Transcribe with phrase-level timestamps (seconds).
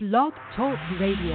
[0.00, 1.34] Blog Talk Radio.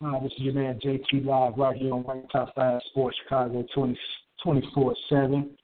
[0.00, 3.66] Hi, this is your man JT Live right here on Rank Top 5 Sports Chicago
[3.74, 5.57] 24 7.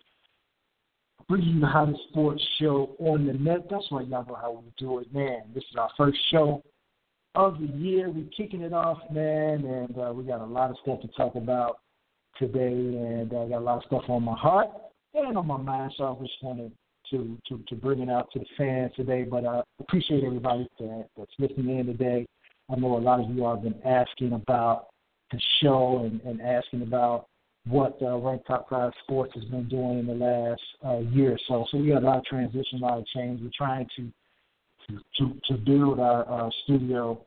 [1.29, 3.67] Bringing you the hottest sports show on the net.
[3.71, 5.43] That's right, y'all know how we do it, man.
[5.55, 6.63] This is our first show
[7.35, 8.11] of the year.
[8.11, 11.35] We're kicking it off, man, and uh, we got a lot of stuff to talk
[11.35, 11.79] about
[12.39, 14.69] today, and I uh, got a lot of stuff on my heart
[15.15, 16.73] and on my mind, so I just wanted
[17.11, 19.23] to, to, to bring it out to the fans today.
[19.23, 22.27] But I uh, appreciate everybody that, that's listening in today.
[22.71, 24.89] I know a lot of you have been asking about
[25.31, 27.29] the show and, and asking about
[27.67, 31.39] what uh, Rank Top 5 Sports has been doing in the last uh, year or
[31.49, 31.67] so.
[31.71, 33.41] So we got a lot of transition, a lot of change.
[33.43, 34.11] We're trying to
[34.89, 37.25] to, to, to build our, our studio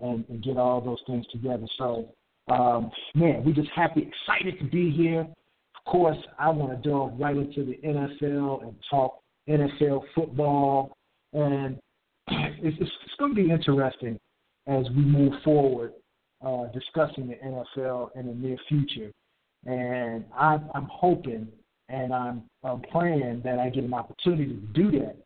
[0.00, 1.66] and, and get all those things together.
[1.76, 2.08] So,
[2.48, 5.20] um, man, we're just happy, excited to be here.
[5.20, 10.96] Of course, I want to delve right into the NFL and talk NFL football.
[11.32, 11.78] And
[12.28, 14.18] it's, it's, it's going to be interesting
[14.66, 15.92] as we move forward
[16.44, 19.10] uh, discussing the NFL in the near future.
[19.66, 21.48] And I, I'm hoping
[21.88, 25.16] and I'm, I'm praying that I get an opportunity to do that.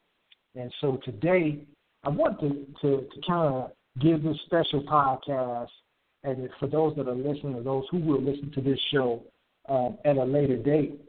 [0.55, 1.59] And so today,
[2.05, 5.69] I want to, to, to kind of give this special podcast,
[6.25, 9.23] and for those that are listening or those who will listen to this show
[9.69, 11.01] um, at a later date,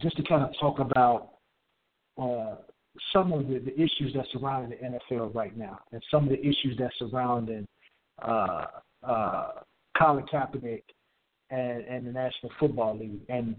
[0.00, 1.30] just to kind of talk about
[2.20, 2.56] uh,
[3.12, 6.40] some of the, the issues that surround the NFL right now, and some of the
[6.40, 7.50] issues that surround
[8.22, 8.64] uh,
[9.06, 9.48] uh,
[9.98, 10.82] Colin Kaepernick
[11.50, 13.20] and, and the National Football League.
[13.28, 13.56] And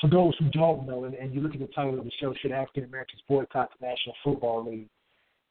[0.00, 2.34] for those who don't know, and, and you look at the title of the show,
[2.40, 4.88] Should African Americans Boycott the National Football League?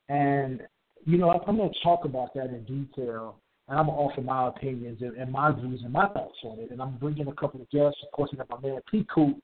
[0.07, 0.61] And,
[1.05, 3.35] you know, I'm going to talk about that in detail,
[3.67, 6.59] and I'm going to offer my opinions and, and my views and my thoughts on
[6.59, 6.71] it.
[6.71, 7.99] And I'm bringing a couple of guests.
[8.03, 9.37] Of course, I got my man Pete Coop,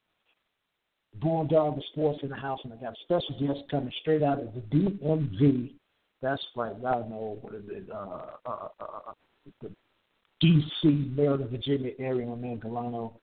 [1.20, 4.40] Bulldogg of Sports in the house, and I got a special guest coming straight out
[4.40, 5.74] of the DMV.
[6.22, 7.88] That's right, y'all know what is it?
[7.92, 9.12] Uh, uh, uh,
[9.62, 9.70] the
[10.42, 12.26] D.C., Maryland, Virginia area.
[12.26, 13.14] My man Galano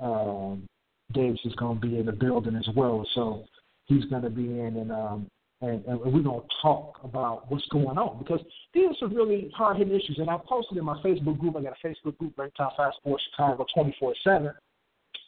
[0.00, 0.66] um,
[1.12, 3.44] Davis is going to be in the building as well, so
[3.86, 5.26] he's going to be in, and um,
[5.60, 8.40] and, and we're going to talk about what's going on because
[8.74, 10.18] these are some really hard hitting issues.
[10.18, 11.56] And I posted in my Facebook group.
[11.56, 14.52] I got a Facebook group, Rank Top Five Sports Chicago, twenty four seven,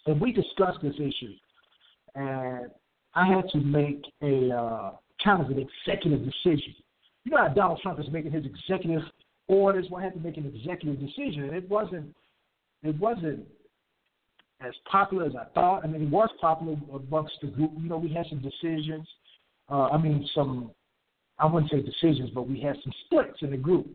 [0.07, 1.35] and we discussed this issue.
[2.17, 2.71] And
[3.15, 6.75] I had to make a uh, kind of an executive decision.
[7.25, 9.03] You know how Donald Trump is making his executive
[9.49, 9.87] orders.
[9.97, 12.15] I had to make an executive decision, and it wasn't
[12.83, 13.47] it wasn't
[14.61, 15.85] as popular as I thought.
[15.85, 17.73] I mean, it was popular amongst the group.
[17.79, 19.07] You know, we had some decisions.
[19.71, 20.71] Uh, I mean, some
[21.39, 23.87] I wouldn't say decisions, but we had some splits in the group,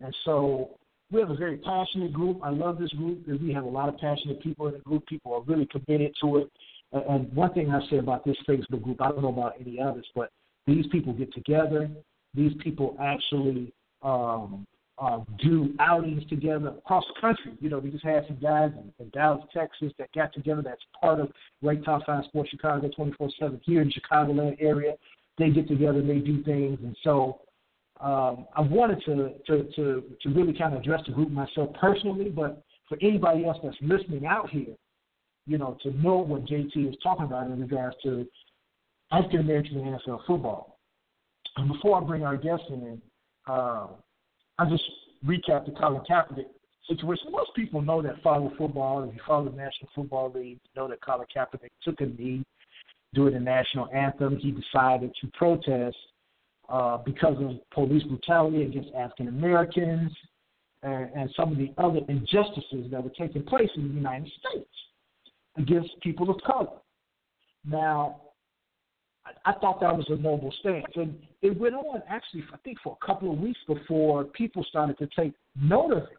[0.00, 0.78] and so
[1.10, 2.40] we have a very passionate group.
[2.42, 5.06] I love this group because we have a lot of passionate people in the group.
[5.06, 6.50] People are really committed to it.
[6.92, 10.06] And one thing I say about this Facebook group, I don't know about any others,
[10.14, 10.30] but
[10.66, 11.90] these people get together.
[12.34, 13.72] These people actually
[14.02, 14.66] um,
[15.00, 17.52] uh, do outings together across the country.
[17.60, 20.62] You know, we just had some guys in, in Dallas, Texas that got together.
[20.62, 21.30] That's part of
[21.62, 24.94] Rank Top Five Sports Chicago 24/7 here in the Chicagoland area.
[25.38, 27.40] They get together, and they do things, and so
[28.00, 32.28] um, I wanted to, to to to really kind of address the group myself personally,
[32.28, 34.74] but for anybody else that's listening out here,
[35.46, 38.26] you know, to know what JT is talking about in regards to
[39.12, 40.78] African American NFL football.
[41.56, 43.00] And before I bring our guests in,
[43.48, 43.88] uh,
[44.58, 44.82] I just
[45.24, 46.46] recap the Colin Kaepernick
[46.88, 47.30] situation.
[47.30, 49.04] Most people know that follow football.
[49.04, 52.44] If you follow the National Football League, you know that Colin Kaepernick took a knee
[53.14, 54.36] during the national anthem.
[54.36, 55.96] He decided to protest
[56.68, 60.12] uh, because of police brutality against African Americans
[60.82, 64.70] and, and some of the other injustices that were taking place in the United States
[65.56, 66.78] against people of color.
[67.64, 68.20] Now,
[69.44, 70.86] I thought that was a noble stance.
[70.94, 74.98] And it went on actually, I think, for a couple of weeks before people started
[74.98, 76.18] to take note of it.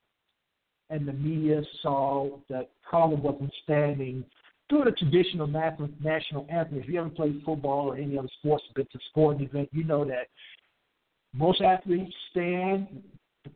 [0.89, 4.23] And the media saw that Colin wasn't standing
[4.69, 6.77] through the traditional national anthem.
[6.77, 10.05] If you ever played football or any other sports, been to sporting event, you know
[10.05, 10.27] that
[11.33, 13.03] most athletes stand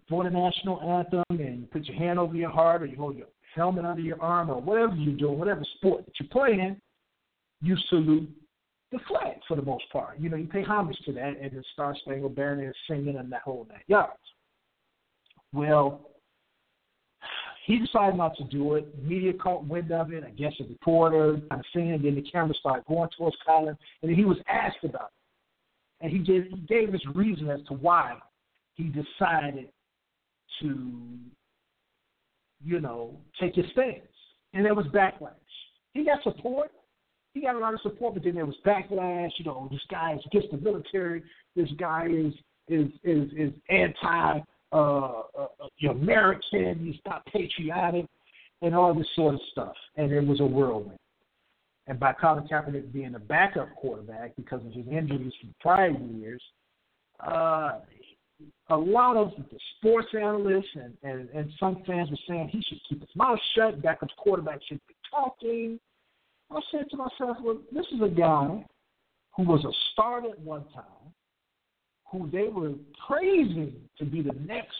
[0.09, 3.17] for the national anthem and you put your hand over your heart or you hold
[3.17, 6.79] your helmet under your arm or whatever you're doing, whatever sport that you're playing,
[7.61, 8.29] you salute
[8.93, 10.19] the flag for the most part.
[10.19, 13.31] You know, you pay homage to that, and the Star Spangled Banner is singing and
[13.31, 14.13] that whole nine yards.
[15.51, 16.09] Well,
[17.65, 18.87] he decided not to do it.
[19.03, 20.23] Media caught wind of it.
[20.23, 22.03] I guess a reporter kind of seeing it.
[22.03, 26.05] Then the camera started going towards Colin, and then he was asked about it.
[26.05, 28.17] And he gave, he gave his reason as to why
[28.75, 29.69] he decided
[30.61, 30.99] to,
[32.63, 34.01] you know, take his stance.
[34.53, 35.31] And there was backlash.
[35.93, 36.71] He got support.
[37.33, 39.31] He got a lot of support, but then there was backlash.
[39.37, 41.23] You know, this guy is against the military.
[41.55, 42.33] This guy is
[42.67, 44.39] is is is anti
[44.71, 45.47] uh, uh,
[45.89, 46.85] American.
[46.85, 48.05] He's not patriotic,
[48.61, 49.75] and all this sort of stuff.
[49.97, 50.99] And it was a whirlwind.
[51.87, 56.41] And by Colin Kaepernick being a backup quarterback because of his injuries from prior years,
[57.19, 57.79] uh,
[58.69, 62.79] a lot of the sports analysts and, and, and some fans were saying he should
[62.87, 65.79] keep his mouth shut, backup quarterback should be talking.
[66.51, 68.63] I said to myself, well, this is a guy
[69.35, 71.13] who was a starter at one time,
[72.11, 72.73] who they were
[73.07, 74.75] praising to be the next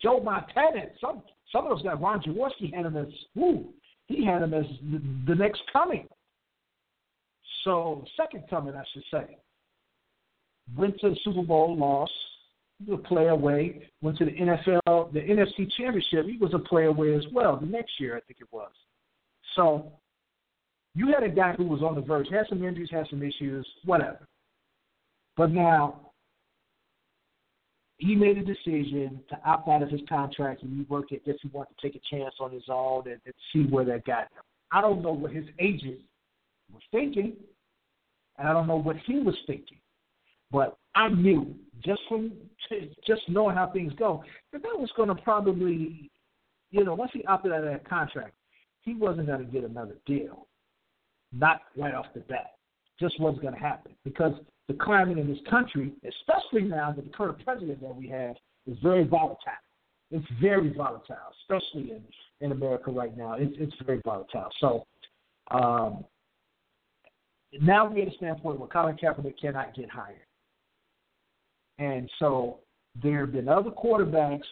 [0.00, 0.86] Joe Montana.
[1.00, 1.22] Some
[1.52, 3.72] some of those guys, Ron Jaworski had him as who
[4.06, 6.08] he had him as the, the next coming.
[7.64, 9.38] So second coming, I should say.
[10.76, 12.12] Went to the Super Bowl, lost.
[12.84, 13.88] He was a play away.
[14.02, 16.26] Went to the NFL, the NFC Championship.
[16.26, 17.56] He was a play away as well.
[17.56, 18.70] The next year, I think it was.
[19.54, 19.92] So
[20.94, 23.66] you had a guy who was on the verge, had some injuries, had some issues,
[23.84, 24.26] whatever.
[25.36, 26.12] But now
[27.98, 31.24] he made a decision to opt out of his contract and he worked it.
[31.24, 34.04] Guess he wanted to take a chance on his own and, and see where that
[34.04, 34.42] got him.
[34.70, 35.98] I don't know what his agent
[36.72, 37.34] was thinking,
[38.38, 39.78] and I don't know what he was thinking.
[40.50, 41.54] But I knew
[41.84, 42.32] just from
[43.06, 46.10] just knowing how things go that that was going to probably,
[46.70, 48.34] you know, once he opted out of that contract,
[48.82, 50.46] he wasn't going to get another deal.
[51.36, 52.52] Not right off the bat.
[53.00, 54.32] Just wasn't going to happen because
[54.68, 58.36] the climate in this country, especially now that the current president that we have
[58.66, 59.38] is very volatile.
[60.10, 62.02] It's very volatile, especially in,
[62.40, 63.34] in America right now.
[63.34, 64.48] It's, it's very volatile.
[64.60, 64.86] So
[65.50, 66.04] um,
[67.60, 70.18] now we're at a standpoint where Colin Kaepernick cannot get hired.
[71.78, 72.60] And so
[73.02, 74.44] there have been other quarterbacks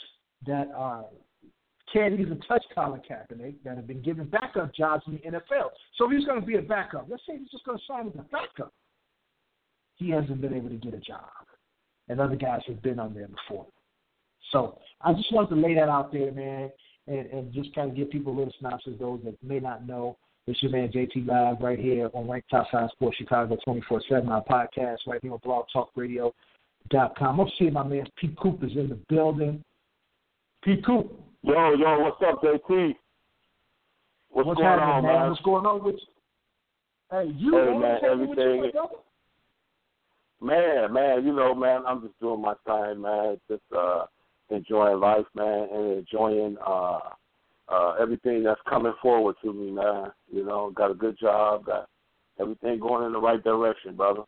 [0.47, 1.05] that are
[1.93, 5.71] can't even touch Colin Kaepernick that have been given backup jobs in the NFL.
[5.97, 7.07] So he's going to be a backup.
[7.09, 8.73] Let's say he's just going to sign as a backup.
[9.97, 11.29] He hasn't been able to get a job,
[12.09, 13.67] and other guys have been on there before.
[14.51, 16.71] So I just wanted to lay that out there, man,
[17.07, 20.17] and, and just kind of give people a little synopsis, those that may not know.
[20.47, 24.29] It's your man JT Live right here on Rank Top Five Sports Chicago 24 7,
[24.29, 27.41] our podcast right here on blogtalkradio.com.
[27.41, 29.63] I'm seeing my man Pete Cooper's in the building.
[30.65, 31.17] Pete Coop.
[31.43, 32.95] Yo, yo, what's up, JT?
[34.31, 35.13] What's, what's going on, man?
[35.13, 35.29] man?
[35.31, 36.01] What's going on with you?
[37.11, 38.89] Hey, you Hey, man, man, everything- you,
[40.41, 43.41] Man, man, you know, man, I'm just doing my thing, man.
[43.49, 44.07] Just uh
[44.51, 46.99] enjoying life, man, and enjoying uh
[47.69, 50.11] uh everything that's coming forward to me, man.
[50.33, 51.89] You know, got a good job, got
[52.41, 54.23] everything going in the right direction, brother.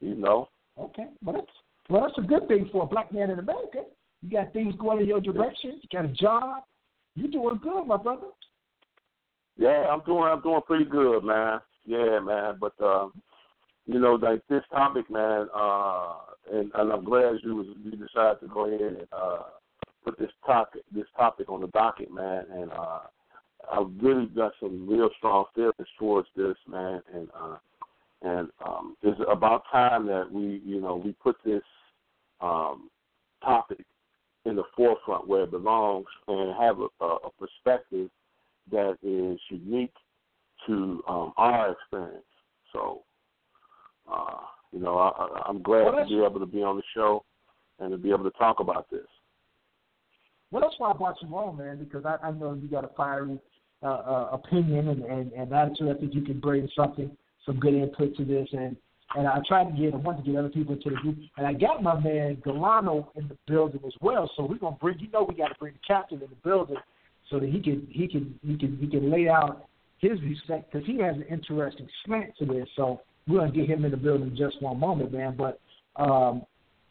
[0.00, 0.48] You know.
[0.78, 1.52] Okay, well that's
[1.90, 3.82] well that's a good thing for a black man in America.
[4.22, 5.80] You got things going in your direction.
[5.82, 6.62] You got a job.
[7.14, 8.28] You're doing good, my brother.
[9.56, 11.60] Yeah, I'm doing I'm doing pretty good, man.
[11.84, 12.58] Yeah, man.
[12.60, 13.12] But um,
[13.86, 16.14] you know, like this topic, man, uh
[16.52, 19.42] and, and I'm glad you was you decided to go ahead and uh
[20.04, 23.00] put this topic this topic on the docket, man, and uh
[23.72, 27.56] I've really got some real strong feelings towards this, man, and uh
[28.22, 31.62] and um it's about time that we, you know, we put this
[32.40, 32.90] um
[33.42, 33.84] topic
[34.48, 38.08] in the forefront where it belongs and have a, a perspective
[38.70, 39.94] that is unique
[40.66, 42.24] to um, our experience.
[42.72, 43.02] So,
[44.10, 44.40] uh,
[44.72, 47.24] you know, I, I'm glad Well, to be able to be on the show
[47.78, 49.06] and to be able to talk about this.
[50.50, 52.90] Well, that's why I brought you on, man, because I, I know you got a
[52.96, 53.38] fiery
[53.82, 55.94] uh, uh, opinion and, and, and attitude.
[55.94, 57.10] I think you can bring something,
[57.44, 58.48] some good input to this.
[58.52, 58.76] And,
[59.16, 61.16] and I tried to get, I wanted to get other people into the group.
[61.38, 64.30] And I got my man Galano in the building as well.
[64.36, 66.76] So we're to bring, you know, we got to bring the captain in the building
[67.30, 69.66] so that he can, he can, he can, he can lay out
[69.98, 72.68] his respect because he has an interesting slant to this.
[72.76, 75.36] So we're to get him in the building in just one moment, man.
[75.36, 75.58] But,
[75.96, 76.42] um,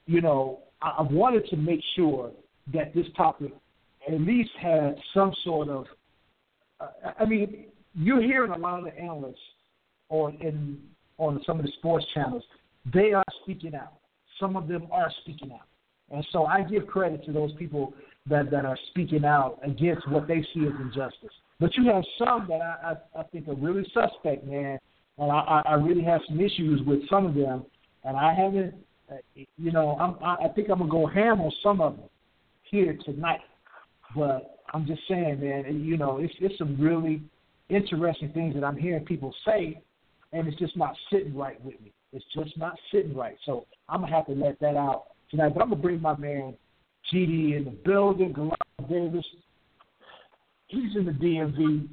[0.07, 2.31] you know, I, I wanted to make sure
[2.73, 3.51] that this topic
[4.07, 5.85] at least had some sort of.
[6.79, 9.35] Uh, I mean, you're hearing a lot of the analysts
[10.09, 10.79] on in
[11.17, 12.43] on some of the sports channels.
[12.93, 13.93] They are speaking out.
[14.39, 15.67] Some of them are speaking out,
[16.11, 17.93] and so I give credit to those people
[18.27, 21.33] that that are speaking out against what they see as injustice.
[21.59, 24.77] But you have some that I I, I think are really suspect, man,
[25.17, 27.65] and I, I really have some issues with some of them,
[28.03, 28.75] and I haven't.
[29.09, 29.15] Uh,
[29.57, 32.09] you know, I'm, I, I think I'm gonna go ham on some of them
[32.63, 33.39] here tonight.
[34.15, 37.21] But I'm just saying, man, you know, it's it's some really
[37.69, 39.81] interesting things that I'm hearing people say,
[40.33, 41.93] and it's just not sitting right with me.
[42.13, 43.37] It's just not sitting right.
[43.45, 45.53] So I'm gonna have to let that out tonight.
[45.53, 46.55] But I'm gonna bring my man
[47.13, 48.55] GD in the building, Gallant
[48.89, 49.25] Davis.
[50.67, 51.87] He's in the DMV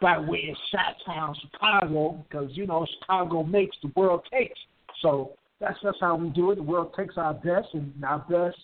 [0.00, 4.58] by way of Chi-Town, Chicago, because, you know, Chicago makes, the world takes.
[5.02, 6.56] So that's that's how we do it.
[6.56, 8.56] The world takes our best, and our best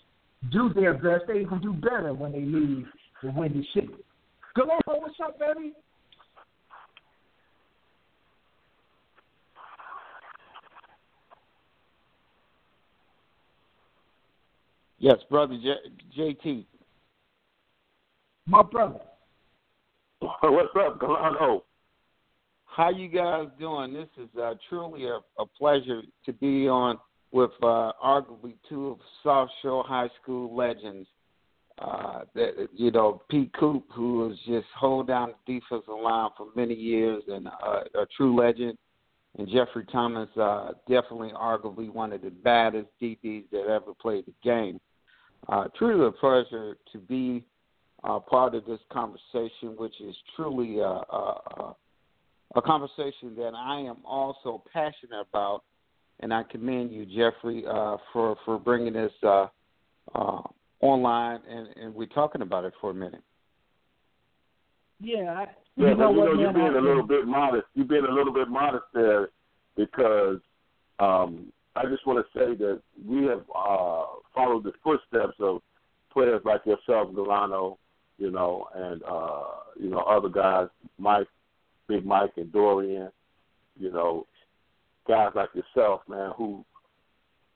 [0.50, 1.24] do their best.
[1.28, 2.86] They even do better when they leave
[3.22, 3.94] the Windy City.
[4.54, 5.74] Gallant, what's up, baby?
[15.06, 16.66] Yes, brother J- JT.
[18.46, 18.98] My brother.
[20.18, 21.62] What's up, Galano?
[22.64, 23.92] How you guys doing?
[23.92, 26.98] This is uh, truly a, a pleasure to be on
[27.30, 31.06] with uh, arguably two of South Shore High School legends.
[31.78, 36.48] Uh, that you know, Pete Coop, who was just hold down the defensive line for
[36.56, 38.76] many years and uh, a true legend,
[39.38, 44.34] and Jeffrey Thomas, uh, definitely arguably one of the baddest DBs that ever played the
[44.42, 44.80] game.
[45.48, 47.44] Uh, truly a pleasure to be
[48.04, 51.76] uh, part of this conversation, which is truly a, a,
[52.56, 55.62] a conversation that I am also passionate about,
[56.20, 59.46] and I commend you, Jeffrey, uh, for for bringing this uh,
[60.14, 60.42] uh,
[60.80, 63.22] online, and, and we're talking about it for a minute.
[65.00, 67.66] Yeah, I, yeah, you know you what, know, you're being I, a little bit modest.
[67.74, 69.28] You're being a little bit modest there
[69.76, 70.38] because
[70.98, 74.04] um, I just want to say that we have uh,
[74.34, 75.60] followed the footsteps of
[76.12, 77.76] players like yourself, Galano,
[78.18, 79.44] you know, and uh,
[79.78, 80.68] you know other guys,
[80.98, 81.26] Mike,
[81.88, 83.10] Big Mike, and Dorian,
[83.78, 84.26] you know,
[85.06, 86.64] guys like yourself, man, who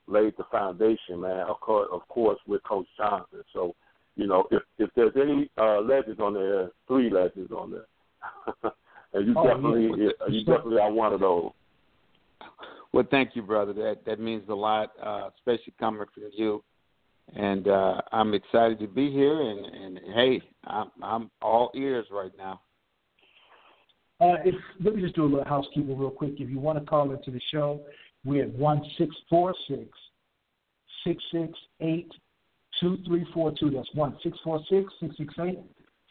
[0.07, 1.47] laid the foundation, man.
[1.47, 3.43] Of course, of course, with Coach Johnson.
[3.53, 3.75] So,
[4.15, 8.71] you know, if if there's any uh, legends on there, three legends on there,
[9.13, 9.53] and you Oh, yeah.
[9.53, 11.51] definitely you definitely are one of those.
[12.93, 13.73] Well, thank you, brother.
[13.73, 16.63] That that means a lot, uh, especially coming from you.
[17.35, 19.41] And uh, I'm excited to be here.
[19.41, 22.59] And, and hey, I'm, I'm all ears right now.
[24.19, 26.33] Uh, if let me just do a little housekeeping real quick.
[26.39, 27.81] If you want to call into the show,
[28.25, 29.87] we're at one six four six
[31.05, 32.11] six six eight
[32.79, 33.71] two three four two.
[33.71, 35.59] That's one six four six six six eight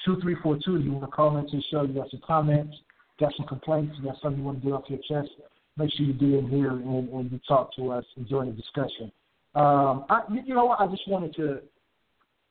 [0.05, 0.77] two three four two.
[0.77, 2.75] If you want to call into the show, you got some comments,
[3.21, 5.31] got some complaints, you got something you want to get off your chest.
[5.81, 8.53] Make sure you do it here and, and you talk to us and join the
[8.53, 9.11] discussion.
[9.55, 10.77] Um, I, you know?
[10.79, 11.61] I just wanted to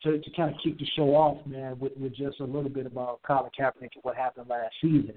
[0.03, 2.86] to, to kind of kick the show off, man, with, with just a little bit
[2.86, 5.15] about Colin Kaepernick and what happened last season.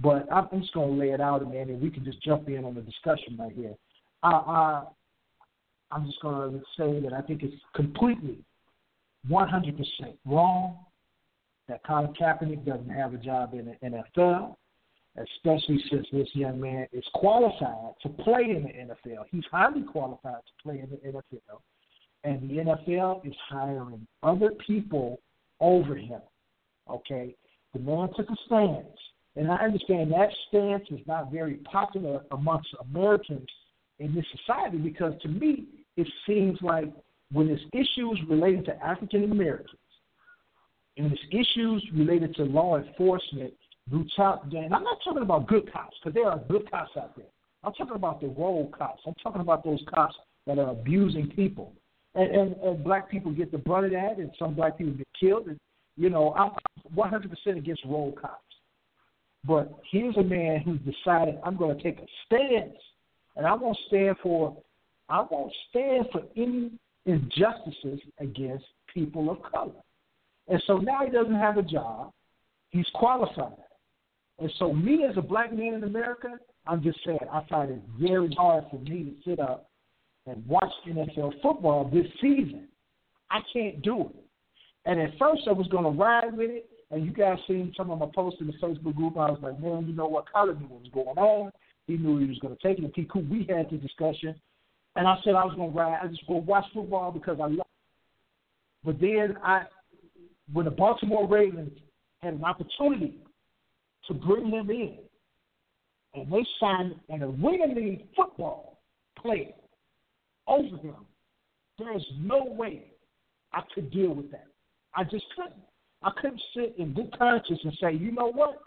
[0.00, 2.64] But I'm just going to lay it out, man, and we can just jump in
[2.64, 3.74] on the discussion right here.
[4.22, 4.82] I, I,
[5.92, 8.38] I'm just going to say that I think it's completely
[9.30, 9.76] 100%
[10.26, 10.76] wrong
[11.68, 14.56] that Colin Kaepernick doesn't have a job in the NFL,
[15.18, 19.24] especially since this young man is qualified to play in the NFL.
[19.30, 21.60] He's highly qualified to play in the NFL,
[22.24, 25.20] and the NFL is hiring other people
[25.60, 26.20] over him.
[26.90, 27.34] Okay?
[27.72, 28.98] The man took a stance,
[29.36, 33.48] and I understand that stance is not very popular amongst Americans
[33.98, 36.92] in this society because to me, it seems like
[37.32, 39.80] when it's issues related to African Americans,
[40.96, 43.52] and it's issues related to law enforcement,
[43.88, 47.26] brutality, and I'm not talking about good cops because there are good cops out there.
[47.64, 49.02] I'm talking about the rogue cops.
[49.06, 50.14] I'm talking about those cops
[50.46, 51.72] that are abusing people,
[52.14, 55.08] and, and, and black people get the brunt of that, and some black people get
[55.18, 55.46] killed.
[55.48, 55.58] And
[55.96, 56.50] you know, I'm
[56.94, 58.42] 100% against rogue cops.
[59.46, 62.76] But here's a man who's decided I'm going to take a stance,
[63.36, 64.56] and I won't stand for
[65.08, 66.72] I won't stand for any
[67.04, 69.72] injustices against people of color.
[70.48, 72.12] And so now he doesn't have a job.
[72.70, 73.52] He's qualified.
[74.38, 77.80] And so me as a black man in America, I'm just saying I find it
[77.98, 79.70] very hard for me to sit up
[80.26, 82.68] and watch NFL football this season.
[83.30, 84.24] I can't do it.
[84.84, 87.98] And at first I was gonna ride with it and you guys seen some of
[87.98, 89.16] my posts in the Facebook group.
[89.16, 90.26] I was like, man, you know what?
[90.32, 91.52] Colin knew what was going on.
[91.86, 92.84] He knew he was going to take it.
[92.84, 94.34] And we had the discussion.
[94.94, 95.98] And I said I was going to ride.
[96.02, 97.66] I just go watch football because I love it.
[98.84, 99.64] But then I,
[100.52, 101.76] when the Baltimore Ravens
[102.22, 103.18] had an opportunity
[104.08, 104.98] to bring him in,
[106.14, 108.78] and they signed an arena league football
[109.20, 109.52] player
[110.46, 110.96] over him,
[111.78, 112.92] there's no way
[113.52, 114.46] I could deal with that.
[114.94, 115.54] I just couldn't.
[116.02, 118.58] I couldn't sit in good conscience and say, you know what?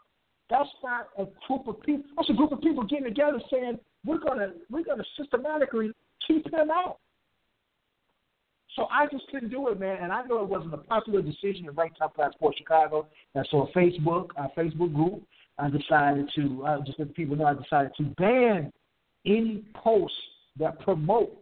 [0.49, 2.05] That's not a group of people.
[2.15, 5.91] That's a group of people getting together saying we're gonna we're gonna systematically
[6.27, 6.97] keep him out.
[8.79, 9.97] So I just couldn't do it, man.
[10.01, 13.07] And I know it wasn't a popular decision to write Top Five Sports Chicago.
[13.35, 15.21] And so on Facebook, our Facebook group,
[15.57, 18.71] I decided to uh, just let people know I decided to ban
[19.25, 20.15] any posts
[20.59, 21.35] that promote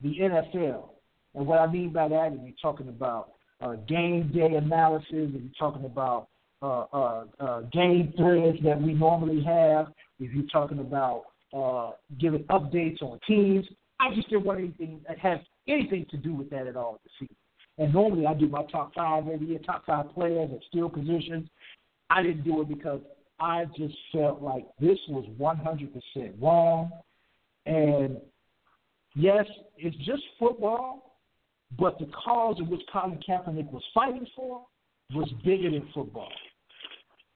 [0.00, 0.90] the NFL
[1.34, 5.32] And what I mean by that is you're talking about uh, game day analysis, and
[5.32, 6.28] you're talking about
[6.62, 9.88] uh, uh, uh, game threads that we normally have,
[10.20, 13.66] if you're talking about uh, giving updates on teams,
[14.00, 17.12] I just didn't want anything that has anything to do with that at all this
[17.20, 17.36] season.
[17.78, 21.48] And normally I do my top five every year, top five players at skill positions.
[22.10, 23.00] I didn't do it because
[23.38, 26.90] I just felt like this was 100% wrong.
[27.64, 28.18] And
[29.14, 29.46] yes,
[29.78, 31.16] it's just football,
[31.78, 34.66] but the cause in which Colin Kaepernick was fighting for
[35.14, 36.28] was bigger than football.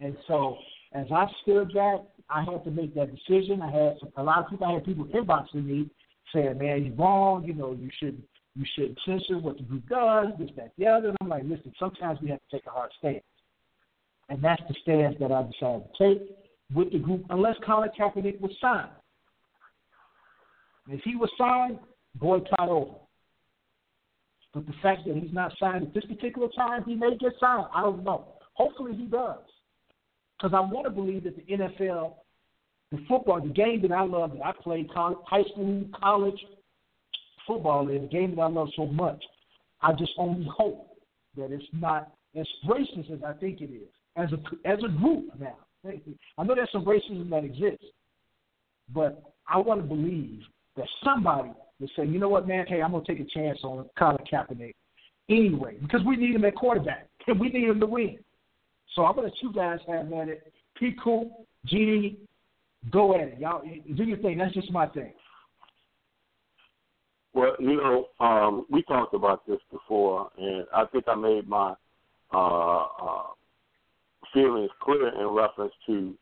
[0.00, 0.58] And so
[0.92, 3.62] as I stood back, I had to make that decision.
[3.62, 5.90] I had a lot of people, I had people inboxing me
[6.34, 7.44] saying, man, you're wrong.
[7.44, 8.22] You know, you should
[8.56, 11.08] you should censor what the group does, this, that, the other.
[11.08, 13.24] And I'm like, listen, sometimes we have to take a hard stance.
[14.28, 16.36] And that's the stance that I decided to take
[16.72, 18.90] with the group, unless Colin Kaepernick was signed.
[20.88, 21.78] If he was signed,
[22.14, 22.94] boycott over.
[24.52, 27.66] But the fact that he's not signed at this particular time, he may get signed.
[27.74, 28.28] I don't know.
[28.54, 29.40] Hopefully he does.
[30.38, 32.14] Because I want to believe that the NFL,
[32.92, 36.38] the football, the game that I love, that I played high school, college
[37.46, 39.22] football is, the game that I love so much,
[39.82, 40.96] I just only hope
[41.36, 45.26] that it's not as racist as I think it is, as a, as a group
[45.38, 45.58] now.
[46.38, 47.84] I know there's some racism that exists,
[48.94, 50.40] but I want to believe
[50.76, 51.50] that somebody
[51.80, 54.74] will say, you know what, man, hey, I'm to take a chance on Colin Kaepernick
[55.28, 58.18] anyway, because we need him at quarterback, and we need him to win.
[58.94, 60.52] So I'm to let you guys have at it.
[60.78, 60.92] P.
[61.02, 61.30] Coop,
[61.68, 62.16] GD,
[62.90, 63.38] go at it.
[63.38, 63.62] Y'all
[63.96, 64.38] do your thing.
[64.38, 65.12] That's just my thing.
[67.32, 71.74] Well, you know, um, we talked about this before, and I think I made my
[72.32, 73.22] uh, uh,
[74.32, 76.14] feelings clear in reference to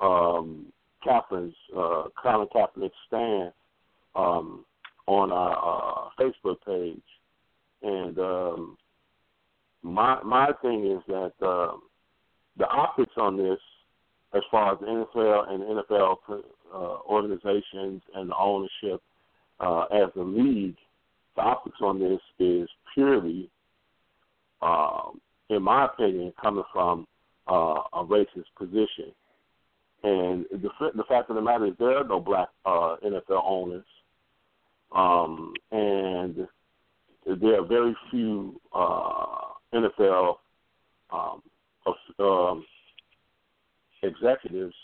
[0.00, 0.66] um,
[1.04, 3.52] Kaplan's, uh, Colin Kaepernick's stand
[4.14, 4.64] um,
[5.06, 7.02] on our uh, Facebook page,
[7.82, 8.76] and um,
[9.82, 11.76] my my thing is that uh,
[12.56, 13.58] the optics on this,
[14.34, 16.16] as far as the NFL and NFL
[16.74, 19.02] uh, organizations and the ownership
[19.60, 20.76] uh, as a league,
[21.36, 23.50] the optics on this is purely,
[24.60, 27.06] um, in my opinion, coming from
[27.48, 29.12] uh, a racist position.
[30.04, 33.84] And the the fact of the matter is, there are no black uh, NFL owners,
[34.90, 36.48] um, and
[37.24, 40.34] there are very few uh, NFL
[41.12, 41.42] um,
[42.18, 42.64] um,
[44.02, 44.74] executives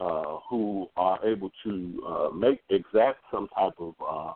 [0.00, 4.32] uh, who are able to uh, make exact some type of uh,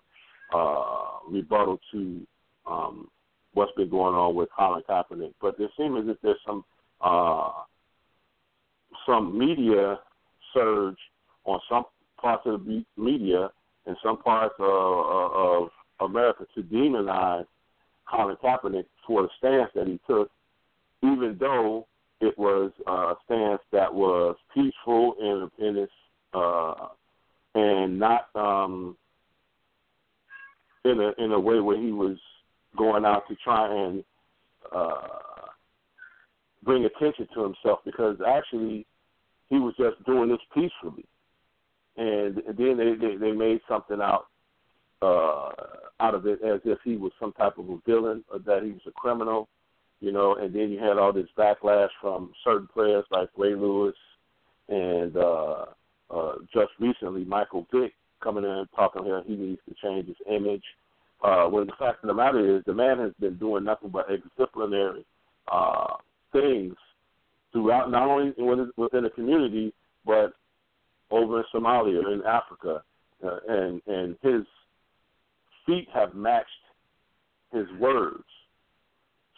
[0.56, 2.26] uh, rebuttal to
[2.66, 3.08] um,
[3.54, 5.32] what's been going on with Colin Kaepernick.
[5.40, 6.64] But there seems as if there's some
[7.00, 7.50] uh,
[9.06, 9.98] some media
[10.54, 10.98] surge
[11.44, 11.84] on some
[12.20, 13.50] parts of the media
[13.86, 15.68] and some parts of, of
[16.00, 17.46] America to demonize
[18.08, 20.30] Colin Kaepernick for the stance that he took
[21.02, 21.86] even though
[22.22, 25.92] it was a stance that was peaceful in, in its
[26.32, 26.88] uh,
[27.54, 28.96] and not um,
[30.85, 32.16] in a in a way where he was
[32.78, 34.04] going out to try and
[34.74, 35.08] uh,
[36.62, 38.87] bring attention to himself because actually
[39.50, 41.04] he was just doing this peacefully,
[41.96, 44.26] and then they they, they made something out
[45.02, 45.50] uh,
[45.98, 48.70] out of it as if he was some type of a villain or that he
[48.70, 49.48] was a criminal
[50.02, 53.94] you know, and then you had all this backlash from certain players like Ray Lewis
[54.68, 55.64] and uh,
[56.10, 60.16] uh, just recently Michael Vick coming in and talking here he needs to change his
[60.28, 60.64] image.
[61.22, 64.06] Uh, when the fact of the matter is, the man has been doing nothing but
[64.10, 65.06] exemplary
[65.50, 65.94] uh,
[66.32, 66.74] things
[67.52, 68.32] throughout, not only
[68.76, 69.72] within the community,
[70.04, 70.32] but
[71.12, 72.82] over in Somalia, in Africa,
[73.24, 74.42] uh, and and his
[75.64, 76.48] feet have matched
[77.52, 78.24] his words.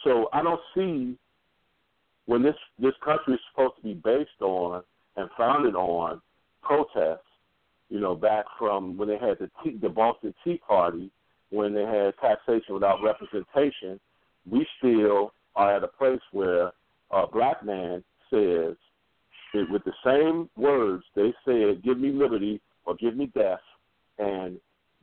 [0.05, 1.17] So I don't see
[2.27, 4.83] when this this country is supposed to be based on
[5.17, 6.21] and founded on
[6.63, 7.21] protests.
[7.89, 11.11] You know, back from when they had the tea, the Boston Tea Party,
[11.51, 14.01] when they had taxation without representation,
[14.51, 16.73] we still are at a place where
[17.11, 18.75] a black man says,
[19.71, 23.61] with the same words they said, "Give me liberty" or "Give me death,"
[24.19, 24.59] and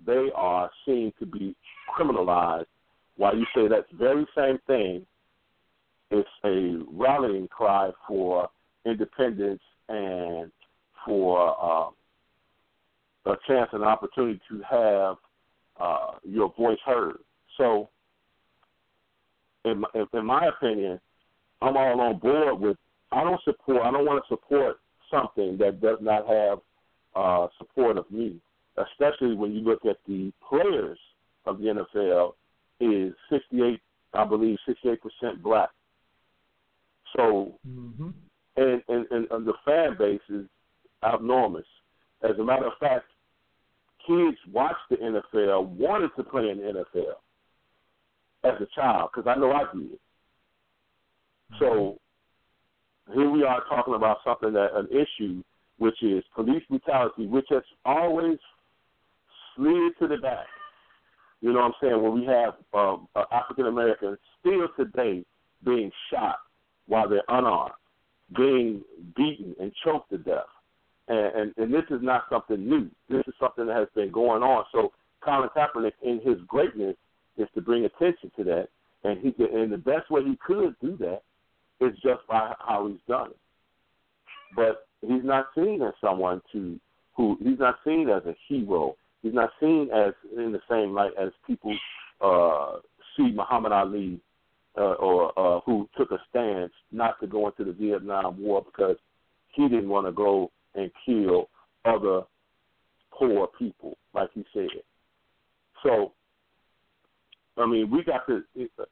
[0.06, 1.56] they are seen to be
[1.98, 2.66] criminalized
[3.22, 5.06] why you say that very same thing
[6.10, 8.50] is a rallying cry for
[8.84, 10.52] independence and
[11.06, 15.18] for uh, a chance and opportunity to have
[15.80, 17.20] uh, your voice heard.
[17.60, 17.90] So,
[19.66, 21.00] in my, in my opinion,
[21.62, 22.78] I'm all on board with.
[23.12, 23.84] I don't support.
[23.84, 24.78] I don't want to support
[25.12, 26.60] something that does not have
[27.16, 28.38] uh, support of me,
[28.78, 30.98] especially when you look at the players
[31.46, 32.34] of the NFL
[32.82, 33.80] is 68,
[34.13, 34.98] I believe, 68%
[35.41, 35.70] black.
[37.15, 38.10] So, Mm-hmm.
[38.58, 40.46] and, and, and, and the fan base is
[41.04, 41.65] abnormous.
[42.24, 43.06] As a matter of fact,
[44.08, 47.13] kids watched the NFL, wanted to play in the NFL
[48.44, 50.00] as a child, because I know I did.
[51.60, 51.98] So
[53.13, 55.44] here we are talking about something that an issue,
[55.78, 58.38] which is police brutality, which has always
[59.56, 60.48] slid to the back.
[61.41, 62.01] You know what I'm saying?
[62.01, 65.25] When we have um, uh, African Americans still today
[65.65, 66.38] being shot
[66.88, 67.73] while they're unarmed,
[68.36, 68.82] being
[69.15, 70.45] beaten and choked to death,
[71.08, 72.89] and, and and this is not something new.
[73.10, 74.65] This is something that has been going on.
[74.71, 74.91] So
[75.23, 76.95] Colin Kaepernick, in his greatness,
[77.38, 78.67] is to bring attention to that,
[79.04, 81.21] and he could, and the best way he could do that
[81.80, 83.38] is just by how he's done it.
[84.56, 86.80] But he's not seen as someone to
[87.15, 88.95] who he's not seen as a hero.
[89.22, 91.76] He's not seen as in the same light as people
[92.22, 92.80] uh,
[93.16, 94.20] see Muhammad Ali
[94.78, 98.96] uh, or uh, who took a stance not to go into the Vietnam War because
[99.54, 101.50] he didn't want to go and kill
[101.86, 102.22] other
[103.12, 104.68] poor people, like he said.
[105.84, 106.14] So,
[107.58, 108.44] I mean, we got to,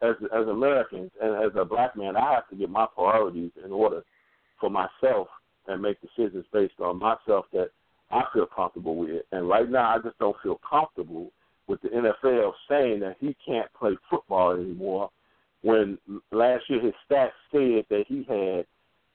[0.02, 3.72] as as Americans and as a black man, I have to get my priorities in
[3.72, 4.04] order
[4.60, 5.28] for myself
[5.68, 7.70] and make decisions based on myself that
[8.12, 9.22] I feel comfortable with.
[9.32, 11.32] And right now, I just don't feel comfortable
[11.68, 15.10] with the NFL saying that he can't play football anymore.
[15.62, 15.98] When
[16.32, 18.66] last year his stats said that he had,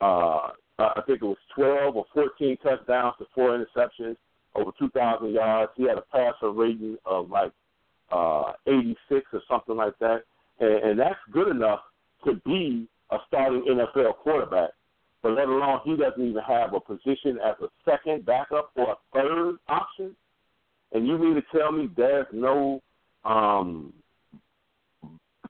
[0.00, 4.16] uh, I think it was 12 or 14 touchdowns to four interceptions,
[4.54, 5.72] over 2,000 yards.
[5.76, 7.52] He had a passer rating of like
[8.12, 10.22] uh, 86 or something like that,
[10.61, 11.80] and, and that's good enough
[12.24, 14.70] to be a starting NFL quarterback
[15.24, 18.96] but let alone he doesn't even have a position as a second backup or a
[19.14, 20.14] third option.
[20.92, 22.82] And you mean to tell me there's no
[23.24, 23.94] um,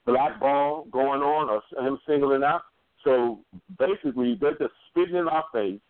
[0.06, 2.62] blackball going on or him singling out?
[3.02, 3.40] So
[3.76, 5.80] basically, they're just spitting in our face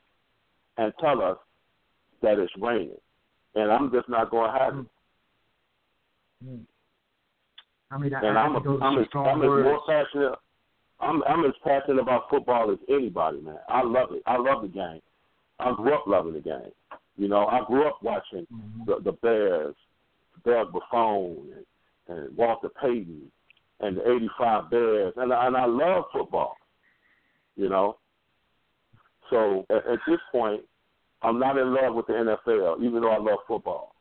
[0.79, 1.37] and tell us
[2.23, 2.97] that it's raining,
[3.55, 4.87] and I'm just not going to have it.
[6.43, 6.61] Mm.
[7.91, 10.35] I mean, and I, I'm, I a, I'm, as, I'm more passionate.
[11.05, 13.59] I'm I'm as passionate about football as anybody, man.
[13.69, 14.23] I love it.
[14.27, 15.01] I love the game.
[15.61, 16.73] I grew up loving the game.
[17.17, 18.85] You know, I grew up watching mm-hmm.
[18.87, 19.75] the, the Bears,
[20.45, 21.37] Doug Buffone,
[22.09, 23.31] and, and Walter Payton,
[23.81, 26.57] and the '85 Bears, and and I love football.
[27.57, 27.99] You know,
[29.31, 30.63] so at, at this point,
[31.23, 33.95] I'm not in love with the NFL, even though I love football.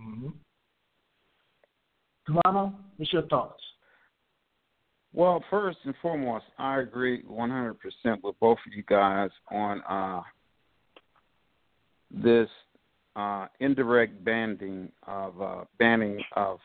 [0.00, 0.28] Mm-hmm.
[2.26, 3.62] Toronto, what's your thoughts?
[5.14, 7.74] Well, first and foremost, I agree 100%
[8.22, 10.22] with both of you guys on uh,
[12.10, 12.48] this
[13.16, 16.58] uh, indirect banning of uh, banning of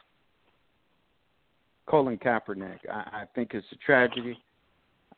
[1.87, 2.79] Colin Kaepernick.
[2.91, 4.37] I, I think it's a tragedy.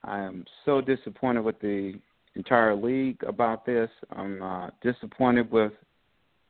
[0.03, 1.99] I am so disappointed with the
[2.35, 3.89] entire league about this.
[4.11, 5.73] I'm uh, disappointed with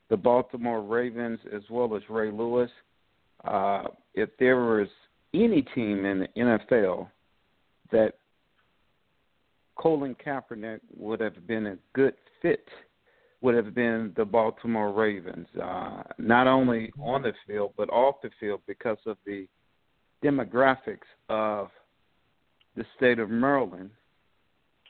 [0.09, 2.69] the Baltimore Ravens as well as Ray Lewis.
[3.43, 3.83] Uh,
[4.13, 4.87] if there was
[5.43, 7.07] any team in the NFL
[7.91, 8.13] that
[9.75, 12.67] Colin Kaepernick would have been a good fit
[13.41, 18.29] would have been the Baltimore Ravens, uh, not only on the field but off the
[18.39, 19.47] field because of the
[20.23, 21.69] demographics of
[22.75, 23.91] the state of Maryland,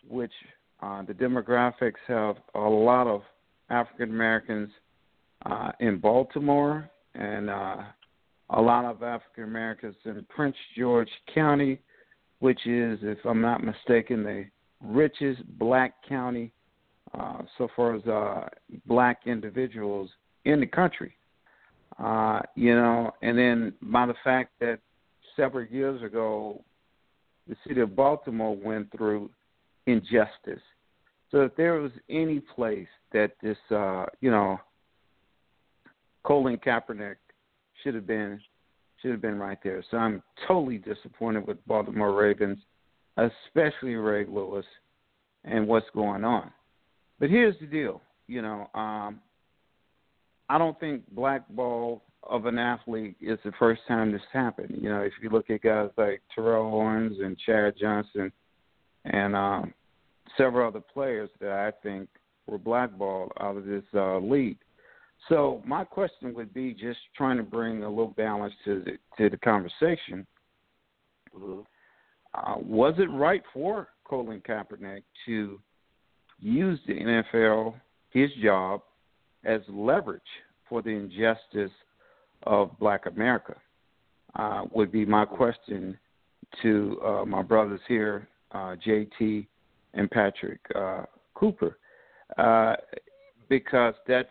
[0.07, 0.31] which
[0.81, 3.21] uh, the demographics have a lot of
[3.69, 4.69] African Americans
[5.45, 7.77] uh, in Baltimore and uh,
[8.49, 11.79] a lot of African Americans in Prince George County,
[12.39, 14.45] which is, if I'm not mistaken, the
[14.81, 16.51] richest black county
[17.13, 18.47] uh, so far as uh,
[18.85, 20.09] black individuals
[20.43, 21.13] in the country.
[21.97, 24.79] Uh, you know, and then by the fact that
[25.35, 26.61] several years ago,
[27.47, 29.29] the city of Baltimore went through
[29.85, 30.61] injustice.
[31.31, 34.59] So if there was any place that this, uh, you know,
[36.23, 37.15] Colin Kaepernick
[37.85, 38.41] should have been
[39.01, 39.83] should have been right there.
[39.91, 42.57] So I'm totally disappointed with Baltimore Ravens,
[43.17, 44.65] especially Ray Lewis,
[45.43, 46.51] and what's going on.
[47.19, 49.19] But here's the deal, you know, um,
[50.49, 54.77] I don't think blackball of an athlete is the first time this happened.
[54.81, 58.31] You know, if you look at guys like Terrell Owens and Chad Johnson
[59.05, 59.73] and um,
[60.37, 62.09] several other players that I think
[62.47, 64.57] were blackballed out of this uh, league.
[65.29, 69.29] So my question would be just trying to bring a little balance to the to
[69.29, 70.25] the conversation.
[71.35, 71.61] Mm-hmm.
[72.33, 75.59] Uh, was it right for Colin Kaepernick to
[76.39, 77.75] use the NFL,
[78.11, 78.81] his job,
[79.45, 80.21] as leverage
[80.67, 81.71] for the injustice
[82.43, 83.55] of Black America?
[84.37, 85.97] uh, would be my question
[86.61, 89.47] to uh, my brothers here, uh, JT
[89.93, 91.77] and Patrick uh, Cooper,
[92.37, 92.75] uh,
[93.49, 94.29] because that's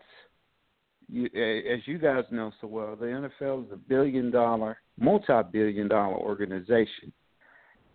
[1.09, 5.87] you, as you guys know so well, the NFL is a billion dollar, multi billion
[5.87, 7.11] dollar organization.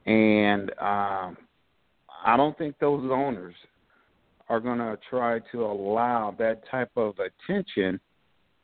[0.06, 1.36] And um,
[2.24, 3.54] I don't think those owners
[4.48, 8.00] are going to try to allow that type of attention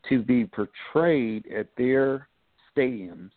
[0.08, 2.28] to be portrayed at their
[2.76, 3.30] stadiums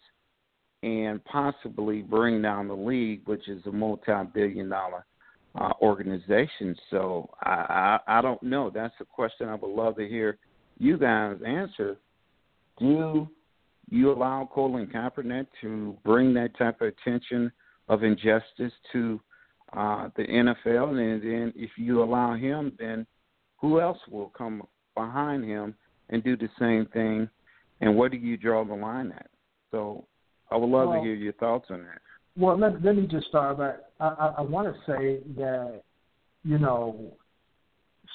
[0.81, 5.05] and possibly bring down the league, which is a multi-billion dollar
[5.55, 6.75] uh, organization.
[6.89, 8.69] So I, I I don't know.
[8.73, 10.37] That's a question I would love to hear
[10.79, 11.97] you guys answer.
[12.79, 13.27] Do
[13.89, 17.51] you allow Colin Kaepernick to bring that type of attention
[17.89, 19.19] of injustice to
[19.73, 20.89] uh, the NFL?
[20.97, 23.05] And then if you allow him, then
[23.57, 24.63] who else will come
[24.95, 25.75] behind him
[26.09, 27.29] and do the same thing?
[27.81, 29.29] And where do you draw the line at?
[29.71, 30.05] So
[30.51, 32.01] I would love well, to hear your thoughts on that.
[32.37, 35.81] Well, let, let me just start by I, I, I want to say that,
[36.43, 37.13] you know,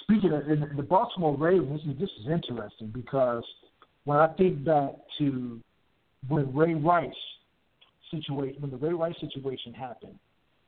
[0.05, 3.45] speaking of the Baltimore Ravens, this is interesting because
[4.05, 5.61] when I think back to
[6.29, 7.12] when Ray Rice
[8.11, 10.19] situation, when the Ray Rice situation happened,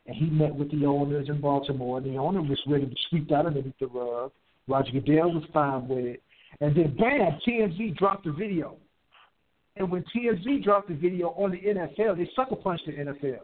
[0.06, 3.46] and he met with the owners in Baltimore, the owner was ready to sweep that
[3.46, 4.32] underneath the rug.
[4.68, 6.22] Roger Goodell was fine with it,
[6.60, 8.76] and then bam, TMZ dropped the video.
[9.76, 13.40] And when TMZ dropped the video on the NFL, they sucker punched the NFL.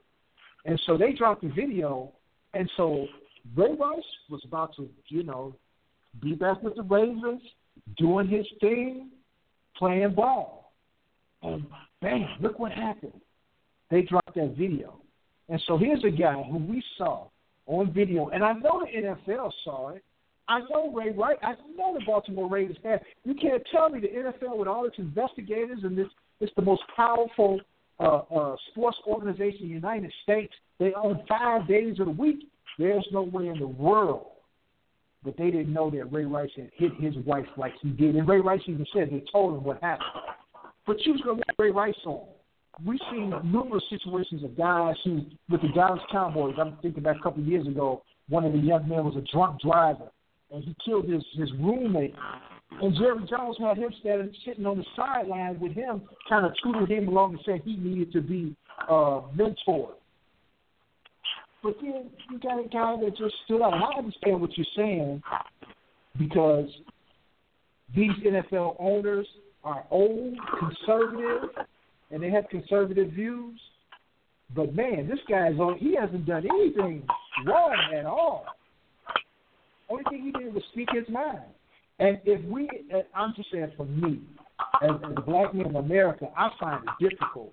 [0.65, 2.13] And so they dropped the video.
[2.55, 3.07] And so
[3.55, 5.55] Ray Rice was about to, you know,
[6.21, 7.43] be back with the Ravens,
[7.97, 9.11] doing his thing,
[9.77, 10.73] playing ball.
[11.43, 11.67] And
[12.01, 13.21] bam, look what happened.
[13.91, 15.01] They dropped that video.
[15.49, 17.29] And so here's a guy who we saw
[17.67, 20.03] on video, and I know the NFL saw it.
[20.49, 21.37] I know Ray Rice.
[21.43, 23.01] I know the Baltimore Ravens have.
[23.25, 26.09] You can't tell me the NFL with all its investigators and this
[26.41, 27.61] it's the most powerful
[28.01, 30.53] uh, uh, sports organization in the United States.
[30.81, 32.49] They own five days of the week.
[32.79, 34.32] There's no way in the world
[35.25, 38.17] that they didn't know that Ray Rice had hit his wife like he did.
[38.17, 40.09] And Ray Rice even said they told him what happened.
[40.87, 42.27] But you was going to let Ray Rice on.
[42.85, 47.23] We've seen numerous situations of guys who, with the Dallas Cowboys, I'm thinking back a
[47.23, 50.11] couple of years ago, one of the young men was a drunk driver,
[50.51, 52.15] and he killed his, his roommate
[52.81, 56.91] and Jerry Jones had him standing, sitting on the sideline with him, kind of tutored
[56.91, 58.57] him along and said he needed to be
[58.89, 59.95] uh, mentored.
[61.63, 63.75] But then you got a guy that just stood out.
[63.75, 65.23] I understand what you're saying
[66.19, 66.69] because
[67.95, 69.27] these NFL owners
[69.65, 71.51] are old, conservative,
[72.11, 73.61] and they have conservative views.
[74.55, 75.79] But man, this guy's on.
[75.79, 77.07] He hasn't done anything
[77.47, 78.45] wrong at all.
[79.89, 81.43] Only thing he did was speak his mind.
[81.99, 82.69] And if we,
[83.15, 84.21] I'm just saying for me,
[84.83, 87.53] as, as a black man in America, I find it difficult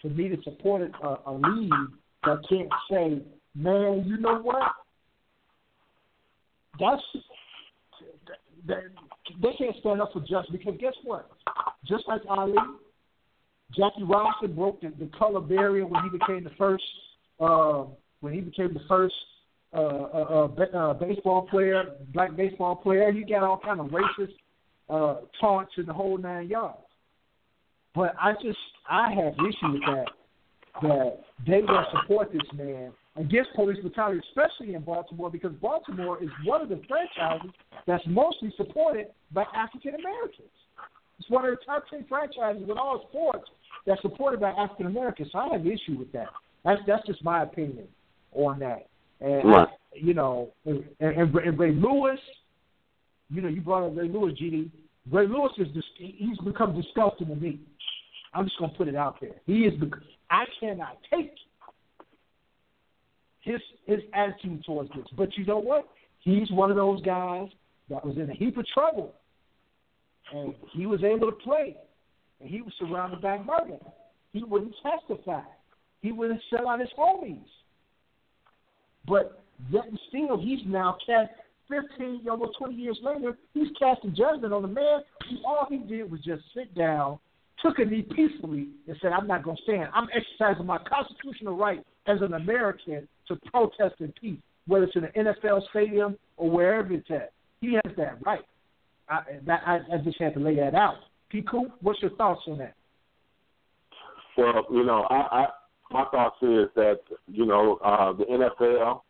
[0.00, 1.72] for me to support a, a league
[2.24, 3.22] that can't say,
[3.54, 4.72] man, you know what?
[6.78, 7.02] That's
[8.66, 8.82] that,
[9.42, 11.30] they can't stand up for justice because guess what?
[11.86, 12.54] Just like Ali,
[13.76, 16.84] Jackie Robinson broke the, the color barrier when he became the first
[17.38, 17.84] uh,
[18.20, 19.14] when he became the first
[19.72, 23.10] uh, uh, uh, baseball player, black baseball player.
[23.10, 24.34] You got all kind of racist
[24.88, 26.78] uh, taunts in the whole nine yards.
[27.94, 28.58] But I just
[28.88, 30.06] I have issue with that
[30.82, 36.30] that they don't support this man against police brutality, especially in Baltimore, because Baltimore is
[36.44, 37.50] one of the franchises
[37.86, 40.48] that's mostly supported by African Americans.
[41.18, 43.48] It's one of the top ten franchises in all sports
[43.86, 45.28] that's supported by African Americans.
[45.32, 46.28] So I have an issue with that.
[46.64, 47.86] That's that's just my opinion
[48.32, 48.88] on that.
[49.20, 49.68] And right.
[49.94, 52.18] you know, and, and, and Ray Lewis,
[53.28, 54.70] you know, you brought up Ray Lewis, GD.
[55.10, 57.60] Ray Lewis is just, he's become disgusting to me.
[58.32, 59.34] I'm just gonna put it out there.
[59.44, 59.74] He is.
[60.30, 61.34] I cannot take
[63.40, 65.06] his his attitude towards this.
[65.16, 65.88] But you know what?
[66.20, 67.48] He's one of those guys
[67.88, 69.14] that was in a heap of trouble,
[70.32, 71.76] and he was able to play,
[72.40, 73.78] and he was surrounded by murder.
[74.32, 75.42] He wouldn't testify.
[76.02, 77.40] He wouldn't sell out his homies.
[79.06, 81.30] But yet and still, he's now cast
[81.68, 86.10] 15, almost 20 years later, he's casting judgment on the man who all he did
[86.10, 87.18] was just sit down,
[87.62, 89.88] took a knee peacefully, and said, I'm not going to stand.
[89.94, 95.04] I'm exercising my constitutional right as an American to protest in peace, whether it's in
[95.04, 97.32] an NFL stadium or wherever it's at.
[97.60, 98.44] He has that right.
[99.08, 100.96] I, that, I, I just had to lay that out.
[101.30, 101.42] P.
[101.42, 102.74] Coop, what's your thoughts on that?
[104.36, 105.48] Well, you know, I,
[105.90, 109.00] my thoughts is that you know uh, the NFL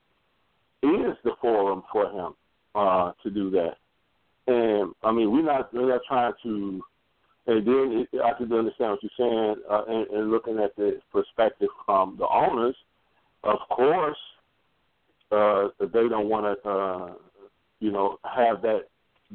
[0.83, 2.35] is the forum for him
[2.75, 3.75] uh, to do that,
[4.47, 6.83] and I mean we're not we're not trying to
[7.47, 11.01] and then it, I can understand what you're saying, uh, and, and looking at the
[11.13, 12.77] perspective from the owners.
[13.43, 14.19] Of course,
[15.33, 17.13] uh, they don't want to, uh,
[17.81, 18.83] you know, have that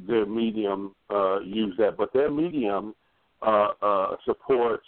[0.08, 2.94] their medium uh, use that, but their medium
[3.42, 4.86] uh, uh, supports.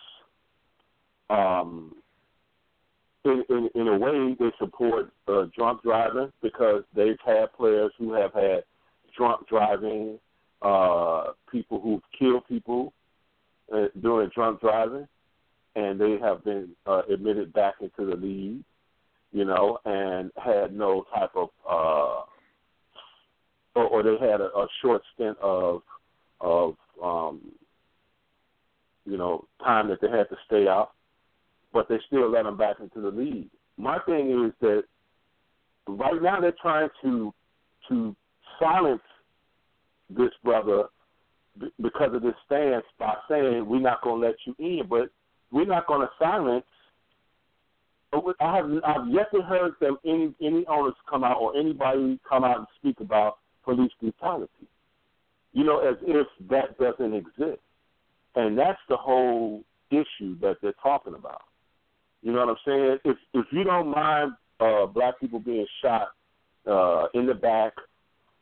[1.29, 1.95] Um,
[3.25, 8.13] in, in, in a way, they support uh, drunk driving because they've had players who
[8.13, 8.63] have had
[9.17, 10.19] drunk driving,
[10.61, 12.93] uh, people who've killed people
[13.73, 15.07] uh, during drunk driving,
[15.75, 18.63] and they have been uh, admitted back into the league,
[19.31, 22.21] you know, and had no type of, uh,
[23.75, 25.81] or, or they had a, a short stint of,
[26.41, 27.41] of, um,
[29.05, 30.91] you know, time that they had to stay out
[31.73, 33.49] but they still let him back into the league.
[33.77, 34.83] My thing is that
[35.87, 37.33] right now they're trying to
[37.89, 38.15] to
[38.59, 39.01] silence
[40.09, 40.85] this brother
[41.81, 45.09] because of this stance by saying we're not going to let you in, but
[45.51, 46.65] we're not going to silence.
[48.39, 52.43] I have I've yet to heard them any any owners come out or anybody come
[52.43, 54.51] out and speak about police brutality.
[55.51, 57.61] You know, as if that doesn't exist,
[58.35, 61.41] and that's the whole issue that they're talking about.
[62.21, 62.97] You know what I'm saying?
[63.03, 66.09] If if you don't mind uh, black people being shot
[66.65, 67.73] uh, in the back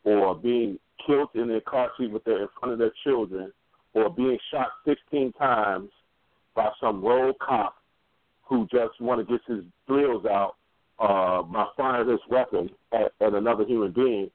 [0.04, 3.52] or being killed in their car seat with their in front of their children
[3.94, 5.90] or being shot 16 times
[6.54, 7.76] by some rogue cop
[8.44, 10.54] who just want to get his thrills out
[10.98, 14.30] uh, by firing his weapon at, at another human being,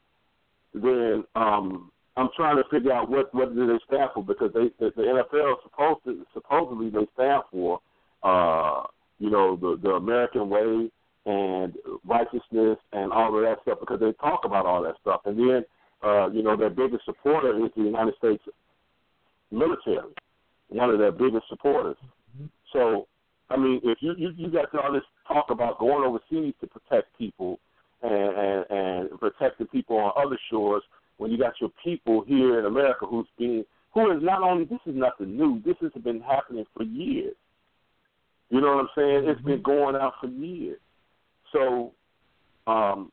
[0.73, 4.69] then um, I'm trying to figure out what what do they stand for because they
[4.79, 7.79] the, the NFL supposed to supposedly they stand for
[8.23, 8.83] uh,
[9.21, 10.89] you know, the the American way
[11.25, 15.21] and righteousness and all of that stuff because they talk about all that stuff.
[15.25, 15.63] And then,
[16.03, 18.43] uh, you know, their biggest supporter is the United States
[19.51, 19.99] military,
[20.69, 21.97] one of their biggest supporters.
[22.35, 22.45] Mm-hmm.
[22.73, 23.07] So,
[23.49, 27.17] I mean, if you, you you got all this talk about going overseas to protect
[27.17, 27.59] people
[28.01, 30.83] and, and and protect the people on other shores,
[31.17, 34.79] when you got your people here in America who's being who is not only this
[34.85, 35.61] is nothing new.
[35.65, 37.35] This has been happening for years.
[38.49, 39.29] You know what I'm saying?
[39.29, 39.63] It's been mm-hmm.
[39.63, 40.79] going out for years.
[41.51, 41.91] So,
[42.67, 43.11] um,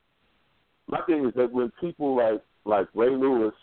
[0.86, 3.54] my thing is that when people like like Ray Lewis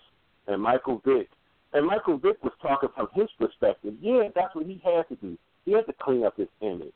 [0.47, 1.29] and Michael Vick,
[1.73, 5.37] and Michael Vick was talking from his perspective, yeah, that's what he had to do.
[5.65, 6.91] He had to clean up his image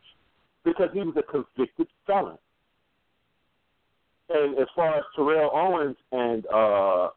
[0.64, 2.38] because he was a convicted felon.
[4.30, 7.10] And as far as Terrell Owens and uh,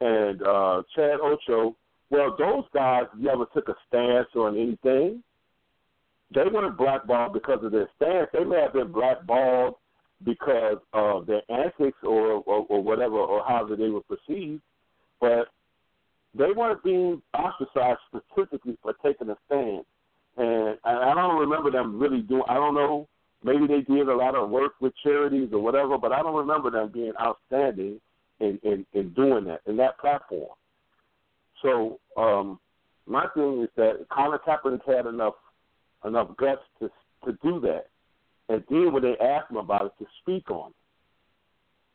[0.00, 1.74] and uh, Chad Ocho,
[2.10, 5.22] well, those guys never took a stance on anything
[6.34, 8.28] they weren't blackballed because of their stance.
[8.32, 9.74] They may have been blackballed
[10.24, 14.60] because of their antics or, or, or whatever, or however they were perceived,
[15.20, 15.48] but
[16.34, 19.84] they weren't being ostracized specifically for taking a stand.
[20.36, 22.44] And I don't remember them really doing.
[22.48, 23.08] I don't know.
[23.42, 26.70] Maybe they did a lot of work with charities or whatever, but I don't remember
[26.70, 28.00] them being outstanding
[28.40, 30.50] in in, in doing that in that platform.
[31.62, 32.60] So um,
[33.06, 35.34] my thing is that Colin Kaepernick had enough
[36.04, 36.90] enough guts to
[37.24, 37.86] to do that,
[38.48, 40.74] and then when they ask him about it, to speak on it.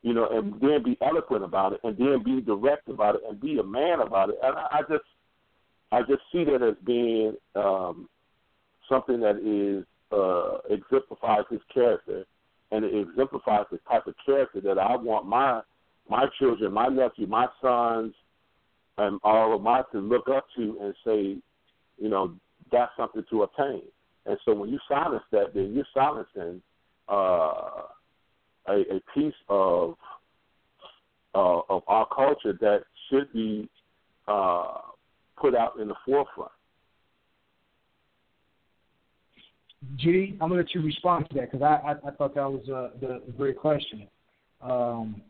[0.08, 3.40] You know, and then be eloquent about it, and then be direct about it, and
[3.40, 4.36] be a man about it.
[4.44, 5.06] And I, I just,
[5.94, 8.10] I just see that as being um,
[8.90, 12.26] something that is uh, exemplifies his character,
[12.72, 15.62] and it exemplifies the type of character that I want my
[16.10, 18.14] my children, my nephew, my sons,
[18.98, 21.38] and all of my to look up to and say,
[21.98, 22.34] you know,
[22.72, 23.84] that's something to obtain.
[24.26, 26.62] And so when you silence that, then you're silencing
[27.10, 27.84] uh,
[28.68, 29.96] a, a piece of
[31.36, 33.68] uh, of our culture that should be
[34.28, 34.78] uh,
[35.36, 36.52] put out in the forefront.
[39.98, 42.68] G, I'm gonna let you respond to that because I, I, I thought that was
[42.70, 44.08] a, the, a great question.
[44.62, 45.22] Um,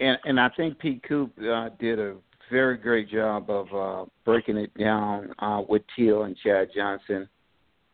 [0.00, 1.00] and and I think P.
[1.06, 2.14] Coop uh, did a
[2.50, 6.22] very great job of uh, breaking it down uh, with T.O.
[6.22, 7.28] and Chad Johnson.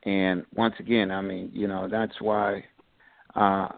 [0.05, 2.65] And once again, I mean, you know, that's why
[3.35, 3.69] uh,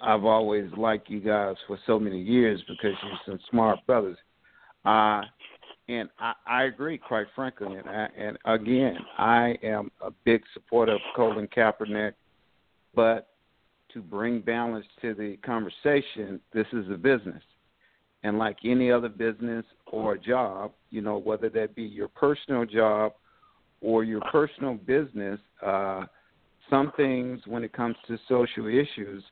[0.00, 4.16] I've always liked you guys for so many years because you're some smart brothers.
[4.84, 5.22] Uh,
[5.88, 7.76] and I, I agree, quite frankly.
[7.76, 12.14] And, I, and again, I am a big supporter of Colin Kaepernick,
[12.94, 13.28] but
[13.92, 17.42] to bring balance to the conversation, this is a business.
[18.24, 23.12] And like any other business or job, you know, whether that be your personal job
[23.80, 26.04] or your personal business, uh,
[26.70, 29.24] some things when it comes to social issues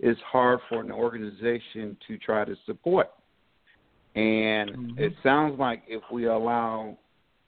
[0.00, 3.10] is hard for an organization to try to support.
[4.14, 4.98] And mm-hmm.
[4.98, 6.98] it sounds like if we allow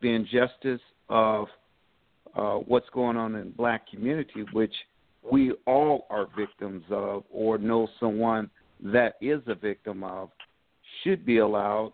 [0.01, 1.47] the injustice of
[2.35, 4.75] uh, what's going on in black community, which
[5.31, 8.51] we all are victims of or know someone
[8.83, 10.31] that is a victim of,
[11.03, 11.93] should be allowed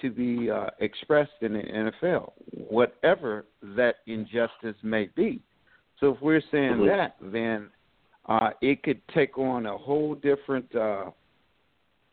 [0.00, 3.44] to be uh, expressed in the NFL, whatever
[3.76, 5.40] that injustice may be.
[5.98, 6.86] So if we're saying mm-hmm.
[6.86, 7.68] that, then
[8.26, 11.10] uh, it could take on a whole different uh,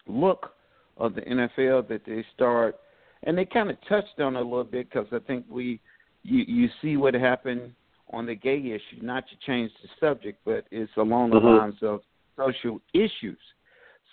[0.07, 0.53] look
[0.97, 2.75] of the NFL that they start,
[3.23, 5.79] and they kind of touched on a little bit because I think we
[6.23, 7.73] you you see what happened
[8.11, 9.01] on the gay issue.
[9.01, 11.59] Not to change the subject, but it's along the mm-hmm.
[11.59, 12.01] lines of
[12.35, 13.39] social issues.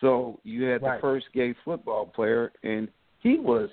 [0.04, 0.98] So you had right.
[0.98, 2.88] the first gay football player, and
[3.20, 3.70] he was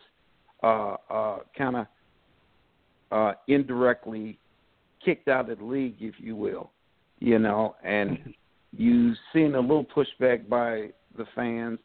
[0.64, 1.88] uh, uh, kind of
[3.12, 4.40] uh, indirectly
[5.04, 6.72] kicked out of the league, if you will,
[7.20, 8.34] you know, and
[8.72, 11.80] you've seen a little pushback by the fans,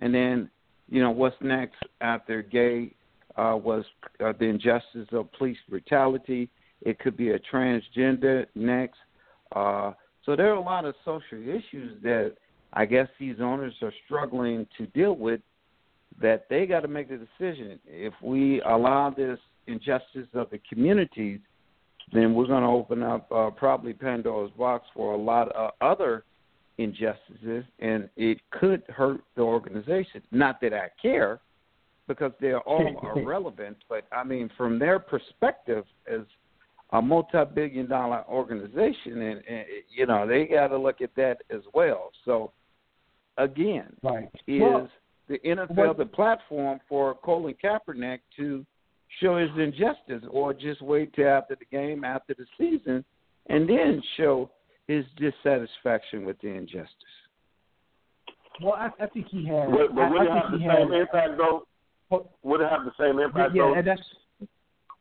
[0.00, 0.50] and then
[0.88, 2.90] you know what's next after gay
[3.36, 3.84] uh, was
[4.18, 6.50] uh, the injustice of police brutality.
[6.82, 8.98] It could be a transgender next.
[9.54, 9.92] Uh,
[10.26, 12.34] so there are a lot of social issues that
[12.74, 15.40] I guess these owners are struggling to deal with.
[16.20, 17.80] That they got to make the decision.
[17.86, 21.40] If we allow this injustice of the communities,
[22.12, 26.24] then we're going to open up uh, probably Pandora's box for a lot of other
[26.78, 30.22] injustices, and it could hurt the organization.
[30.30, 31.40] Not that I care,
[32.06, 33.78] because they're all irrelevant.
[33.88, 36.20] But I mean, from their perspective, as
[36.92, 39.64] a multi-billion-dollar organization, and, and
[39.94, 42.10] you know they got to look at that as well.
[42.24, 42.52] So,
[43.38, 44.30] again, right.
[44.46, 44.88] is well,
[45.28, 48.64] the NFL what, the platform for Colin Kaepernick to
[49.20, 53.04] show his injustice, or just wait till after the game, after the season,
[53.48, 54.50] and then show
[54.86, 56.90] his dissatisfaction with the injustice?
[58.62, 59.68] Well, I, I think he has.
[59.70, 61.66] But, but would I it have the same has, impact though?
[62.42, 63.74] Would it have the same impact yeah, though?
[63.74, 64.02] and that's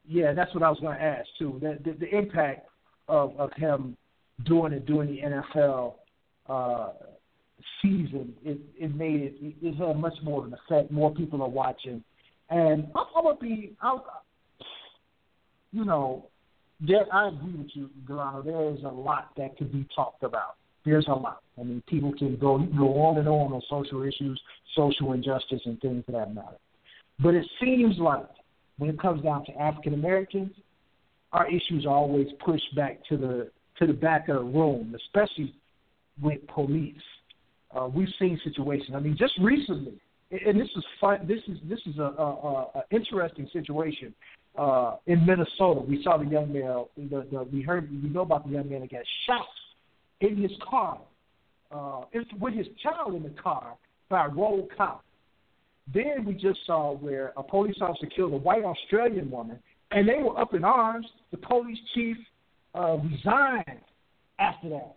[0.05, 1.59] yeah, that's what I was going to ask too.
[1.61, 2.67] The, the, the impact
[3.07, 3.95] of of him
[4.45, 5.93] doing it during the NFL
[6.49, 6.93] uh,
[7.81, 10.91] season, it, it made it it had uh, much more of an effect.
[10.91, 12.03] More people are watching,
[12.49, 14.05] and I'm, I'm gonna be, I'll,
[15.71, 16.27] you know,
[16.79, 18.41] there, I agree with you, Delano.
[18.41, 20.55] There is a lot that could be talked about.
[20.85, 21.41] There's a lot.
[21.59, 24.39] I mean, people can go go on and on on social issues,
[24.75, 26.57] social injustice, and things of that matter.
[27.19, 28.27] But it seems like
[28.77, 30.51] when it comes down to African Americans,
[31.31, 35.53] our issues are always pushed back to the to the back of the room, especially
[36.21, 36.95] with police.
[37.75, 38.91] Uh, we've seen situations.
[38.95, 39.93] I mean, just recently,
[40.31, 41.25] and this is fun.
[41.27, 44.13] This is this is a, a, a interesting situation
[44.57, 45.81] uh, in Minnesota.
[45.81, 46.85] We saw the young man.
[46.97, 49.45] The, the, we heard we know about the young man that got shot
[50.21, 50.99] in his car,
[51.71, 52.01] uh,
[52.39, 53.75] with his child in the car
[54.09, 55.03] by a road cop.
[55.93, 59.59] Then we just saw where a police officer killed a white Australian woman,
[59.91, 61.07] and they were up in arms.
[61.31, 62.17] The police chief
[62.73, 63.81] uh, resigned
[64.39, 64.95] after that,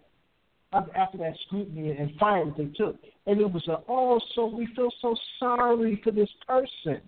[0.72, 2.96] after that scrutiny and fire that they took.
[3.26, 7.00] And it was a, oh, so we feel so sorry for this person.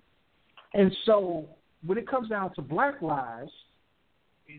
[0.75, 1.47] And so
[1.85, 3.51] when it comes down to black lives,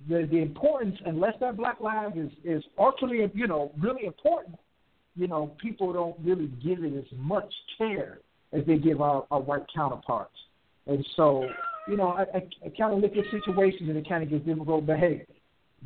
[0.07, 4.55] the the importance, unless that black life is is ultimately, you know, really important,
[5.15, 8.19] you know, people don't really give it as much care
[8.53, 10.35] as they give our, our white counterparts.
[10.87, 11.47] And so,
[11.87, 14.45] you know, I, I, I kind of look at situations and it kind of gets
[14.45, 14.85] difficult.
[14.85, 15.25] But hey,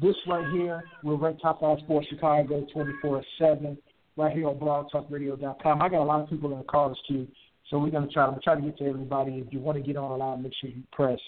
[0.02, 3.78] this right here, we're Rank Top 5 Sports Chicago 24 7,
[4.18, 5.82] right here on blogtalkradio.com.
[5.82, 7.28] I got a lot of people in the callers queue,
[7.70, 9.44] so we're going to try to try to get to everybody.
[9.46, 11.20] If you want to get on the line, make sure you press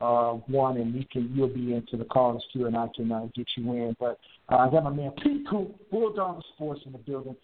[0.00, 3.26] uh, one, and you can you'll be into the callers queue, and I can uh,
[3.34, 3.96] get you in.
[3.98, 5.44] But uh, I got my man P.
[5.48, 7.36] Coop, Bulldogg Sports in the building.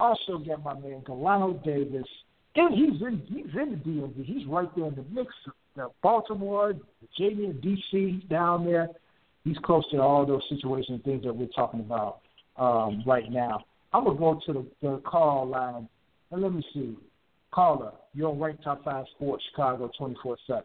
[0.00, 2.06] Also got my man Galano Davis
[2.58, 4.24] and he's in he's in the DMV.
[4.24, 5.32] He's right there in the mix.
[5.46, 8.88] Of the Baltimore, Virginia, DC, down there.
[9.44, 12.20] He's close to all those situations and things that we're talking about
[12.56, 13.64] um, right now.
[13.92, 15.88] I'm gonna go to the, the call line
[16.30, 16.96] and let me see.
[17.50, 20.64] Caller, you're on Rank Top Five Sports Chicago twenty four seven.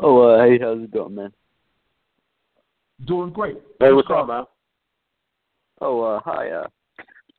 [0.00, 1.32] Oh, uh, hey, how's it going, man?
[3.06, 3.58] Doing great.
[3.80, 4.44] Hey, what's up, man?
[5.80, 6.50] Oh, uh, hi.
[6.50, 6.66] Uh,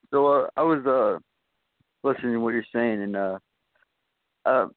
[0.10, 1.20] so uh, I was uh
[2.07, 3.39] listening to what you're saying, and uh,
[4.45, 4.68] uh,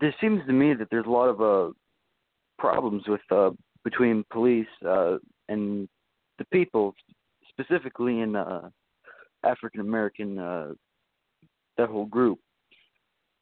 [0.00, 1.72] there seems to me that there's a lot of uh,
[2.58, 3.50] problems with uh,
[3.88, 5.16] between police uh,
[5.48, 5.88] and
[6.38, 6.94] the people,
[7.48, 8.68] specifically in uh,
[9.44, 10.72] African American uh,
[11.78, 12.38] that whole group.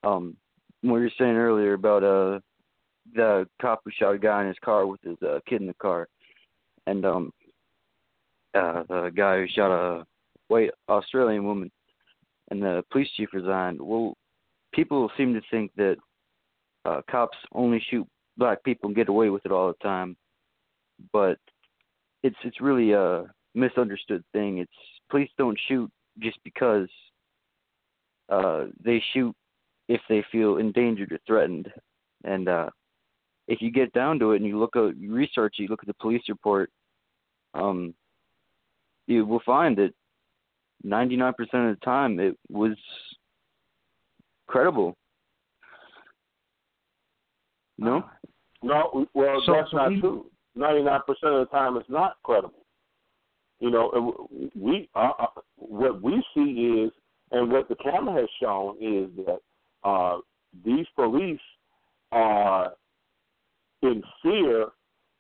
[0.05, 0.37] Um,
[0.83, 2.39] what you're saying earlier about uh,
[3.15, 5.75] the cop who shot a guy in his car with his uh, kid in the
[5.75, 6.07] car,
[6.87, 7.33] and um,
[8.55, 10.07] uh, the guy who shot a
[10.47, 11.73] white Australian woman
[12.53, 13.81] and the police chief resigned.
[13.81, 14.15] Well,
[14.73, 15.97] people seem to think that
[16.85, 20.17] uh, cops only shoot black people and get away with it all the time,
[21.13, 21.39] but
[22.23, 23.25] it's it's really a
[23.55, 24.59] misunderstood thing.
[24.59, 24.73] It's
[25.11, 26.89] police don't shoot just because
[28.29, 29.35] uh, they shoot
[29.89, 31.71] if they feel endangered or threatened,
[32.25, 32.71] and uh,
[33.49, 35.87] if you get down to it and you look at you research, you look at
[35.87, 36.71] the police report,
[37.55, 37.95] um,
[39.07, 39.93] you will find that
[40.85, 42.77] 99% of the time it was
[44.49, 44.97] credible.
[47.79, 48.05] No.
[48.63, 50.31] No, well, So- that's so not we- true.
[50.57, 52.65] Ninety-nine percent of the time, it's not credible.
[53.61, 55.27] You know, we uh, uh,
[55.57, 56.93] what we see is,
[57.31, 59.41] and what the camera has shown is that
[59.85, 60.19] uh,
[60.65, 61.41] these police
[62.11, 62.73] are
[63.83, 64.69] in fear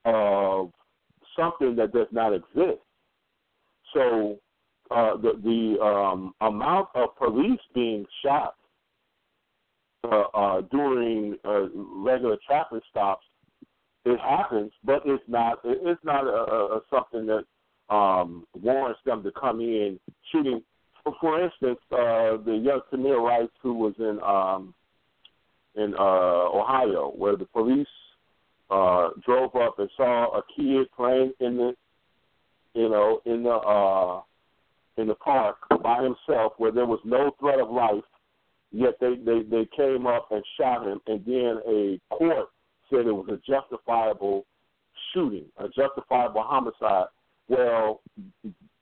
[0.06, 0.70] of
[1.38, 2.80] something that does not exist.
[3.92, 4.38] So
[4.90, 8.54] uh, the the um, amount of police being shot
[10.04, 13.24] uh, uh, during uh, regular traffic stops,
[14.06, 19.32] it happens, but it's not it's not a, a, something that um, warrants them to
[19.32, 19.98] come in
[20.32, 20.62] shooting.
[21.02, 24.74] For, for instance, uh, the young Tamir Rice who was in um,
[25.74, 27.86] in uh, Ohio, where the police
[28.70, 31.74] uh, drove up and saw a kid playing in the
[32.74, 34.20] you know in the uh,
[34.96, 38.04] in the park by himself, where there was no threat of life
[38.72, 42.48] Yet they, they, they came up and shot him, and then a court
[42.90, 44.46] said it was a justifiable
[45.12, 47.06] shooting, a justifiable homicide.
[47.48, 48.00] Well,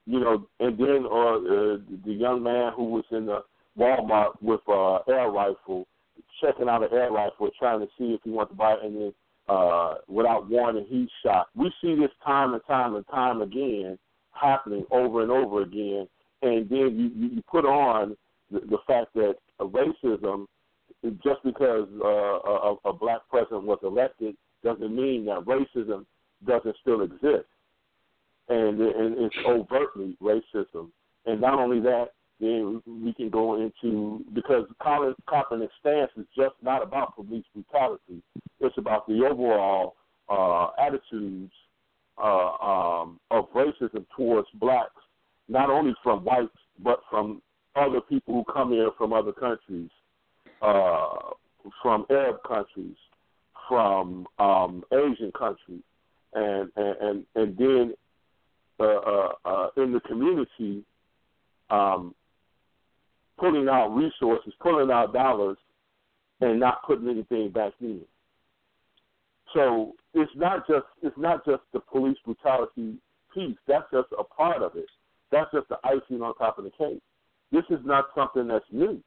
[0.07, 3.42] you know, and then uh, uh, the young man who was in the
[3.78, 5.86] Walmart with uh, air rifle,
[6.40, 8.96] checking out an air rifle, trying to see if he wanted to buy it, and
[8.96, 9.14] then
[9.48, 11.48] uh, without warning, he's shot.
[11.55, 13.98] We see this time and time and time again
[14.32, 16.09] happening over and over again,
[16.42, 18.16] and then you, you, put on
[18.50, 20.46] the, the fact that racism,
[21.22, 26.07] just because uh, a, a black president was elected, doesn't mean that racism
[26.46, 27.46] doesn't still exist,
[28.48, 30.90] and, and it's overtly racism.
[31.26, 36.55] And not only that, then we can go into because Colin Kaepernick's stance is just
[36.62, 38.22] not about police brutality;
[38.61, 39.94] it's about the overall
[40.28, 41.52] uh, attitudes
[42.22, 44.90] uh, um, of racism towards blacks,
[45.48, 46.48] not only from whites
[46.82, 47.40] but from
[47.76, 49.90] other people who come here from other countries,
[50.62, 51.09] uh,
[51.82, 52.96] from Arab countries,
[53.68, 55.82] from um, Asian countries,
[56.34, 57.94] and and and, and then
[58.80, 60.84] uh, uh, uh, in the community,
[61.70, 62.14] um,
[63.38, 65.57] pulling out resources, pulling out dollars,
[66.40, 68.00] and not putting anything back in.
[69.55, 72.96] So it's not just it's not just the police brutality
[73.32, 73.57] piece.
[73.66, 74.86] That's just a part of it.
[75.30, 77.00] That's just the icing on top of the cake.
[77.52, 79.00] This is not something that's new.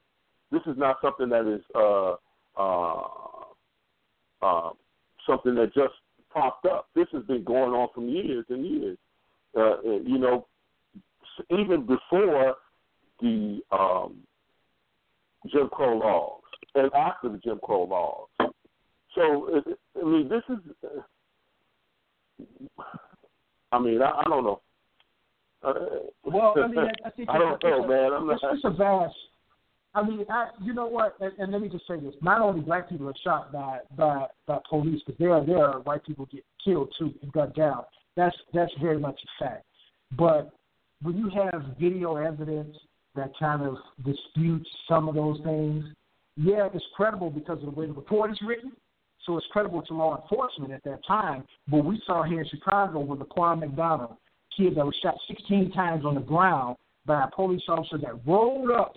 [0.52, 2.16] This is not something that is uh,
[2.58, 3.04] uh,
[4.42, 4.70] uh,
[5.26, 5.94] something that just
[6.34, 6.88] popped up.
[6.96, 8.98] This has been going on for years and years.
[9.58, 10.48] Uh, you know,
[11.50, 12.56] even before
[13.22, 14.18] the um,
[15.52, 16.42] Jim Crow laws
[16.76, 18.52] and after the Jim Crow laws.
[19.16, 19.64] So,
[20.00, 20.60] I mean, this is.
[23.72, 24.62] I mean, I, I don't know.
[25.64, 25.74] Uh,
[26.24, 28.14] well, I mean, I, I think I don't know, man.
[28.14, 28.40] I'm not.
[28.44, 29.16] it's a vast.
[29.94, 31.16] I mean, I, you know what?
[31.20, 34.28] And, and let me just say this: not only black people are shot by by,
[34.46, 37.84] by police, but there there are white people get killed too and gunned down.
[38.16, 39.66] That's that's very much a fact.
[40.18, 40.52] But
[41.02, 42.76] when you have video evidence
[43.16, 45.84] that kind of disputes some of those things,
[46.36, 48.72] yeah, it's credible because of the way the report is written.
[49.26, 51.44] So it's credible to law enforcement at that time.
[51.68, 54.16] But we saw here in Chicago with Laquan McDonald,
[54.56, 58.72] kid that was shot 16 times on the ground by a police officer that rolled
[58.72, 58.96] up.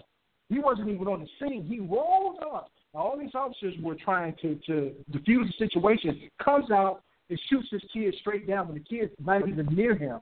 [0.51, 1.65] He wasn't even on the scene.
[1.67, 2.71] He rolls up.
[2.93, 6.29] Now, All these officers were trying to, to defuse the situation.
[6.45, 10.19] Comes out and shoots this kid straight down when the kid's not even near him.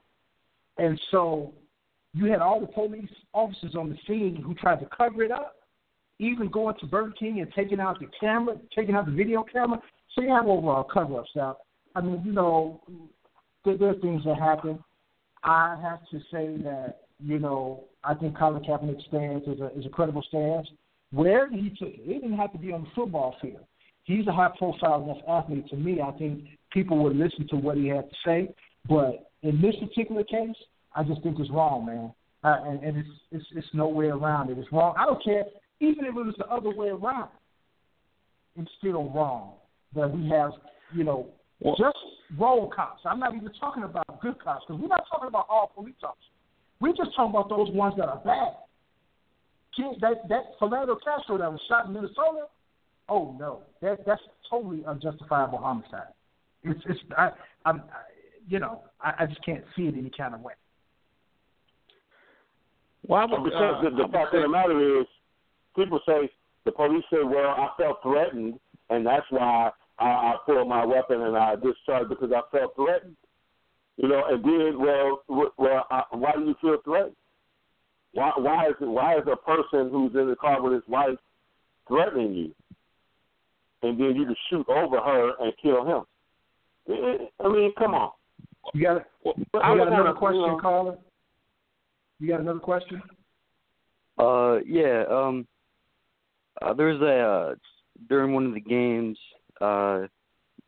[0.77, 1.51] And so
[2.13, 5.55] you had all the police officers on the scene who tried to cover it up,
[6.19, 9.81] even going to Burger King and taking out the camera, taking out the video camera.
[10.13, 11.57] So you have overall cover up stuff.
[11.95, 12.81] I mean, you know,
[13.65, 14.79] there, there are things that happen.
[15.43, 19.85] I have to say that you know I think Colin Kaepernick's stance is a is
[19.85, 20.67] a credible stance.
[21.11, 23.65] Where he took it, it didn't have to be on the football field.
[24.03, 26.01] He's a high profile enough athlete to me.
[26.01, 28.53] I think people would listen to what he had to say.
[28.87, 30.55] But in this particular case,
[30.95, 32.13] I just think it's wrong, man.
[32.43, 34.57] Uh, and and it's, it's it's no way around it.
[34.57, 34.95] It's wrong.
[34.97, 35.43] I don't care
[35.79, 37.29] even if it was the other way around.
[38.55, 39.53] It's still wrong
[39.95, 40.51] that we have
[40.93, 41.27] you know
[41.59, 41.97] Well- just
[42.37, 43.01] role cops.
[43.05, 46.29] I'm not even talking about good cops because we're not talking about all police officers.
[46.81, 48.53] We're just talking about those ones that are bad.
[49.75, 52.47] Kid, that that Philando Castro that was shot in Minnesota.
[53.07, 56.13] oh no, that that's totally unjustifiable homicide.
[56.63, 57.29] It's it's I
[57.65, 58.01] I'm I,
[58.47, 60.53] you know I, I just can't see it any kind of way.
[63.07, 64.99] Well, I But would, because uh, the, the I would fact say- of the matter
[65.01, 65.07] is,
[65.75, 66.29] people say
[66.65, 68.59] the police say, "Well, I felt threatened,
[68.89, 73.15] and that's why I, I pulled my weapon and I discharged because I felt threatened."
[74.01, 77.17] You know, and then, well, well, I, why do you feel threatened?
[78.13, 81.17] Why, why is it, why is a person who's in the car with his wife
[81.85, 82.55] threatening you,
[83.83, 86.03] and then you can shoot over her and kill him?
[87.41, 88.11] I mean, come on.
[88.73, 90.97] You got Well, you I got another kinda, question, you know, caller?
[92.19, 93.01] You got another question?
[94.17, 95.03] Uh, yeah.
[95.09, 95.45] Um,
[96.61, 97.55] uh, there was a uh,
[98.07, 99.17] during one of the games
[99.59, 100.07] uh,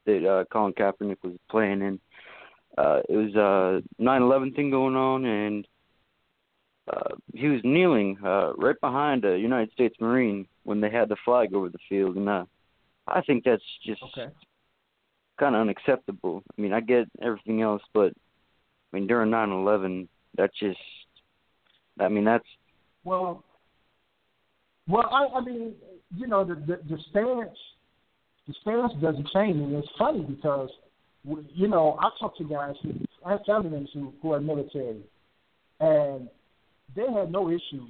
[0.06, 2.00] that uh, Colin Kaepernick was playing in.
[2.78, 5.68] Uh, it was a 9/11 thing going on, and
[6.92, 11.18] uh, he was kneeling uh, right behind a United States Marine when they had the
[11.26, 12.46] flag over the field, and uh,
[13.08, 14.30] I think that's just Okay.
[15.40, 16.44] kind of unacceptable.
[16.58, 18.14] I mean, I get everything else, but
[18.94, 20.08] I mean, during 9/11,
[20.38, 20.80] that's just.
[22.00, 22.46] I mean, that's
[23.04, 23.44] Well,
[24.88, 25.74] well, I, I mean,
[26.16, 27.58] you know, the, the the stance,
[28.48, 30.70] the stance doesn't change, and it's funny because,
[31.24, 32.94] you know, I talk to guys who
[33.26, 35.02] I have family members who, who are military,
[35.80, 36.28] and
[36.96, 37.88] they had no issue.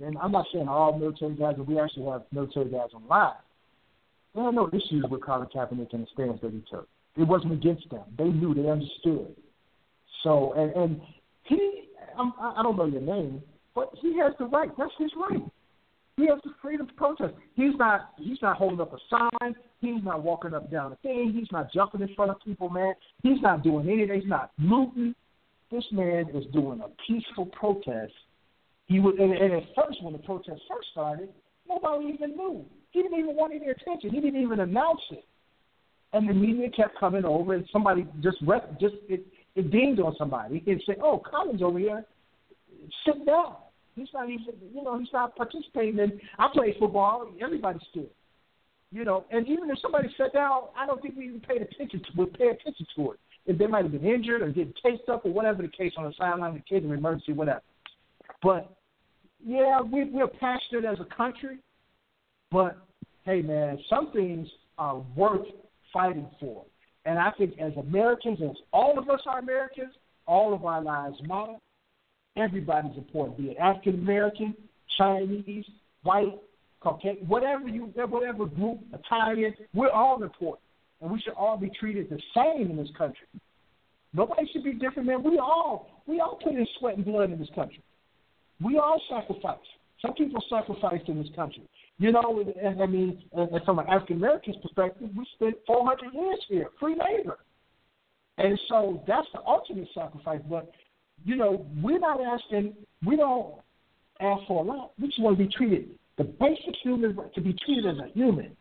[0.00, 3.32] And I'm not saying all military guys, but we actually have military guys on live.
[4.34, 6.86] They had no issues with Colin Kaepernick and the stance that he took.
[7.16, 8.04] It wasn't against them.
[8.16, 9.34] They knew, they understood.
[10.22, 11.00] So, and and
[11.44, 13.42] he, I'm, I don't know your name,
[13.74, 14.70] but he has the right.
[14.78, 15.42] That's his right.
[16.18, 17.34] He has the freedom to protest.
[17.54, 18.12] He's not.
[18.18, 19.54] He's not holding up a sign.
[19.80, 21.32] He's not walking up down a thing.
[21.32, 22.94] He's not jumping in front of people, man.
[23.22, 24.20] He's not doing anything.
[24.20, 25.14] He's not looting.
[25.70, 28.12] This man is doing a peaceful protest.
[28.86, 31.28] He was, and, and at first, when the protest first started,
[31.68, 32.64] nobody even knew.
[32.90, 34.10] He didn't even want any attention.
[34.10, 35.24] He didn't even announce it.
[36.14, 40.16] And the media kept coming over, and somebody just rep, just it, it dinged on
[40.18, 42.04] somebody and said, "Oh, Colin's over here.
[43.06, 43.54] Sit down."
[43.98, 46.20] He's not even, you know, he's not participating in.
[46.38, 47.28] I play football.
[47.42, 48.10] Everybody stood,
[48.92, 49.24] you know.
[49.30, 52.06] And even if somebody sat down, I don't think we even paid attention to.
[52.16, 53.20] Would pay attention to it.
[53.46, 56.04] If they might have been injured or getting chased up or whatever the case on
[56.04, 57.62] the sideline, the kid in emergency, whatever.
[58.42, 58.70] But
[59.44, 61.58] yeah, we, we're passionate as a country.
[62.50, 62.78] But
[63.24, 65.46] hey, man, some things are worth
[65.92, 66.64] fighting for.
[67.04, 69.94] And I think as Americans, as all of us are Americans,
[70.26, 71.56] all of our lives matter.
[72.38, 74.54] Everybody's important, be it African American,
[74.96, 75.64] Chinese,
[76.02, 76.38] white,
[76.80, 80.62] Caucasian, whatever you, whatever group, Italian, we're all important,
[81.00, 83.26] and we should all be treated the same in this country.
[84.14, 85.22] Nobody should be different, man.
[85.22, 87.82] We all, we all put in sweat and blood in this country.
[88.62, 89.58] We all sacrifice.
[90.00, 91.62] Some people sacrificed in this country.
[91.98, 92.44] You know,
[92.80, 93.22] I mean,
[93.64, 97.38] from an African American's perspective, we spent 400 years here, free labor.
[98.38, 100.40] And so that's the ultimate sacrifice.
[100.48, 100.70] But,
[101.24, 102.74] you know, we're not asking,
[103.06, 103.54] we don't
[104.20, 104.92] ask for a lot.
[105.00, 108.56] We just want to be treated, the basic human to be treated as a human.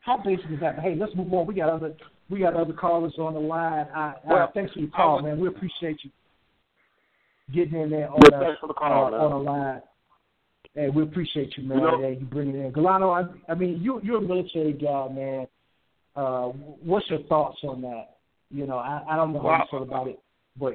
[0.00, 0.76] How basic is that?
[0.76, 1.46] But hey, let's move on.
[1.46, 1.94] We got other,
[2.30, 3.86] we got other callers on the line.
[3.94, 5.40] I, Well, I, thanks for your call, was- man.
[5.40, 6.10] We appreciate you
[7.54, 9.82] getting in there on, Yeah, the, thanks for the call, uh, on the line.
[10.74, 11.78] Hey, we appreciate you, man.
[11.78, 12.72] You know- hey, you bringing it in.
[12.72, 13.12] Galano,
[13.48, 15.46] I, I mean, you, you're a military guy, man.
[16.14, 16.46] Uh,
[16.82, 18.16] what's your thoughts on that?
[18.50, 20.18] You know, I, I don't know how you feel about it,
[20.58, 20.74] but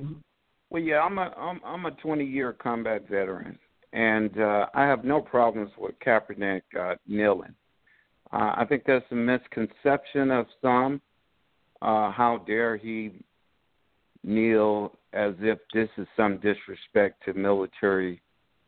[0.74, 3.60] Well, yeah, I'm a I'm I'm a 20 year combat veteran,
[3.94, 7.54] and uh, I have no problems with Kaepernick uh, kneeling.
[8.32, 11.00] Uh, I think that's a misconception of some.
[11.84, 13.24] Uh, how dare he
[14.24, 18.20] kneel as if this is some disrespect to military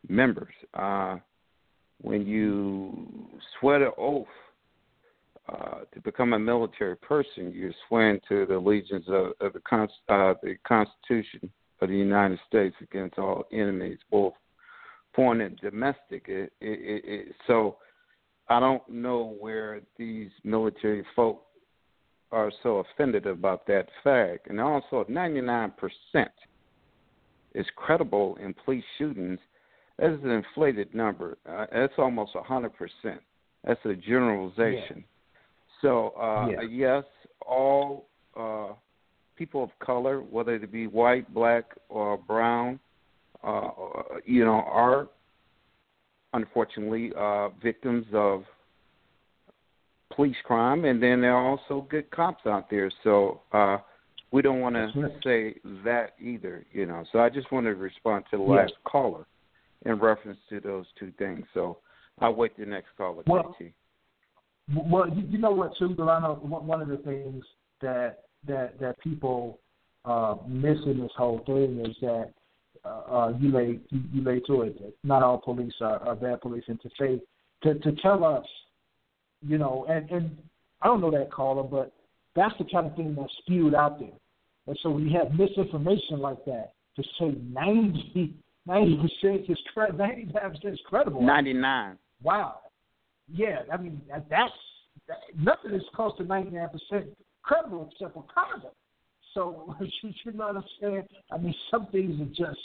[0.08, 0.54] members?
[0.76, 1.18] Uh,
[2.02, 3.08] when you
[3.60, 4.28] swear an oath
[5.50, 10.36] uh, to become a military person, you're swearing to the allegiance of, of the, uh,
[10.44, 11.50] the Constitution
[11.82, 14.34] of the United States against all enemies, both
[15.14, 16.26] foreign and domestic.
[16.28, 17.78] It, it, it, so
[18.50, 21.42] I don't know where these military folk
[22.32, 24.48] are so offended about that fact.
[24.50, 25.72] And also, 99%
[27.54, 29.40] is credible in police shootings.
[29.98, 31.38] That is an inflated number.
[31.50, 32.70] Uh, that's almost 100%.
[33.64, 35.04] That's a generalization.
[35.82, 36.62] So, uh, Yeah.
[36.62, 37.04] yes,
[37.46, 38.74] all uh,
[39.36, 42.80] people of color, whether it be white, black, or brown,
[43.44, 43.70] uh,
[44.26, 45.08] you know, are
[46.34, 48.44] unfortunately uh, victims of
[50.16, 52.92] police crime, and then there are also good cops out there.
[53.04, 53.78] So uh,
[54.32, 55.12] we don't want to right.
[55.24, 57.04] say that either, you know.
[57.12, 59.26] So I just wanted to respond to the last caller
[59.86, 61.46] in reference to those two things.
[61.54, 61.78] So
[62.20, 63.72] I'll wait the next caller, Well, JT.
[64.74, 66.36] Well, you, you know what, too, Delano.
[66.36, 67.44] One of the things
[67.82, 69.60] that that that people
[70.06, 72.32] uh, miss in this whole thing is that
[72.84, 74.80] uh, uh you lay you, lay to it.
[74.82, 77.22] That not all police are, are bad police, and to say
[77.64, 78.46] to to tell us,
[79.42, 80.38] you know, and and
[80.82, 81.94] I don't know that caller, but
[82.36, 84.10] that's the kind of thing that's spewed out there.
[84.68, 88.36] And so we have misinformation like that to say ninety
[88.66, 90.00] ninety percent is credible.
[90.00, 91.22] 95% is credible.
[91.22, 91.98] 99.
[92.24, 92.60] Wow.
[93.32, 94.52] Yeah, I mean, that's
[95.08, 96.70] that, nothing is close to 99%
[97.46, 98.74] criminal except for Congress.
[99.34, 101.04] So you should not understand.
[101.32, 102.60] I mean, some things are just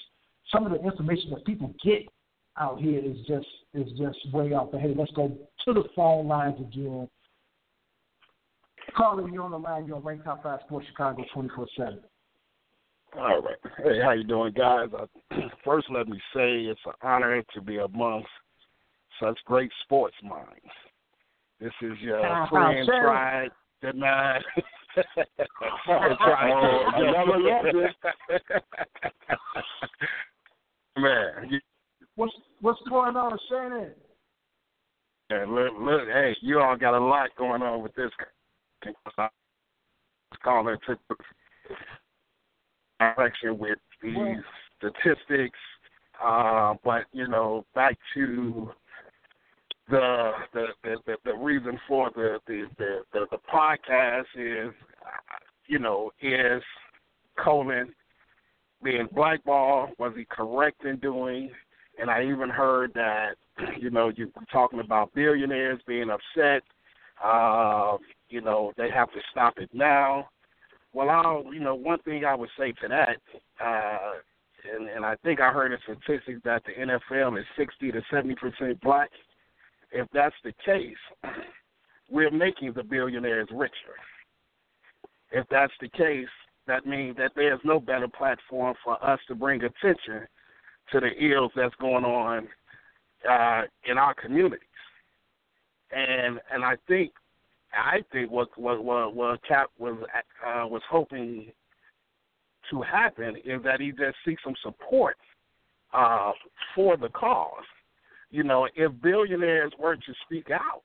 [0.52, 2.06] some of the information that people get
[2.58, 4.70] out here is just is just way off.
[4.72, 5.28] But hey, let's go
[5.64, 7.08] to the phone lines again.
[8.96, 9.86] Calling you on the line.
[9.86, 12.00] You're on Rank Top Five Sports Chicago 24 seven.
[13.18, 13.56] All right.
[13.78, 14.88] Hey, how you doing, guys?
[14.96, 15.02] I,
[15.34, 18.28] uh, first, let me say it's an honor to be amongst
[19.20, 20.48] such great sports minds.
[21.60, 23.50] This is your friend, tribe,
[23.82, 24.42] denied.
[25.88, 26.04] oh,
[26.98, 27.74] never left
[30.96, 31.60] Man,
[32.16, 33.92] what's what's going on, Shannon?
[35.30, 38.10] Yeah, look, look, hey, you all got a lot going on with this.
[40.42, 40.98] Caller took
[42.98, 44.42] direction with these
[44.78, 45.58] statistics,
[46.22, 48.70] uh, but you know, back to
[49.90, 54.72] the the the, the reason for the the, the the the podcast is,
[55.66, 56.62] you know, is
[57.42, 57.92] Colin
[58.82, 59.90] being blackballed?
[59.98, 61.50] Was he correct in doing?
[62.00, 63.34] And I even heard that,
[63.78, 66.62] you know, you were talking about billionaires being upset.
[67.22, 70.28] Uh, you know, they have to stop it now.
[70.92, 73.18] Well, I'll, you know, one thing I would say to that,
[73.62, 74.12] uh,
[74.74, 78.34] and, and I think I heard a statistic that the NFL is 60 to 70
[78.36, 79.10] percent black
[79.92, 80.96] if that's the case,
[82.10, 83.96] we're making the billionaires richer.
[85.30, 86.28] If that's the case,
[86.66, 90.26] that means that there's no better platform for us to bring attention
[90.92, 92.48] to the ills that's going on
[93.28, 94.60] uh, in our communities.
[95.92, 97.12] And and I think
[97.72, 99.96] I think what what what, what Cap was
[100.46, 101.52] uh, was hoping
[102.70, 105.16] to happen is that he just seeks some support
[105.92, 106.32] uh,
[106.74, 107.64] for the cause
[108.30, 110.82] you know, if billionaires were to speak out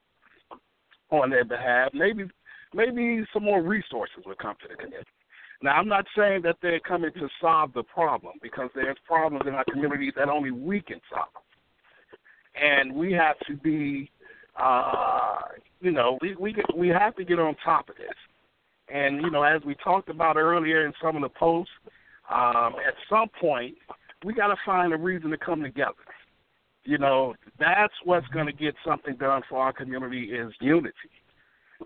[1.11, 2.25] on their behalf, maybe
[2.73, 5.09] maybe some more resources would come to the community.
[5.61, 9.53] Now, I'm not saying that they're coming to solve the problem because there's problems in
[9.53, 11.43] our community that only we can solve,
[12.61, 14.11] and we have to be,
[14.59, 15.37] uh,
[15.79, 18.15] you know, we we we have to get on top of this.
[18.93, 21.73] And you know, as we talked about earlier in some of the posts,
[22.29, 23.75] um, at some point
[24.23, 25.93] we got to find a reason to come together
[26.85, 30.93] you know, that's what's going to get something done for our community is unity.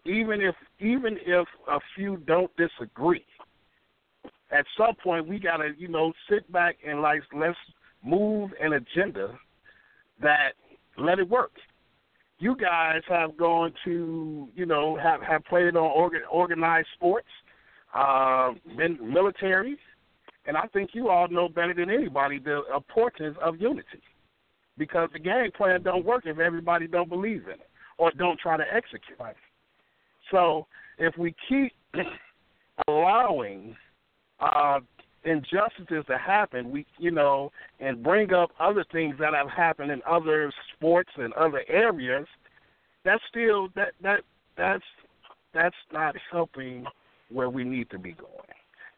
[0.05, 3.25] Even if even if a few don't disagree,
[4.51, 7.57] at some point we got to you know sit back and like let's
[8.03, 9.35] move an agenda
[10.21, 10.51] that
[10.97, 11.53] let it work.
[12.37, 17.27] You guys have gone to you know have have played on organ, organized sports,
[17.95, 19.77] uh, been military,
[20.45, 24.03] and I think you all know better than anybody the importance of unity
[24.79, 27.69] because the game plan don't work if everybody don't believe in it
[27.99, 29.35] or don't try to execute it.
[30.31, 30.65] So
[30.97, 31.73] if we keep
[32.87, 33.75] allowing
[34.39, 34.79] uh,
[35.25, 40.01] injustices to happen, we you know, and bring up other things that have happened in
[40.09, 42.25] other sports and other areas,
[43.03, 44.21] that's still that that
[44.57, 44.83] that's
[45.53, 46.85] that's not helping
[47.29, 48.31] where we need to be going.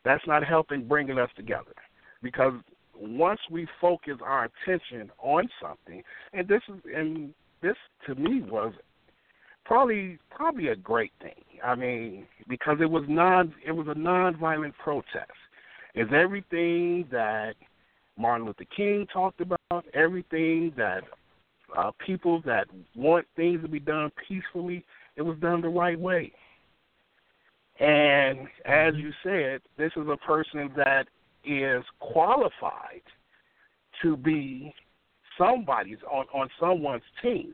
[0.06, 1.74] That's not helping bringing us together
[2.22, 2.54] because
[3.02, 7.76] once we focus our attention on something, and this is and this
[8.06, 8.74] to me was
[9.66, 11.44] probably probably a great thing.
[11.64, 15.32] I mean, because it was non it was a nonviolent protest.
[15.94, 17.56] It's everything that
[18.18, 21.04] Martin Luther King talked about, everything that
[21.78, 24.86] uh, people that want things to be done peacefully,
[25.16, 26.32] it was done the right way.
[27.80, 31.08] And as you said, this is a person that
[31.46, 33.02] is qualified
[34.02, 34.74] to be
[35.38, 37.54] somebody's on on someone's team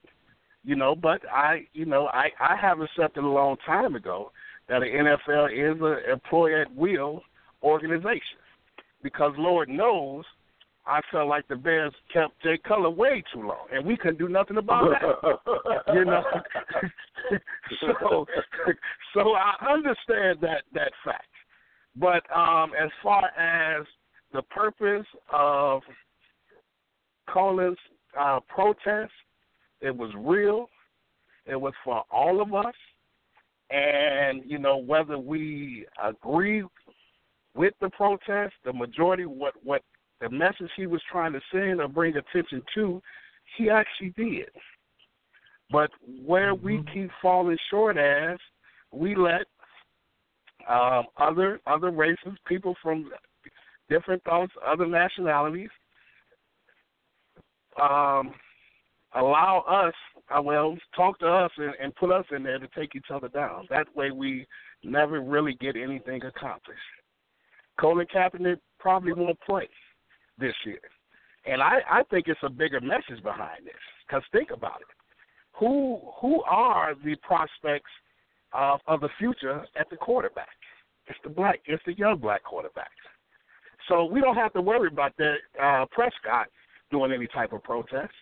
[0.64, 4.32] you know but i you know i i have accepted a long time ago
[4.68, 7.22] that the nfl is an employee at will
[7.64, 8.40] organization
[9.04, 10.24] because lord knows
[10.88, 14.30] I felt like the Bears kept Jay Cutler way too long, and we couldn't do
[14.30, 15.94] nothing about that.
[15.94, 16.24] you know,
[17.82, 18.26] so
[19.14, 21.26] so I understand that that fact.
[22.00, 23.86] But um, as far as
[24.34, 25.82] the purpose of
[27.30, 27.78] Colin's
[28.20, 29.12] uh, protest,
[29.82, 30.68] it was real.
[31.46, 32.76] It was for all of us.
[33.70, 36.64] And, you know, whether we agree
[37.56, 39.82] with the protest, the majority, what, what
[40.22, 43.02] the message he was trying to send or bring attention to,
[43.58, 44.50] he actually did.
[45.72, 45.90] But
[46.26, 46.94] where we Mm-hmm.
[46.94, 48.38] keep falling short as,
[48.92, 49.48] we let
[50.68, 53.10] um, other other races, people from
[53.90, 55.70] different thoughts, other nationalities,
[57.82, 58.34] um,
[59.16, 59.94] allow us,
[60.36, 63.30] uh, well, talk to us and, and put us in there to take each other
[63.30, 63.66] down.
[63.70, 64.46] That way, we
[64.84, 66.80] never really get anything accomplished.
[67.80, 69.70] Colin Kaepernick probably won't play
[70.38, 70.80] this year,
[71.46, 73.74] and I, I think it's a bigger message behind this.
[74.08, 74.88] Because think about it,
[75.54, 77.92] who who are the prospects
[78.54, 80.57] of, of the future at the quarterback?
[81.08, 83.04] It's the black, it's the young black quarterbacks.
[83.88, 86.48] So we don't have to worry about that uh, Prescott
[86.92, 88.14] doing any type of protest.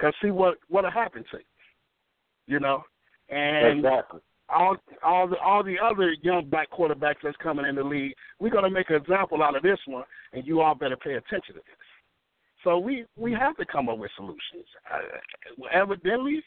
[0.00, 2.82] Cause see what what'll happen to you, you know,
[3.30, 4.20] and exactly.
[4.50, 8.50] all all the all the other young black quarterbacks that's coming in the league, we're
[8.50, 10.04] gonna make an example out of this one,
[10.34, 11.86] and you all better pay attention to this.
[12.62, 14.66] So we we have to come up with solutions.
[14.92, 16.42] Uh, evidently,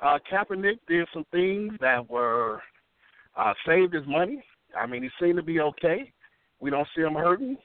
[0.00, 2.60] uh, Kaepernick did some things that were
[3.36, 4.42] uh, saved his money.
[4.76, 6.12] I mean, he seemed to be okay.
[6.60, 7.56] We don't see him hurting.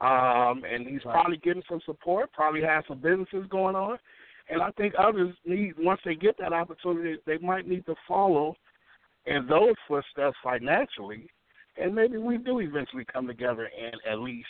[0.00, 1.12] Um, and he's Right.
[1.12, 3.98] probably getting some support, probably has some businesses going on.
[4.48, 8.56] And I think others need, once they get that opportunity, they might need to follow
[9.26, 11.28] in those footsteps financially.
[11.76, 14.48] And maybe we do eventually come together and at least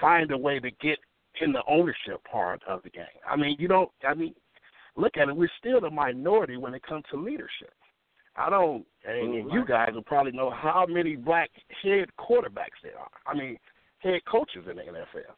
[0.00, 0.98] find a way to get
[1.40, 3.04] in the ownership part of the game.
[3.28, 4.34] I mean, you don't, I mean,
[4.96, 7.74] look at it, we're still the minority when it comes to leadership.
[8.36, 11.50] I don't, and you guys will probably know how many black
[11.82, 13.08] head quarterbacks there are.
[13.26, 13.58] I mean,
[13.98, 15.34] head coaches in the NFL.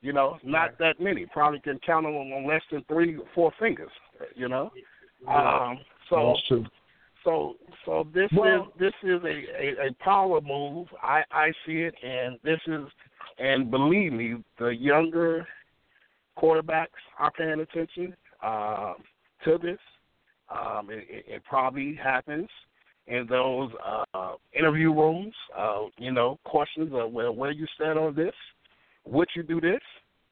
[0.00, 1.26] You know, not that many.
[1.26, 3.90] Probably can count them on less than three or four fingers.
[4.34, 4.70] You know,
[5.28, 6.36] um, so
[7.24, 7.54] so
[7.84, 10.86] so this Well- is this is a, a, a power move.
[11.02, 12.86] I, I see it and this is
[13.38, 15.46] and believe me, the younger
[16.36, 16.86] quarterbacks
[17.18, 18.94] are paying attention uh,
[19.44, 19.78] to this.
[20.50, 22.48] Um, it, it, it probably happens
[23.06, 23.70] in those
[24.14, 25.34] uh, interview rooms.
[25.56, 28.34] Uh, you know, questions of well, where you stand on this?
[29.06, 29.80] Would you do this?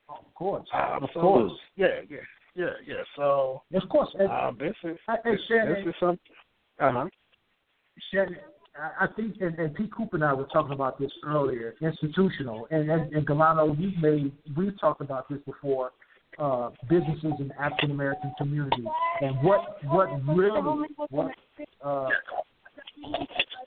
[0.09, 0.67] Of course.
[0.75, 1.53] Um, of so, course.
[1.77, 2.19] Yeah, yeah,
[2.55, 2.95] yeah, yeah.
[3.17, 4.09] So Of course.
[4.19, 6.19] And, uh, this is I- this, Shannon- this is some.
[6.79, 7.07] Uh huh.
[8.13, 8.37] Shannon,
[8.79, 12.69] I I think, and, and Pete Cooper and I were talking about this earlier, institutional,
[12.71, 15.93] and and, and Galano, you've made, we've talked about this before,
[16.39, 18.85] uh, businesses in African American community,
[19.21, 21.33] and what what really what
[21.83, 22.09] uh,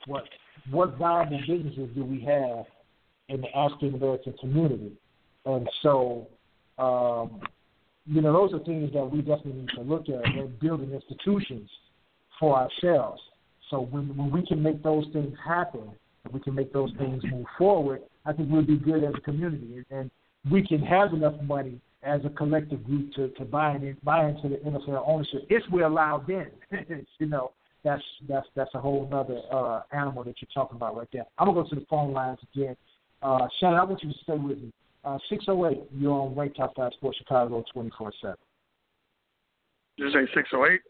[0.06, 0.24] what
[0.70, 2.64] what viable businesses do we have
[3.28, 4.92] in the African American community,
[5.44, 6.26] and so.
[6.78, 7.42] Um,
[8.06, 11.68] you know, those are things that we definitely need to look at when building institutions
[12.40, 13.20] for ourselves.
[13.68, 15.82] So when when we can make those things happen,
[16.24, 19.20] and we can make those things move forward, I think we'll be good as a
[19.20, 20.10] community, and
[20.50, 24.48] we can have enough money as a collective group to to buy in, buy into
[24.48, 26.46] the NFL ownership if we're allowed in.
[27.18, 27.52] you know,
[27.84, 31.24] that's that's that's a whole other uh, animal that you're talking about right there.
[31.38, 32.76] I'm gonna go to the phone lines again.
[33.22, 34.72] Uh, Shannon, I want you to stay with me.
[35.04, 38.36] Uh, 608, you're on Rank Top 5 Sports Chicago 24 7.
[39.96, 40.80] Did you say 608?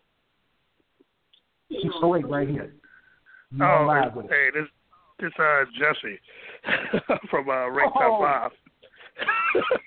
[1.83, 2.73] 608 right here.
[3.53, 4.33] You're Oh, live with us.
[4.33, 4.69] hey, this
[5.19, 6.19] this uh Jesse
[7.31, 8.01] from uh Rank Oh.
[8.01, 8.51] Top Five.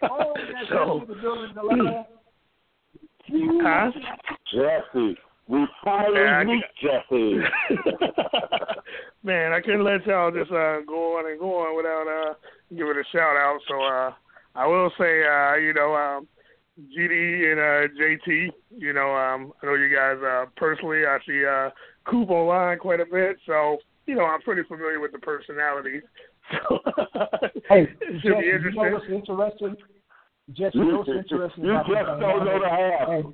[0.03, 2.05] Oh, that's so, the building, Galano.
[3.29, 3.91] huh?
[4.51, 5.17] Jesse.
[5.47, 7.39] We finally Yeah, meet Jesse.
[9.23, 12.33] Man, I couldn't let y'all just uh go on and go on without uh
[12.69, 13.59] giving a shout out.
[13.67, 14.13] So uh
[14.55, 16.27] I will say uh, you know, um
[16.79, 21.45] GD and uh JT, you know, um I know you guys uh personally I see
[21.45, 21.69] uh
[22.05, 26.03] Coop online quite a bit, so you know, I'm pretty familiar with the personalities.
[26.69, 26.79] So
[27.69, 28.93] Hey, it should be you know interesting.
[28.93, 29.75] what's interesting?
[30.51, 31.63] Jesse, you know what's interesting?
[31.65, 33.09] You just don't know the half.
[33.09, 33.33] And,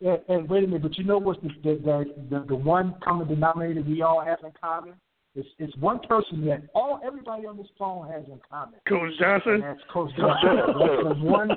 [0.00, 2.94] and, and wait a minute, but you know what's the the, the the the one
[3.02, 4.94] common denominator we all have in common?
[5.36, 8.74] It's it's one person that all everybody on this phone has in common.
[8.88, 9.60] Coach And Johnson.
[9.62, 10.56] that's Coach Johnson.
[10.78, 11.48] That's the one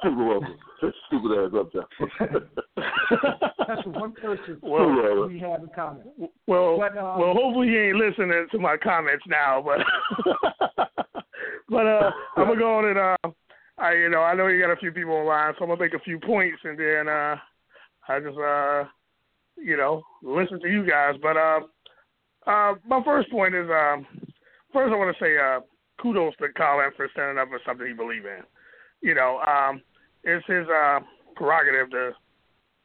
[0.00, 0.92] Stupid ass.
[1.08, 2.40] Stupid ass up there.
[3.68, 6.02] that's the one person Well, we have in common.
[6.46, 9.80] Well, But, um, well, hopefully he ain't listening to my comments now, but
[11.68, 13.16] but uh, I'm gonna go on and uh,
[13.76, 15.92] I you know I know you got a few people online, so I'm gonna make
[15.94, 17.36] a few points and then uh,
[18.08, 18.84] I just uh,
[19.58, 21.16] you know listen to you guys.
[21.20, 21.60] But uh,
[22.46, 24.06] uh, my first point is um,
[24.72, 25.60] first I want to say uh,
[26.00, 28.42] kudos to Colin for standing up for something he believes in.
[29.00, 29.82] You know, um,
[30.24, 31.00] it's his uh,
[31.34, 32.12] prerogative to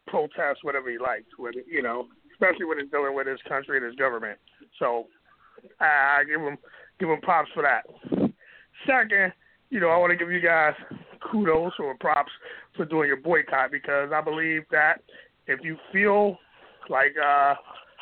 [0.07, 3.85] protest whatever he likes, when you know, especially when it's dealing with his country and
[3.85, 4.37] his government.
[4.79, 5.07] So
[5.79, 6.57] I give him
[6.99, 7.85] give him props for that.
[8.85, 9.33] Second,
[9.69, 10.73] you know, I want to give you guys
[11.31, 12.31] kudos or props
[12.75, 15.01] for doing your boycott because I believe that
[15.47, 16.37] if you feel
[16.89, 17.55] like uh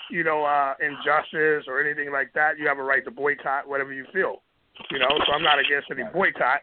[0.09, 3.93] you know, uh injustice or anything like that, you have a right to boycott whatever
[3.93, 4.41] you feel.
[4.91, 6.61] You know, so I'm not against any boycott.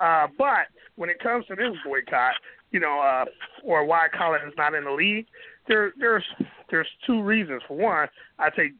[0.00, 0.66] Uh but
[0.96, 2.34] when it comes to this boycott,
[2.70, 3.24] you know, uh
[3.62, 5.26] or why Colin is not in the league,
[5.68, 6.24] there there's
[6.70, 7.62] there's two reasons.
[7.66, 8.08] For one,
[8.38, 8.72] I take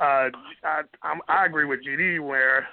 [0.00, 0.30] uh
[0.64, 2.66] I I'm, I agree with GD where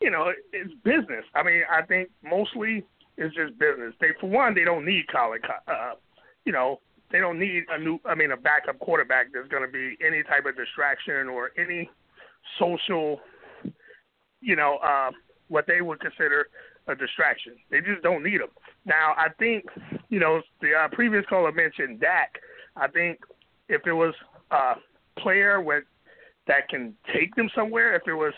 [0.00, 1.24] you know, it's business.
[1.34, 2.84] I mean, I think mostly
[3.16, 3.94] it's just business.
[4.00, 5.40] They, for one, they don't need Colin.
[5.68, 5.92] Uh,
[6.44, 6.80] you know,
[7.10, 7.98] they don't need a new.
[8.04, 11.90] I mean, a backup quarterback that's going to be any type of distraction or any
[12.58, 13.20] social.
[14.40, 15.10] You know, uh,
[15.48, 16.48] what they would consider
[16.86, 17.56] a distraction.
[17.70, 18.48] They just don't need them.
[18.86, 19.64] Now, I think,
[20.08, 22.36] you know, the uh, previous caller mentioned Dak.
[22.76, 23.18] I think
[23.68, 24.14] if it was
[24.50, 24.74] a
[25.18, 25.84] player with
[26.46, 28.32] that can take them somewhere, if it was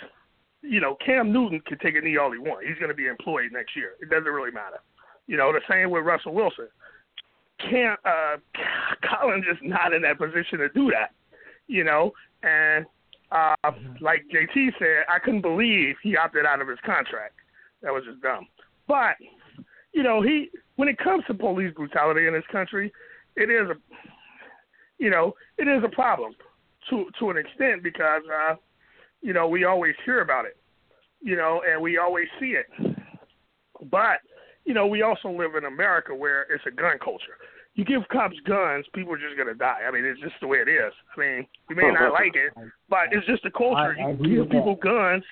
[0.63, 2.65] you know, Cam Newton can take a knee all he wants.
[2.67, 3.93] He's going to be employed next year.
[4.01, 4.79] It doesn't really matter.
[5.27, 6.69] You know, the same with Russell Wilson.
[7.71, 8.37] Can't uh
[9.21, 11.13] Colin just not in that position to do that.
[11.67, 12.87] You know, and
[13.31, 17.35] uh like JT said, I couldn't believe he opted out of his contract.
[17.83, 18.47] That was just dumb.
[18.87, 19.17] But,
[19.93, 22.93] you know, he when it comes to police brutality in this country,
[23.37, 23.75] it is a
[24.99, 26.35] you know, it is a problem
[26.91, 28.55] to to an extent because uh
[29.23, 30.57] you know, we always hear about it,
[31.21, 32.67] you know, and we always see it.
[33.91, 34.19] But,
[34.65, 37.39] you know, we also live in America where it's a gun culture.
[37.75, 39.81] You give cops guns, people are just going to die.
[39.87, 40.93] I mean, it's just the way it is.
[41.17, 42.53] I mean, you may not like it,
[42.89, 43.97] but it's just the culture.
[43.99, 44.83] I, I you give people that.
[44.83, 45.25] guns,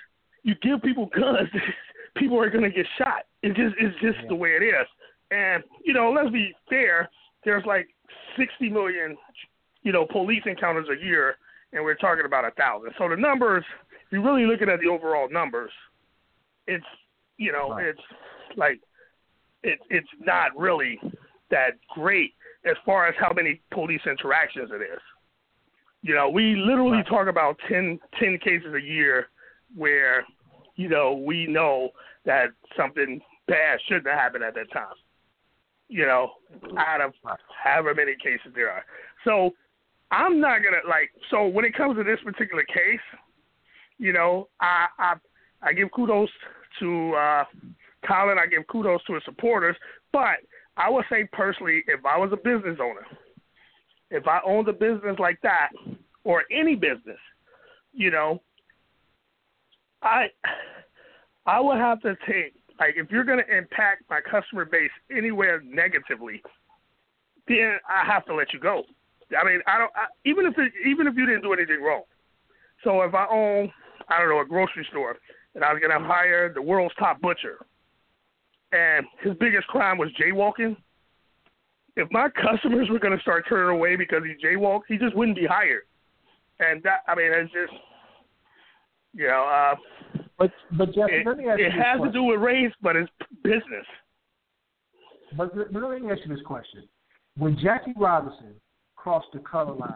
[0.42, 1.48] you give people guns,
[2.16, 3.24] people are going to get shot.
[3.42, 4.28] It's just, it's just yeah.
[4.28, 4.86] the way it is.
[5.30, 7.10] And, you know, let's be fair,
[7.44, 7.88] there's like
[8.38, 9.16] 60 million,
[9.82, 11.36] you know, police encounters a year
[11.72, 12.90] and we're talking about a thousand.
[12.98, 15.70] So the numbers, if you're really looking at the overall numbers,
[16.66, 16.84] it's
[17.36, 17.86] you know right.
[17.86, 18.00] it's
[18.56, 18.80] like
[19.62, 21.00] it, it's not really
[21.50, 22.34] that great
[22.64, 25.00] as far as how many police interactions it is.
[26.02, 27.06] You know, we literally right.
[27.06, 29.28] talk about 10, 10 cases a year
[29.74, 30.24] where,
[30.76, 31.90] you know, we know
[32.24, 34.94] that something bad shouldn't have happened at that time.
[35.88, 36.30] You know,
[36.78, 37.12] out of
[37.64, 38.84] however many cases there are.
[39.24, 39.50] So
[40.12, 41.10] I'm not gonna like.
[41.30, 43.00] So when it comes to this particular case,
[43.98, 45.14] you know, I I,
[45.62, 46.28] I give kudos
[46.78, 47.44] to uh,
[48.06, 48.38] Colin.
[48.38, 49.76] I give kudos to his supporters.
[50.12, 50.38] But
[50.80, 53.06] I would say personally, if I was a business owner,
[54.10, 55.70] if I owned a business like that
[56.24, 57.18] or any business,
[57.92, 58.40] you know,
[60.02, 60.28] I
[61.46, 65.62] I would have to take like if you're going to impact my customer base anywhere
[65.62, 66.42] negatively,
[67.46, 68.84] then I have to let you go.
[69.38, 72.04] I mean, I don't I, even if it, even if you didn't do anything wrong.
[72.84, 73.70] So if I own,
[74.08, 75.18] I don't know, a grocery store,
[75.54, 77.66] and I was gonna hire the world's top butcher,
[78.72, 80.76] and his biggest crime was jaywalking.
[81.96, 85.46] If my customers were gonna start turning away because he jaywalked, he just wouldn't be
[85.46, 85.82] hired.
[86.60, 87.72] And that, I mean, it's just,
[89.14, 92.06] you know, uh, but but Jeff, it, let me ask it you has question.
[92.06, 93.10] to do with race, but it's
[93.42, 93.86] business.
[95.36, 96.88] But, but let me ask you this question:
[97.36, 98.54] When Jackie Robinson
[99.02, 99.94] crossed the color line.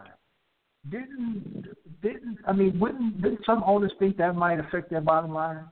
[0.91, 1.67] Didn't
[2.03, 5.65] didn't I mean wouldn't didn't some owners think that might affect their bottom line?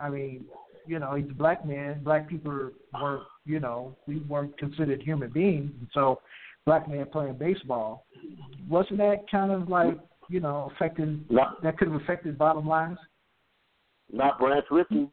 [0.00, 0.44] I mean,
[0.86, 2.02] you know, he's a black man.
[2.02, 5.72] Black people weren't, you know, we weren't considered human beings.
[5.78, 6.20] And so,
[6.66, 8.06] black man playing baseball,
[8.68, 11.24] wasn't that kind of like, you know, affecting?
[11.30, 12.98] Not, that could have affected bottom lines.
[14.12, 15.08] Not Branch Rickey.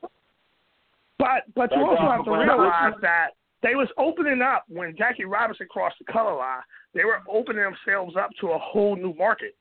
[1.18, 3.30] But but you also have to realize that
[3.62, 6.62] they was opening up when Jackie Robinson crossed the color line.
[6.94, 9.56] They were opening themselves up to a whole new market.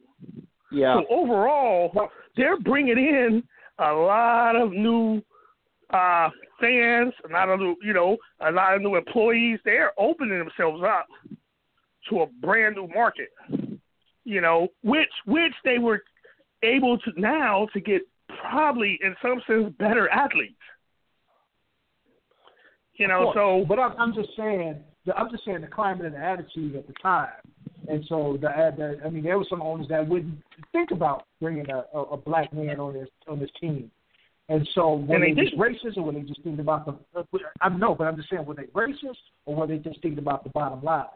[0.72, 0.96] Yeah.
[0.96, 1.92] So overall,
[2.36, 3.42] they're bringing in
[3.78, 5.22] a lot of new
[5.92, 6.30] uh,
[6.60, 9.58] fans, a lot of new, you know, a lot of new employees.
[9.64, 11.06] They're opening themselves up
[12.08, 13.28] to a brand new market.
[14.24, 16.02] You know, which which they were
[16.62, 18.02] able to now to get
[18.50, 20.54] probably in some sense better athletes.
[22.94, 26.14] You know, so but I'm, I'm just saying, the, I'm just saying the climate and
[26.14, 27.30] the attitude at the time,
[27.88, 30.38] and so the, the I mean, there were some owners that wouldn't
[30.70, 33.90] think about bringing a, a, a black man on this on this team,
[34.50, 37.24] and so when and they, they just racist or when they just think about the,
[37.60, 40.42] I know, but I'm just saying, were they racist or were they just thinking about
[40.42, 41.06] the bottom line?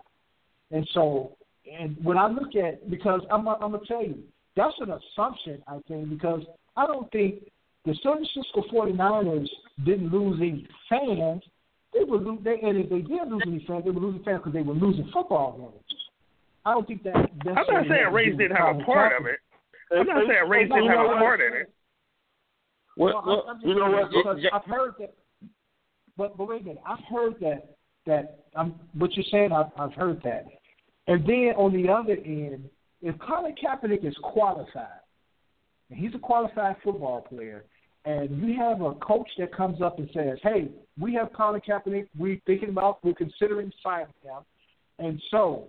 [0.70, 1.36] And so,
[1.70, 4.18] and when I look at because I'm I'm gonna tell you
[4.56, 6.42] that's an assumption I think because
[6.76, 7.50] I don't think
[7.84, 9.48] the San Francisco 49ers
[9.84, 11.42] didn't lose any fans
[11.94, 14.52] they were they and if they did lose any fans, they were losing fans because
[14.52, 16.00] they were losing football games.
[16.66, 17.14] I don't think that.
[17.16, 19.38] I'm not saying Rays didn't have a part of it.
[19.92, 21.72] I'm not saying Rays didn't have a part in it.
[22.96, 24.10] Well, Well, just you know what?
[24.10, 24.50] because Yeah.
[24.52, 25.14] I've heard that.
[26.16, 27.76] But but wait a minute, I've heard that
[28.06, 29.52] that um, what you're saying.
[29.52, 30.46] I've, I've heard that,
[31.08, 32.68] and then on the other end,
[33.02, 35.00] if Colin Kaepernick is qualified,
[35.90, 37.64] and he's a qualified football player,
[38.04, 40.68] and you have a coach that comes up and says, "Hey,
[41.00, 42.06] we have Colin Kaepernick.
[42.16, 44.42] We're thinking about, we're considering signing him,"
[45.00, 45.64] and so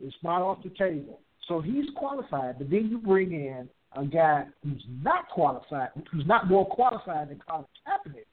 [0.00, 1.20] it's not off the table.
[1.48, 6.48] So he's qualified, but then you bring in a guy who's not qualified, who's not
[6.48, 8.26] more qualified than Colin Kaepernick.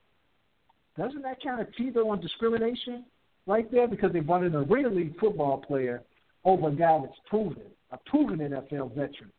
[0.97, 3.05] Doesn't that kind of teeter on discrimination
[3.45, 3.88] right there?
[3.88, 6.03] Because they in a real league football player
[6.43, 9.32] over a guy that's proven, a proven NFL veteran.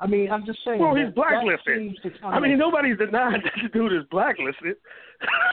[0.00, 0.80] I mean, I'm just saying.
[0.80, 1.60] Well, he's blacklisted.
[1.66, 4.76] that seems to kind I mean, nobody's denying that the dude is blacklisted.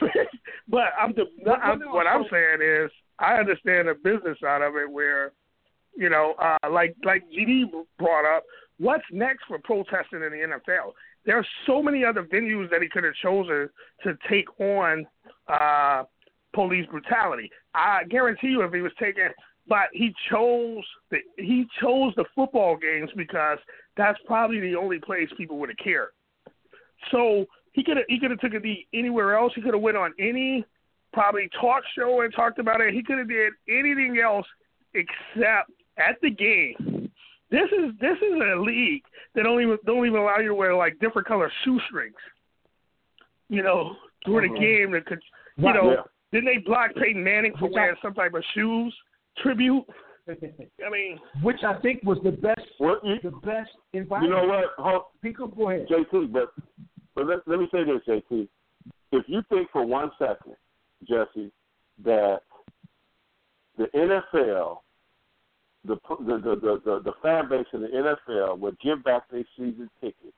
[0.68, 4.90] but I'm, the, I'm what I'm saying is, I understand the business side of it,
[4.90, 5.32] where
[5.96, 8.44] you know, uh, like like GD brought up,
[8.78, 10.92] what's next for protesting in the NFL?
[11.24, 13.68] There are so many other venues that he could have chosen
[14.02, 15.06] to take on
[15.48, 16.04] uh,
[16.54, 17.50] police brutality.
[17.74, 19.28] I guarantee you, if he was taking,
[19.68, 23.58] but he chose the he chose the football games because
[23.96, 26.08] that's probably the only place people would have cared.
[27.10, 29.52] So he could have he could have took it anywhere else.
[29.54, 30.64] He could have went on any
[31.12, 32.94] probably talk show and talked about it.
[32.94, 34.46] He could have did anything else
[34.94, 37.01] except at the game.
[37.52, 39.02] This is this is a league
[39.34, 42.16] that don't even don't even allow you to wear like different color shoestrings.
[43.50, 43.94] You know,
[44.24, 44.64] during the mm-hmm.
[44.64, 45.20] game that could
[45.58, 45.74] you Right.
[45.74, 46.02] know Yeah.
[46.32, 48.96] didn't they block Peyton Manning for Which I- wearing some type of shoes
[49.42, 49.84] tribute?
[50.28, 54.32] I mean, which I think was the best, What you, the best environment.
[54.32, 54.66] you know what?
[54.78, 55.32] Hold, P.
[55.32, 55.88] Coop, go ahead.
[55.88, 56.54] JT, but
[57.14, 58.48] but let, let me say this, JT.
[59.10, 60.56] If you think for one second,
[61.06, 61.50] Jesse,
[62.04, 62.40] that
[63.76, 64.78] the NFL,
[65.84, 69.90] the the the the, the, fan base in the NFL would give back their season
[70.00, 70.36] tickets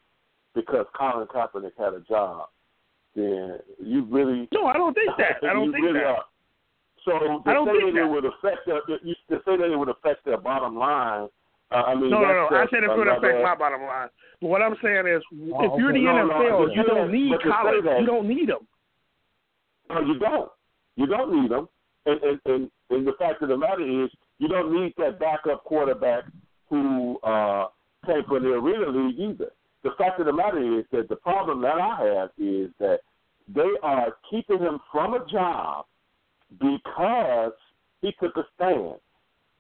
[0.55, 2.49] because Colin Kaepernick had a job,
[3.15, 5.47] then you really no, I don't think that.
[5.49, 6.07] I don't think really that.
[6.07, 6.25] Are.
[7.05, 9.71] So to I don't say think that it would affect their, you- to say that
[9.71, 11.29] it would affect their bottom line.
[11.71, 12.57] Uh, I mean, No, no, no.
[12.57, 14.09] I said it would affect my bottom line.
[14.41, 16.17] But what I'm saying is, if Oh, you're the okay.
[16.19, 17.85] No, no, NFL, but you don't need but to say college.
[17.85, 18.67] that- You don't need them.
[19.91, 20.51] No, you don't.
[20.97, 21.69] You don't need them.
[22.07, 25.65] And, and, and, and the fact of the matter is, you don't need that backup
[25.65, 26.25] quarterback
[26.69, 27.67] who uh,
[28.07, 29.51] came from the Arena League either.
[29.83, 33.01] The fact of the matter is that the problem that I have is that
[33.55, 35.85] they are keeping him from a job
[36.59, 37.53] because
[38.01, 38.95] he took a stand.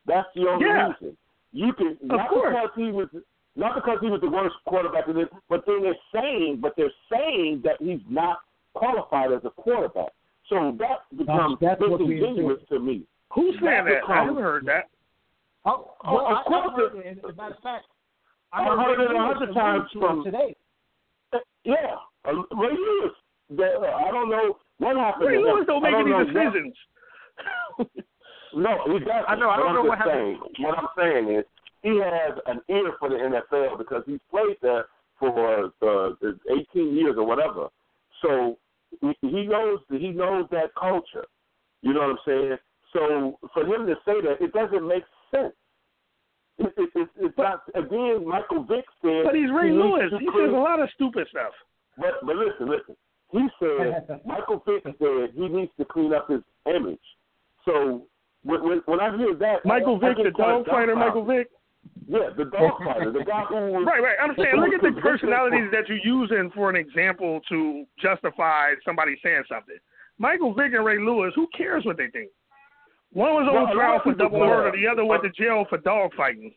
[0.06, 0.88] That's the only Yeah.
[0.88, 1.16] reason.
[1.52, 2.52] You can not course.
[2.52, 3.08] because he was
[3.56, 6.92] not because he was the worst quarterback in this, but then they're saying, but they're
[7.08, 8.40] saying that he's not
[8.74, 10.12] qualified as a quarterback.
[10.48, 13.04] So that becomes that's what disingenuous to me.
[13.34, 14.00] Who's saying that?
[14.08, 14.88] I haven't heard that.
[15.64, 17.18] Oh, Oh, well, of I, course I heard it-.
[17.18, 17.86] As a matter of fact,
[18.52, 20.56] I heard it a hundred times alluded to it from- today.
[21.64, 23.12] Yeah, uh, Ray Lewis.
[23.58, 25.26] Uh, I don't know what happened.
[25.28, 25.38] Ray.
[25.38, 26.74] Lewis don't I make any decisions.
[28.56, 29.10] No, he doesn't.
[29.28, 30.38] I know, I don't know what happened.
[30.60, 31.44] What I'm saying is
[31.82, 34.86] he has an ear for the NFL because he's played there
[35.18, 36.10] for uh,
[36.72, 37.66] 18 years or whatever.
[38.22, 38.56] So
[39.00, 41.24] he knows he knows that culture.
[41.82, 42.56] You know what I'm saying?
[42.94, 45.02] So for him to say that, it doesn't make
[45.34, 45.52] sense.
[46.58, 47.62] It, it, it, it's not.
[47.74, 49.24] Again, Michael Vick said.
[49.24, 50.14] But he's Ray he Lewis.
[50.20, 51.52] He clean- says a lot of stupid stuff.
[51.98, 52.96] but but listen, listen.
[53.32, 57.02] He said Michael Vick said he needs to clean up his image.
[57.64, 58.06] So
[58.44, 61.24] when when, when I hear that, Michael I, Vick, I the dog fighter, Michael.
[61.24, 61.48] Vick.
[62.06, 64.16] Yeah, the dog fighter, the guy who was Right, right.
[64.22, 69.16] I'm saying, look at the personalities that you're using for an example to justify somebody
[69.22, 69.76] saying something.
[70.18, 72.30] Michael Vick and Ray Lewis, who cares what they think?
[73.14, 75.78] One was on a trial for double do murder, the other went to jail for
[75.78, 76.52] dog fighting.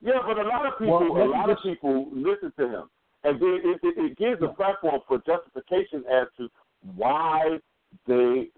[0.00, 2.84] Yeah, but a lot of people, Well, a lot of people listen to him,
[3.22, 6.48] and then it, it, it gives a platform for justification as to
[6.96, 7.58] why
[8.06, 8.48] they.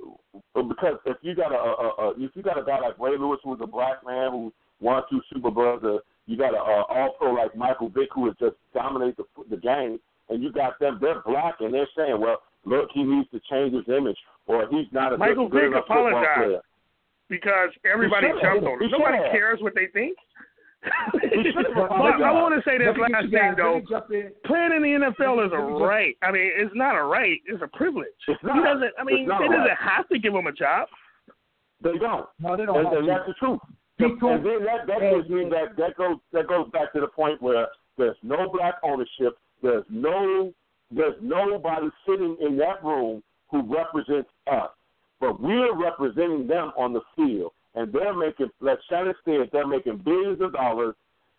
[0.54, 3.40] Because if you got a, a, a if you got a guy like Ray Lewis
[3.44, 7.14] who's a black man who won two Super Bowls, uh, you got a, a all
[7.18, 9.98] pro like Michael Vick who has just dominated the the game,
[10.30, 13.72] and you got them they're black and they're saying, well, look, he needs to change
[13.74, 16.36] his image, or he's not a Michael good, good Vick enough football apologized.
[16.44, 16.60] player.
[17.28, 18.90] Because everybody He should jumped on him.
[18.90, 19.32] Nobody have.
[19.32, 20.16] cares what they think.
[21.20, 23.74] should but I want to say this Let last get thing though.
[23.74, 24.30] let me jump in.
[24.44, 26.14] Playing in the NFL is a Let me just- right.
[26.22, 28.06] I mean, it's not a right; it's a privilege.
[28.28, 28.62] It's He not.
[28.64, 28.92] doesn't.
[28.98, 29.78] I mean, It's not they a doesn't right.
[29.78, 30.88] have to give him a job.
[31.82, 32.26] They don't.
[32.38, 33.60] No, they don't and, and that's the truth.
[33.98, 37.08] And then that that Hey, gives me that that goes that goes back to the
[37.08, 37.66] point where
[37.98, 39.38] there's no black ownership.
[39.62, 40.52] There's no
[40.90, 44.70] there's nobody sitting in that room who represents us.
[45.20, 49.66] But but we're representing them on the field, and they're making, like Shannon said, they're
[49.66, 50.94] making billions of dollars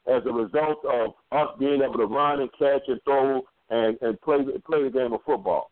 [0.08, 4.20] as a result of us being able to run and catch and throw and and
[4.22, 5.70] play play the game of football.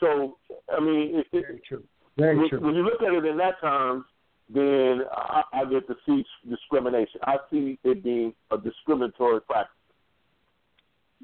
[0.00, 0.36] So,
[0.74, 1.84] I mean, it, Very true.
[2.18, 2.60] Very when, true.
[2.60, 4.04] when you look at it in that terms,
[4.52, 7.20] then I, I get to see discrimination.
[7.24, 9.72] I see it being a discriminatory practice.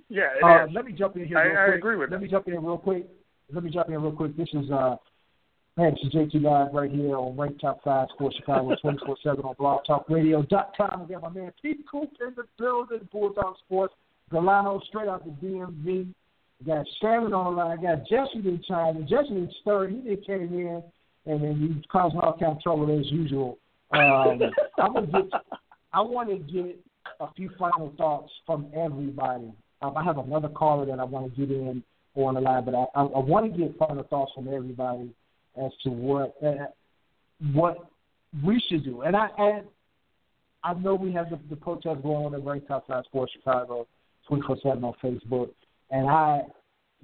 [0.08, 1.38] Yeah, it Uh, let me jump in here.
[1.38, 1.76] I- real I quick.
[1.78, 2.22] agree with Let that.
[2.24, 3.06] me jump in real quick.
[3.52, 4.36] Let me jump in real quick.
[4.36, 4.96] This is uh,
[5.76, 9.44] this is JT Live right here on Rank Top Five Sports Chicago, twenty four seven
[9.44, 11.06] on BlogTalkRadio.com.
[11.08, 11.76] We got my man P.
[11.90, 13.94] Coop in the building, Bulldogg Sports.
[14.30, 15.84] Galano straight out the DMV.
[15.84, 17.82] We got Shannon on the line.
[17.82, 18.62] Got Jesse in.
[19.08, 19.90] Jesse didn't.
[19.90, 20.82] He didn't came in,
[21.26, 23.58] and then he causing all kind of trouble as usual.
[23.92, 24.40] Um,
[24.78, 25.40] I'm gonna get.
[25.94, 26.78] I want to get
[27.20, 29.50] a few final thoughts from everybody.
[29.80, 31.82] Um, I have another caller that I want to get in
[32.14, 35.10] on the line, but I, I, I want to get final thoughts from everybody
[35.56, 36.66] as to what uh,
[37.52, 37.90] what
[38.44, 39.02] we should do.
[39.02, 39.66] And I and
[40.64, 43.86] I know we have the, the protest going on at Top Five Sports Chicago,
[44.26, 45.50] twenty four seven on Facebook,
[45.90, 46.42] and I,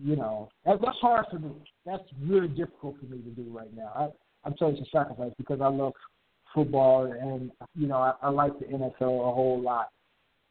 [0.03, 1.51] you know, that, that's hard for me.
[1.85, 3.93] That's really difficult for me to do right now.
[3.95, 4.09] I,
[4.45, 5.93] I'm telling you, it's a sacrifice because I love
[6.55, 9.89] football and you know I, I like the NFL a whole lot.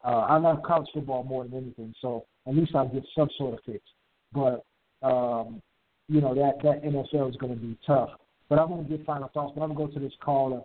[0.03, 3.55] Uh, I love college football more than anything, so at least I'll get some sort
[3.55, 3.83] of fix.
[4.31, 4.63] But
[5.01, 5.61] um,
[6.07, 8.09] you know that that NFL is going to be tough.
[8.49, 9.53] But I'm going to get final thoughts.
[9.55, 10.61] But I'm going to go to this caller.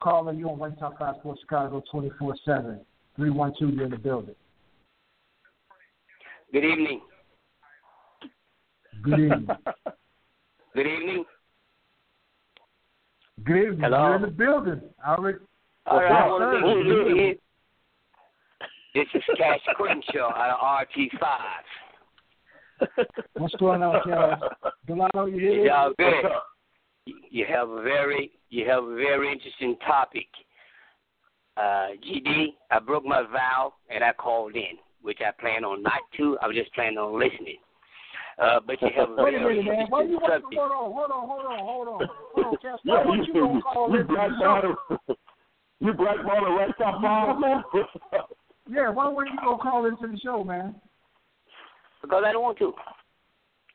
[0.00, 2.80] Caller, you on One Top Five Sports Chicago, twenty four seven,
[3.16, 3.68] three one two.
[3.68, 4.34] You're in the building.
[6.52, 7.00] Good evening.
[9.02, 9.46] Good evening.
[10.74, 11.24] Good evening.
[13.44, 13.80] Good evening.
[13.80, 14.06] Hello.
[14.06, 14.80] You're in the building.
[15.04, 15.38] I already.
[15.86, 16.82] All right, I want to sir?
[16.82, 17.36] get you in.
[18.94, 21.20] This is Cash Crenshaw out of RT5.
[23.34, 24.40] What's going on, Cash?
[24.86, 25.66] Delano, you here?
[25.66, 26.14] Y'all good.
[27.30, 30.26] You have a very, you have a very interesting topic.
[31.56, 36.00] Uh, GD, I broke my vow and I called in, which I plan on not
[36.18, 36.36] to.
[36.42, 37.58] I was just planning on listening.
[38.42, 39.86] Uh, but you have a Wait a minute, man.
[39.88, 40.54] Why you want subject.
[40.60, 42.78] hold on, hold on, hold on, hold on, hold on, Cash.
[42.84, 44.76] Why Yeah, would you gonna call you in the show?
[44.76, 45.18] blackballed
[45.80, 47.64] you blackballed a right top five, man.
[48.68, 50.74] Yeah, why were you gonna call into the show, man?
[52.02, 52.72] Because I don't want to.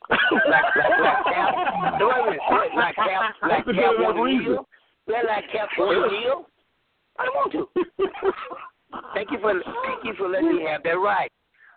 [0.10, 0.20] like,
[0.50, 1.56] like, like Cap,
[2.00, 4.46] no, wait a minute, wait, like Cap, like That's a Cap good on reason.
[4.46, 4.68] deal.
[5.08, 6.46] Well, like Cap on deal.
[7.20, 7.68] I don't want to.
[9.14, 11.32] Thank you for thank you for letting me have that right.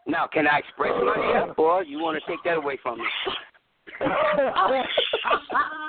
[0.06, 3.04] Now, can I express myself, or you want to take that away from me?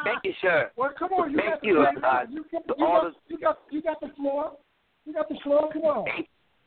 [0.03, 0.72] Thank you, sir.
[0.76, 1.88] Well, come on, you Thank got the you, floor.
[2.06, 4.52] uh, you, got, to you, all got, you got you got the floor.
[5.06, 5.69] You got the floor.
[5.73, 6.06] Come on.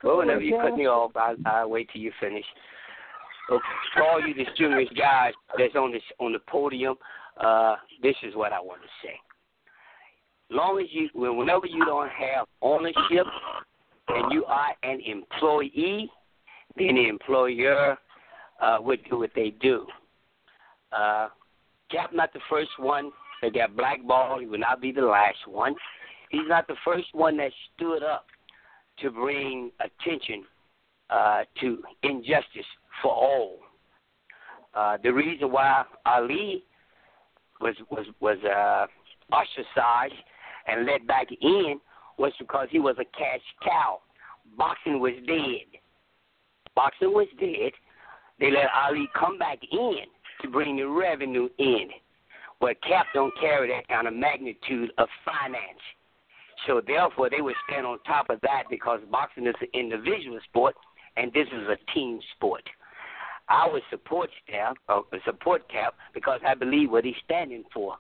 [0.03, 0.69] Well, on, whenever you Cal.
[0.71, 2.45] cut me off, I I wait till you finish.
[3.51, 3.65] Okay,
[3.95, 6.97] for all you distinguished guys that's on this on the podium,
[7.41, 9.15] uh, this is what I want to say.
[10.51, 13.27] Long as you, whenever you don't have ownership
[14.09, 16.11] and you are an employee,
[16.77, 17.97] then the employer
[18.61, 19.87] uh, would do what they do.
[20.93, 21.29] Uh,
[21.91, 23.11] Cap not the first one
[23.41, 24.41] that got blackballed.
[24.41, 25.75] He will not be the last one.
[26.31, 28.27] He's not the first one that stood up
[29.01, 30.45] to bring attention
[31.09, 32.67] uh, to injustice
[33.03, 33.59] for all.
[34.75, 36.65] Uh, the reason why Ali
[37.61, 38.87] was was was uh,
[39.35, 40.15] ostracized
[40.67, 41.81] and let back in
[42.19, 44.01] was because he was a cash cow.
[44.57, 45.81] Boxing was dead.
[46.75, 47.73] Boxing was dead.
[48.41, 49.99] They let Ali come back in
[50.43, 51.89] to bring the revenue in.
[52.61, 55.83] But Cap don't carry that kind of magnitude of finance.
[56.67, 60.75] So therefore, they would stand on top of that because boxing is an individual sport
[61.17, 62.63] and this is a team sport.
[63.49, 67.97] I would support staff, uh, support Cap because I believe what he's standing for.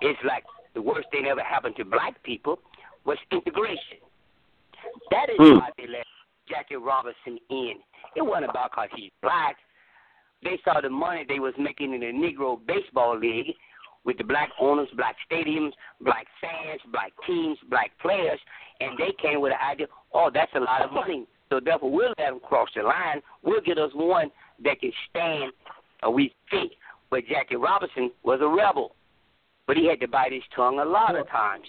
[0.00, 0.44] It's like
[0.74, 2.58] the worst thing ever happened to black people
[3.04, 3.98] was integration.
[5.10, 5.58] That is Hmm.
[5.58, 6.06] why they let
[6.48, 7.74] Jackie Robinson in.
[8.16, 9.56] It wasn't about because he's black.
[10.42, 13.54] They saw the money they was making in the Negro Baseball League
[14.04, 18.40] with the black owners, black stadiums, black fans, black teams, black players,
[18.80, 21.26] and they came with the idea, oh, that's a lot of money.
[21.50, 23.20] So therefore, we'll let them cross the line.
[23.42, 24.30] We'll get us one
[24.64, 25.52] that can stand,
[26.02, 26.72] or we think.
[27.10, 28.94] But Jackie Robinson was a rebel,
[29.66, 31.64] but he had to bite his tongue a lot of times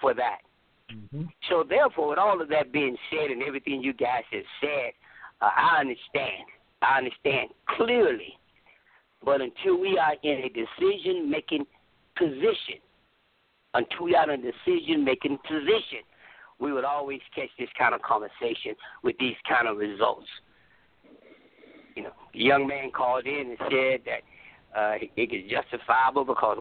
[0.00, 0.38] for that.
[0.94, 1.24] Mm-hmm.
[1.48, 4.92] So therefore, with all of that being said and everything you guys have said,
[5.40, 6.44] uh, I understand.
[6.82, 8.38] I understand clearly.
[9.24, 11.64] But until we are in a decision making
[12.18, 12.82] position,
[13.74, 16.04] until we are in a decision making position,
[16.62, 20.28] we would always catch this kind of conversation with these kind of results.
[21.96, 26.58] You know, the young man called in and said that uh, it is justifiable because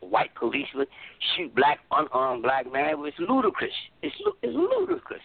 [0.00, 0.86] white policeman
[1.34, 2.94] shoot black unarmed black man.
[2.98, 3.72] It's ludicrous.
[4.02, 5.22] It's it's ludicrous.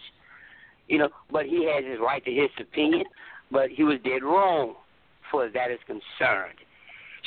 [0.88, 3.04] You know, but he has his right to his opinion.
[3.52, 4.74] But he was dead wrong,
[5.30, 6.58] for that is concerned.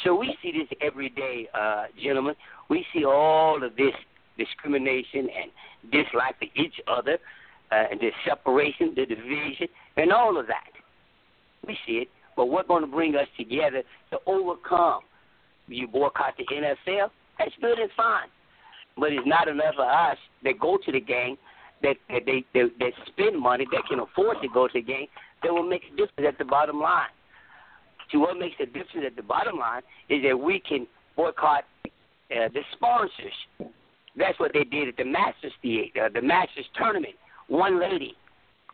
[0.03, 2.35] So we see this every day, uh, gentlemen.
[2.69, 3.93] We see all of this
[4.37, 7.17] discrimination and dislike for each other,
[7.71, 10.71] uh, and the separation, the division, and all of that.
[11.65, 12.07] We see it.
[12.35, 15.01] But what's going to bring us together to overcome?
[15.67, 17.09] You boycott the NFL?
[17.39, 18.27] That's good and fine.
[18.97, 21.37] But it's not enough for us that go to the game,
[21.83, 25.07] that, that they that, that spend money, that can afford to go to the game,
[25.43, 27.09] that will make a difference at the bottom line.
[28.11, 32.47] See, what makes a difference at the bottom line is that we can boycott uh,
[32.53, 33.71] the sponsors.
[34.17, 37.13] That's what they did at the Masters Theater, uh, the Masters tournament.
[37.47, 38.15] One lady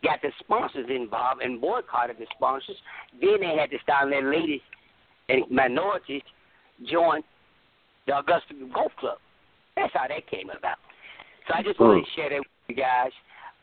[0.02, 2.76] got the sponsors involved and boycotted the sponsors.
[3.20, 4.60] Then they had to start letting ladies
[5.28, 6.22] and minorities
[6.90, 7.22] join
[8.06, 9.18] the Augusta Golf Club.
[9.76, 10.76] That's how that came about.
[11.48, 13.10] So I just wanted to share that with you guys.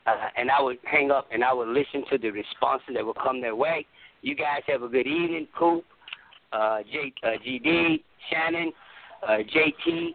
[0.04, 3.14] Uh, and I would hang up and I would listen to the responses that will
[3.14, 3.86] come their way.
[4.22, 5.84] You guys have a good evening, Coop,
[6.52, 8.72] uh, J, uh, GD, Shannon,
[9.26, 10.14] uh, JT,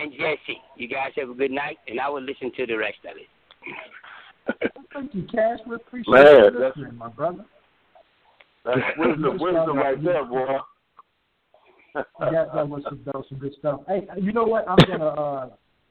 [0.00, 0.60] and Jesse.
[0.76, 4.70] You guys have a good night, and I will listen to the rest of it.
[4.92, 5.58] Thank you, Cash.
[5.66, 7.44] We appreciate Man, you that's- listening, my brother.
[8.64, 10.46] That's wisdom, wisdom right there, boy.
[11.94, 12.04] that,
[12.54, 13.80] that was some, that was some good stuff.
[13.86, 14.68] Hey, you know what?
[14.68, 15.48] I'm gonna uh,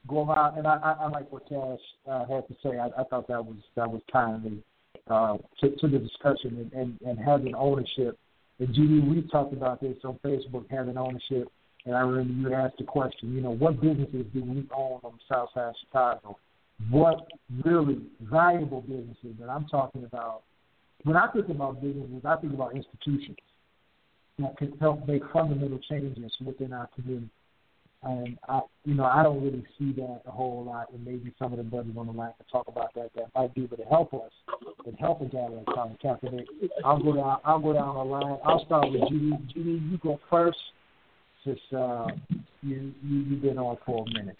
[0.07, 1.79] go out, and I, I, I like what Cash
[2.09, 2.77] uh, had to say.
[2.77, 4.61] I, I thought that was that was timely
[5.09, 8.17] uh, to, to the discussion and, and, and having ownership.
[8.59, 11.47] And GD, we talked about this on Facebook, having ownership.
[11.85, 15.13] And I remember you asked the question, you know, what businesses do we own on
[15.13, 16.37] the south side of Chicago?
[16.89, 17.27] What
[17.63, 19.35] really valuable businesses?
[19.39, 20.41] And I'm talking about,
[21.03, 23.37] when I think about businesses, I think about institutions
[24.39, 27.29] that can help make fundamental changes within our community.
[28.03, 31.53] And I, you know, I don't really see that a whole lot, and maybe some
[31.53, 33.09] of the brothers on the line can talk about that.
[33.15, 34.31] That might be able to help us
[34.85, 36.45] and help a guy like Colin Kaepernick.
[36.83, 37.37] I'll go down.
[37.43, 38.37] I'll go down the line.
[38.45, 39.55] I'll start with GD.
[39.55, 40.57] GD, you go first,
[41.45, 42.07] since uh,
[42.61, 44.37] you, you you've been on for a minute.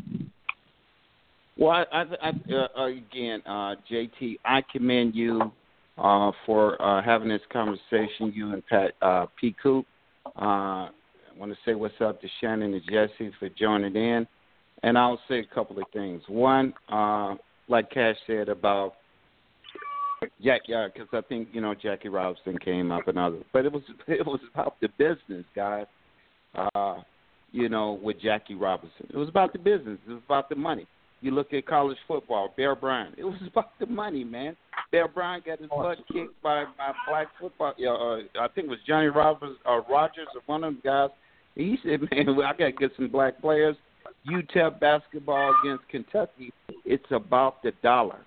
[1.58, 5.52] Well, I, I, I uh, again, uh, JT, I commend you
[5.98, 8.34] uh, for uh, having this conversation.
[8.34, 9.56] You and Pat uh, P.
[9.62, 9.86] Coop.
[10.36, 14.28] Uh, I want to say what's up to Shannon and Jesse for joining in,
[14.84, 16.22] and I'll say a couple of things.
[16.28, 17.36] One, uh,
[17.68, 18.96] like Cash said about
[20.44, 23.72] Jack, yeah, because I think you know Jackie Robinson came up and others, but it
[23.72, 25.86] was it was about the business, guys.
[26.56, 27.02] Uh,
[27.52, 29.98] you know, with Jackie Robinson, it was about the business.
[30.08, 30.88] It was about the money.
[31.22, 33.16] You look at college football, Bear Bryant.
[33.18, 34.56] It was about the money, man.
[34.92, 37.74] Bear Bryant got his butt kicked by by black football.
[37.80, 41.10] Uh, I think it was Johnny Roberts or Rogers or one of them guys.
[41.56, 43.76] He said, "Man, I got to get some black players."
[44.30, 46.52] UTEP basketball against Kentucky.
[46.84, 48.20] It's about the dollar,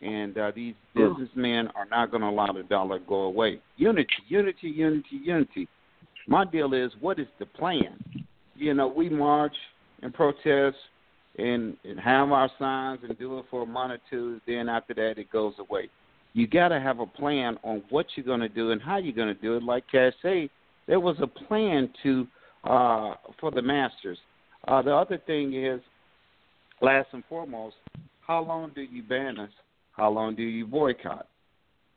[0.00, 3.60] and uh, these businessmen are not going to allow the dollar go away.
[3.76, 5.68] Unity, unity, unity, unity.
[6.30, 7.98] My deal is, what is the plan?
[8.54, 9.56] You know, we march
[10.00, 10.76] and protest
[11.36, 14.40] and, and have our signs and do it for a month or two.
[14.46, 15.90] Then after that, it goes away.
[16.32, 19.12] You got to have a plan on what you're going to do and how you're
[19.12, 19.64] going to do it.
[19.64, 20.48] Like Cash said,
[20.86, 22.28] there was a plan to
[22.62, 24.18] uh, for the Masters.
[24.68, 25.80] Uh, the other thing is,
[26.80, 27.74] last and foremost,
[28.24, 29.50] how long do you ban us?
[29.92, 31.26] How long do you boycott?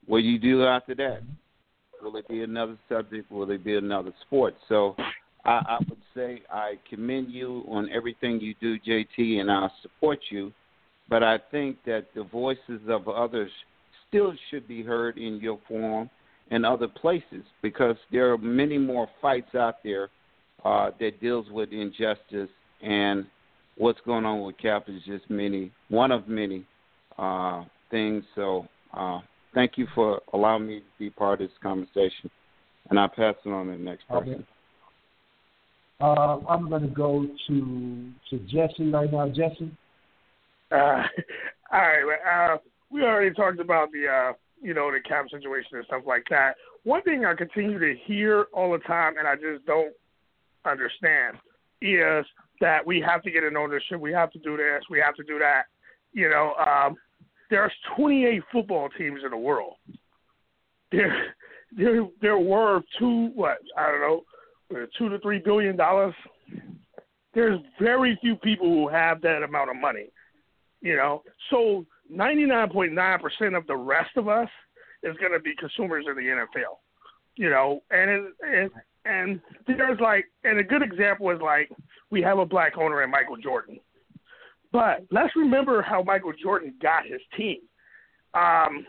[0.08, 1.22] What do you do after that?
[2.04, 3.32] Will it be another subject?
[3.32, 4.56] Will it be another sport?
[4.68, 4.96] So
[5.46, 10.20] I, I would say I commend you on everything you do, JT, and I support
[10.30, 10.52] you.
[11.10, 13.52] But I think that the voices of others
[14.08, 16.10] still should be heard in your forum
[16.52, 20.10] and other places because there are many more fights out there
[20.66, 22.50] uh, that deals with injustice
[22.82, 23.26] and
[23.78, 26.66] what's going on with Cap is just many, one of many
[27.18, 28.24] uh, things.
[28.36, 29.20] So uh,
[29.54, 32.30] thank you for allowing me to be part of this conversation,
[32.90, 34.46] and I'll pass it on to the next person.
[36.02, 39.28] Uh, I'm going to go to to Jesse right now.
[39.30, 39.72] Jesse.
[40.72, 40.76] Uh,
[41.72, 42.54] all right.
[42.54, 42.58] Uh,
[42.92, 46.56] we already talked about the uh, you know the cap situation and stuff like that.
[46.84, 49.94] One thing I continue to hear all the time, and I just don't
[50.66, 51.38] understand,
[51.82, 52.26] is
[52.60, 54.00] that we have to get an ownership.
[54.00, 54.84] We have to do this.
[54.90, 55.64] We have to do that.
[56.12, 56.96] You know, um,
[57.54, 59.76] there's 28 football teams in the world.
[60.92, 61.34] There,
[61.78, 64.24] there, they're they're two what I don't know,
[64.76, 66.16] uh, two to three billion dollars.
[67.36, 70.10] There's very few people who have that amount of money.
[70.82, 71.22] You know,
[71.52, 74.50] so 99.9% of the rest of us
[75.04, 76.78] is going to be consumers in the NFL.
[77.36, 78.72] You know, and it, it,
[79.06, 81.70] And there's like, and a good example is like
[82.10, 83.80] we have a black owner in Michael Jordan,
[84.74, 87.60] but let's remember how Michael Jordan got his team.
[88.34, 88.86] Um,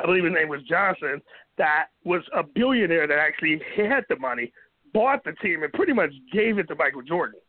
[0.00, 1.22] I believe his name was Johnson,
[1.56, 4.52] that was a billionaire that actually had the money,
[4.92, 7.40] bought the team, and pretty much gave it to Michael Jordan.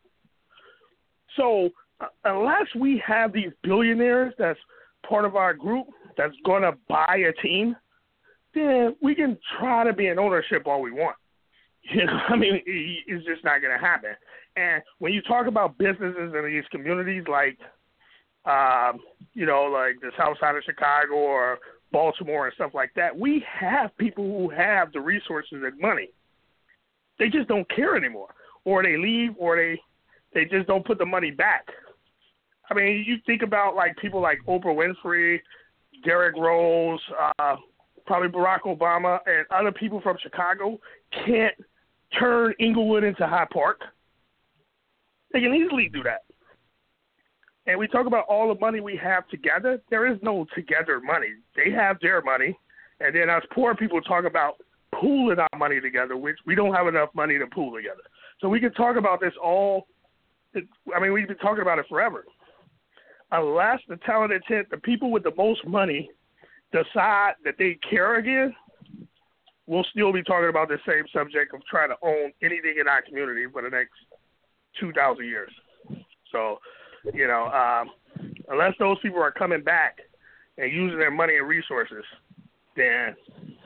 [1.36, 1.70] So
[2.00, 4.58] uh, unless we have these billionaires that's
[5.08, 5.86] part of our group
[6.16, 7.76] that's going to buy a team,
[8.54, 11.16] then we can try to be in ownership all we want.
[11.82, 14.10] You know, I mean, it's just not going to happen.
[14.56, 17.58] And when you talk about businesses in these communities, like,
[18.44, 18.98] um,
[19.34, 21.58] you know, like the South Side of Chicago or
[21.92, 26.10] Baltimore and stuff like that, we have people who have the resources and money.
[27.18, 29.78] They just don't care anymore, or they leave, or they
[30.32, 31.66] they just don't put the money back.
[32.70, 34.66] I mean, you think about like people like Oprah
[35.04, 35.40] Winfrey,
[36.04, 37.00] Derrick Rose,
[37.38, 37.56] uh,
[38.06, 40.78] probably Barack Obama, and other people from Chicago
[41.26, 41.54] can't
[42.18, 43.80] turn Englewood into Hyde Park.
[45.32, 46.22] They can easily do that.
[47.66, 49.80] And we talk about all the money we have together.
[49.90, 51.28] There is no together money.
[51.54, 52.58] They have their money,
[53.00, 54.56] and then us poor people talk about
[55.00, 58.02] pooling our money together, which we don't have enough money to pool together.
[58.40, 59.86] So we can talk about this all.
[60.56, 62.24] I mean, we've been talking about it forever.
[63.30, 66.10] Unless the talented tent, the people with the most money,
[66.72, 68.54] decide that they care again,
[69.66, 73.02] we'll still be talking about the same subject of trying to own anything in our
[73.02, 73.92] community for the next
[74.78, 75.50] two thousand years.
[76.32, 76.58] So,
[77.12, 77.90] you know, um,
[78.48, 79.98] unless those people are coming back
[80.58, 82.04] and using their money and resources,
[82.76, 83.16] then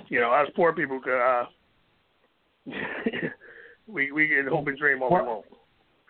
[0.09, 1.45] you know us poor people could uh,
[3.87, 5.45] we we can hope and dream all we want.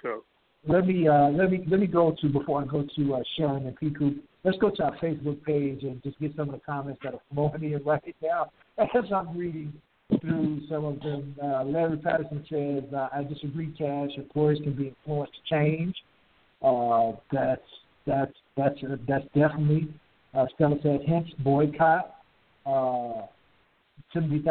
[0.03, 0.25] So
[0.67, 3.67] let me uh, let me let me go to before I go to uh, Shannon
[3.67, 3.91] and P.
[3.91, 4.23] Coop.
[4.45, 7.21] Let's go to our Facebook page and just get some of the comments that are
[7.33, 9.73] flowing in right now as I'm reading
[10.21, 11.35] through some of them.
[11.43, 14.11] Uh, Larry Patterson says, uh, "I disagree, Cash.
[14.17, 15.95] Employers can be influenced to change.
[16.63, 17.63] Uh, that's
[18.07, 19.89] that's that's uh, that's definitely."
[20.35, 22.17] Uh, Stella said, "Hence boycott."
[22.67, 23.27] Uh,
[24.13, 24.43] Timothy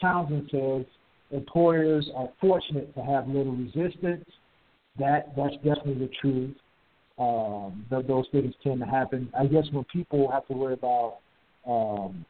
[0.00, 0.84] Townsend says,
[1.30, 4.24] "Employers are fortunate to have little resistance."
[4.98, 6.56] That that's definitely the truth.
[7.18, 9.28] Um, th- those things tend to happen.
[9.38, 11.18] I guess when people have to worry about
[11.66, 12.24] um,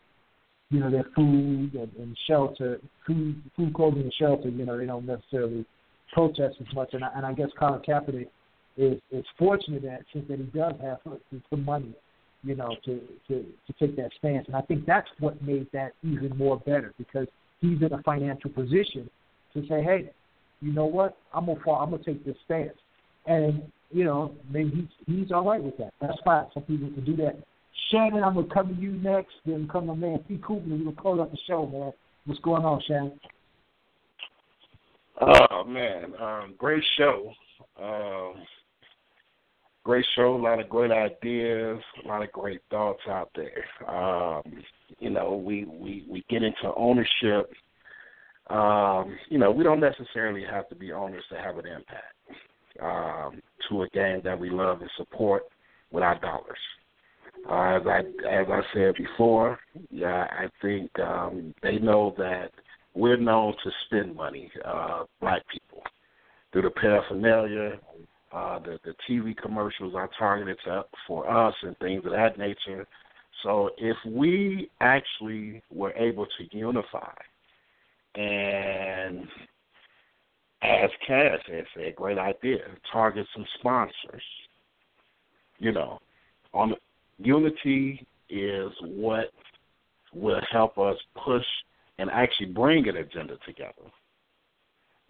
[0.71, 4.49] you know, their food and, and shelter, food, food, clothing, and shelter.
[4.49, 5.65] You know, they don't necessarily
[6.13, 6.91] protest as much.
[6.93, 8.29] And I, and I guess Colin Kaepernick
[8.77, 10.99] is is fortunate that since that he does have
[11.51, 11.95] some money,
[12.43, 14.47] you know, to to to take that stance.
[14.47, 17.27] And I think that's what made that even more better because
[17.61, 19.09] he's in a financial position
[19.55, 20.11] to say, hey,
[20.61, 22.77] you know what, I'm gonna fall, I'm gonna take this stance.
[23.27, 24.71] And you know, maybe
[25.07, 25.95] he's he's all right with that.
[26.01, 26.45] That's fine.
[26.53, 27.39] Some people can do that
[27.91, 30.39] Shannon, I'm gonna come to you next, then come to man P.
[30.39, 31.93] Cooper, and we'll close up the show, man.
[32.27, 33.19] What's going on, Shannon?
[35.21, 37.33] Oh man, um, great show.
[37.83, 38.35] Um,
[39.85, 40.37] great show.
[40.37, 41.81] A lot of great ideas.
[42.05, 43.65] A lot of great thoughts out there.
[43.89, 44.43] Um,
[44.99, 47.51] you know, we we we get into ownership.
[48.49, 52.15] Um, you know, we don't necessarily have to be owners to have an impact
[52.83, 55.45] um, to a game that we love and support
[55.91, 56.59] with our dollars.
[57.49, 57.99] Uh, as I
[58.29, 59.59] as I said before,
[59.91, 62.51] yeah, I think um, they know that
[62.95, 65.83] we're known to spend money, uh, black people,
[66.53, 67.79] through the paraphernalia,
[68.33, 72.87] uh, the the TV commercials are targeted to, for us and things of that nature.
[73.43, 77.13] So if we actually were able to unify
[78.15, 79.29] and
[80.63, 82.59] as Cash has said, great idea,
[82.93, 84.23] target some sponsors,
[85.59, 86.01] you know,
[86.53, 86.75] on
[87.19, 89.31] unity is what
[90.13, 91.45] will help us push
[91.99, 93.73] and actually bring an agenda together.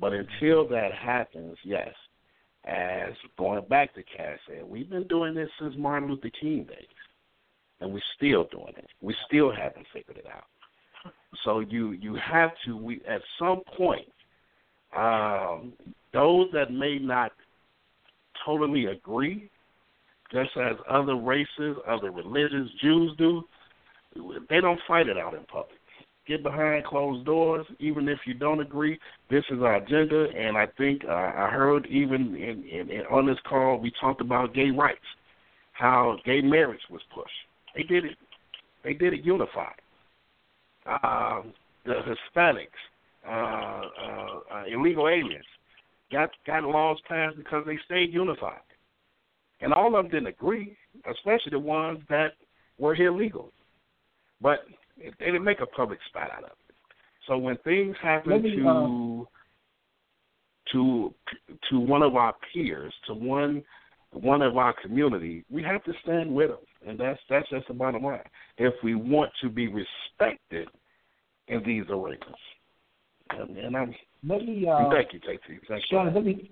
[0.01, 1.93] But until that happens, yes,
[2.65, 6.87] as going back to Cash said, we've been doing this since Martin Luther King days,
[7.81, 8.89] and we're still doing it.
[9.01, 10.45] We still haven't figured it out.
[11.45, 14.09] So you you have to we at some point,
[14.97, 15.73] um,
[16.13, 17.33] those that may not
[18.45, 19.51] totally agree
[20.31, 23.43] just as other races, other religions, Jews do,
[24.49, 25.79] they don't fight it out in public.
[26.27, 28.99] Get behind closed doors, even if you don't agree.
[29.31, 33.27] This is our agenda, and I think uh, I heard even in, in, in on
[33.27, 34.99] this call we talked about gay rights,
[35.73, 37.31] how gay marriage was pushed.
[37.75, 38.19] They did it.
[38.85, 39.81] They did it unified.
[40.87, 41.55] Um,
[41.87, 42.67] the Hispanics,
[43.27, 45.45] uh, uh, uh, illegal aliens,
[46.13, 48.61] got got laws passed because they stayed unified.
[49.61, 50.77] And all of them didn't agree,
[51.11, 52.33] especially the ones that
[52.79, 53.51] were here legally.
[54.41, 54.61] But
[54.99, 56.75] they didn't make a public spot out of it.
[57.27, 59.25] So when things happen me, to uh,
[60.73, 61.15] to
[61.71, 63.63] to one of our peers, to one
[64.13, 67.75] one of our community, we have to stand with them, and that's that's just the
[67.75, 68.21] bottom line.
[68.57, 70.69] If we want to be respected
[71.49, 72.23] in these arenas,
[73.31, 73.95] and, and I'm
[74.27, 75.61] let me uh, thank you, JT.
[75.69, 76.15] Thank Shannon, you.
[76.15, 76.51] let me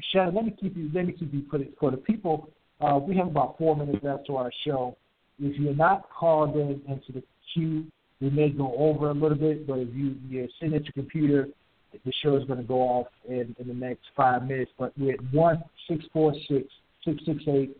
[0.00, 2.48] Shannon, let me keep you let me keep you put it for the people.
[2.80, 4.96] Uh, we have about four minutes left to our show.
[5.38, 7.84] If you're not called in into the queue,
[8.20, 11.48] we may go over a little bit, but if you you're sitting at your computer,
[11.92, 14.70] the show is going to go off in, in the next five minutes.
[14.78, 16.66] But we're at one six four six
[17.04, 17.76] six six eight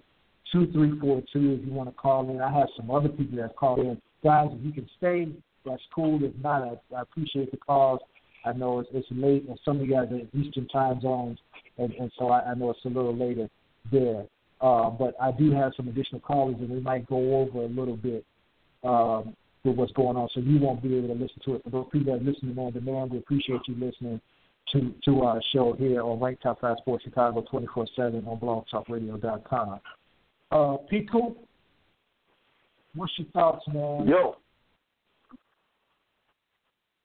[0.51, 1.59] two three four two.
[1.61, 4.01] If you want to call in, I have some other people that called in.
[4.23, 5.29] Guys, if you can stay,
[5.65, 6.23] that's cool.
[6.23, 8.01] If not, I, I appreciate the calls.
[8.45, 11.39] I know it's, it's late, and some of you guys are in Eastern time zones,
[11.79, 13.49] and, and so I, I know it's a little later
[13.91, 14.25] there.
[14.61, 17.97] Uh, but I do have some additional callers, and we might go over a little
[17.97, 18.25] bit
[18.85, 21.65] um, with what's going on, so you won't be able to listen to it.
[21.65, 24.21] For those people that are listening on demand, we appreciate you listening
[24.73, 29.81] to to our show here on Rank Top Five Sports Chicago 24/7 on BlogTalkRadio.com.
[30.51, 31.07] Uh, P.
[31.11, 31.37] Coop,
[32.95, 34.07] what's your thoughts, man?
[34.07, 34.37] Yo.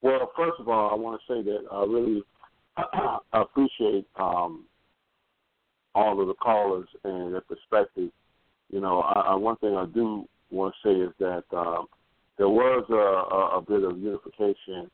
[0.01, 2.23] Well, first of all, I want to say that I really
[3.33, 4.65] appreciate um,
[5.95, 8.11] all of the callers and their perspective.
[8.69, 11.87] You know, I, I, one thing I do want to say is that um,
[12.37, 14.89] there was a, a, a bit of unification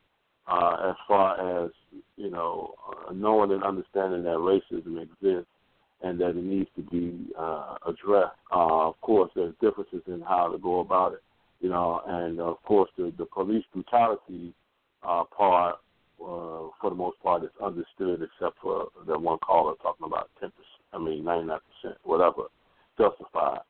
[0.47, 1.71] uh, as far as
[2.17, 5.49] you know uh, knowing and understanding that racism exists
[6.01, 8.35] and that it needs to be uh, addressed.
[8.51, 11.23] Uh, of course, there's differences in how to go about it,
[11.61, 14.53] you know, and of course the, the police brutality
[15.05, 15.75] uh, part,
[16.21, 20.49] uh, for the most part, is understood, except for the one caller talking about ten
[20.49, 20.67] percent.
[20.93, 22.43] I mean, ninety nine percent, whatever,
[22.97, 23.61] justified.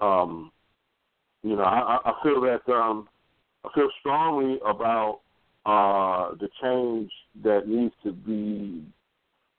[0.00, 0.50] Um,
[1.42, 3.08] you know, I, I feel that um,
[3.64, 5.20] I feel strongly about
[5.66, 7.10] uh, the change
[7.44, 8.84] that needs to be,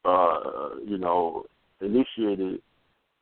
[0.05, 1.45] uh, you know,
[1.81, 2.61] initiated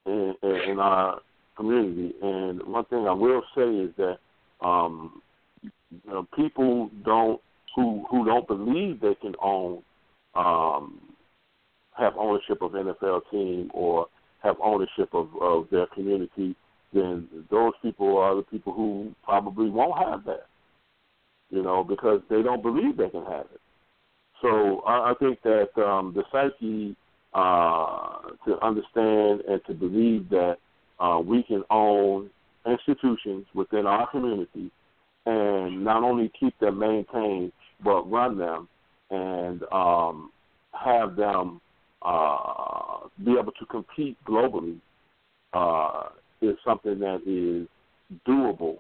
[0.06, 1.20] in, in our
[1.56, 2.14] community.
[2.22, 4.18] And one thing I will say is that
[4.66, 5.22] um,
[5.62, 5.72] you
[6.08, 7.42] know, people don't
[7.76, 9.82] who who don't believe they can own
[10.36, 11.00] um,
[11.98, 14.08] have ownership of NFL team or
[14.44, 16.56] have ownership of, of their community,
[16.94, 20.48] then those people are the people who probably won't have that.
[21.50, 23.62] You know, because they don't believe they can have it.
[24.42, 26.96] So I, I think that um, the psyche
[27.34, 30.58] uh, to understand and to believe that
[31.00, 32.30] uh, we can own
[32.66, 34.72] institutions within our community
[35.26, 37.52] and not only keep them maintained
[37.84, 38.68] but run them
[39.10, 40.32] and um,
[40.74, 41.60] have them
[42.02, 44.80] uh, be able to compete globally
[45.54, 46.10] uh,
[46.42, 47.68] is something that is
[48.28, 48.78] doable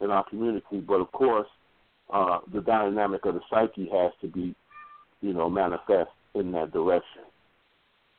[0.00, 0.80] in our community.
[0.80, 1.48] But of course,
[2.12, 4.54] uh, the dynamic of the psyche has to be,
[5.20, 7.22] you know, manifest in that direction.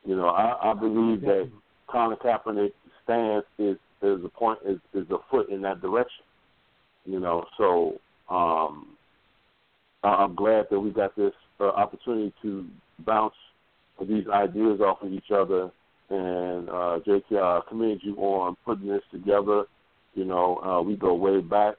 [0.04, 1.50] You know, I, I believe that
[1.88, 2.74] Colin Kaepernick's
[3.04, 6.24] stance is is a point is, is a foot in that direction.
[7.04, 7.98] You know, so
[8.28, 8.91] um,
[10.04, 12.66] I'm glad that we got this uh, opportunity to
[13.00, 13.34] bounce
[14.00, 15.70] these ideas off of each other.
[16.10, 19.64] And uh, JT, I commend you on putting this together.
[20.14, 21.74] You know, uh, we go way back,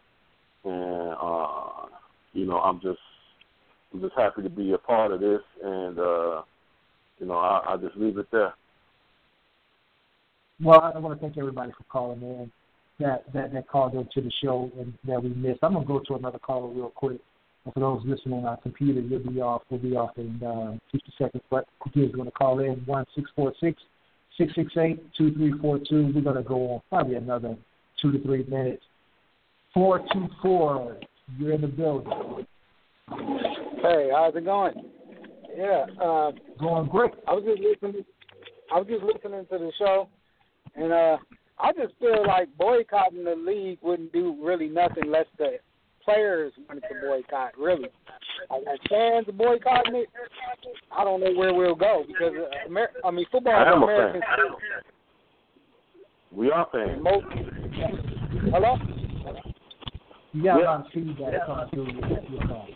[0.63, 1.87] and uh,
[2.31, 2.99] you know, I'm just
[3.93, 6.41] I'm just happy to be a part of this, and uh,
[7.19, 8.55] you know, I, I just leave it there.
[10.63, 12.51] Well, I want to thank everybody for calling in
[12.99, 15.59] that that that called into the show and that we missed.
[15.61, 17.19] I'm gonna go to another caller real quick.
[17.65, 19.63] And for those listening on our computer, you'll be off.
[19.69, 21.43] We'll be off in uh, 50 seconds.
[21.49, 23.81] But you want to call in one six four six
[24.37, 27.55] six six eight two three four two, we're gonna go on probably another
[28.01, 28.83] two to three minutes.
[29.73, 30.97] Four two four,
[31.37, 32.45] you're in the building.
[33.81, 34.73] Hey, how's it going?
[35.55, 37.11] Yeah, uh, going great.
[37.27, 38.05] I was just listening.
[38.73, 40.07] I was just listening to the show,
[40.75, 41.17] and uh,
[41.59, 45.57] I just feel like boycotting the league wouldn't do really nothing less the
[46.05, 47.57] players wanted to boycott.
[47.57, 47.89] Really,
[48.51, 50.09] as fans boycotting it,
[50.95, 53.81] I don't know where we'll go because uh, Amer- I mean football I is am
[53.81, 54.21] a American.
[54.21, 54.37] fan.
[56.31, 57.03] We are fans.
[57.03, 57.25] Most,
[58.51, 58.77] hello.
[60.33, 60.65] You got a Yeah.
[60.65, 62.67] lot of feedback coming through your, your phone.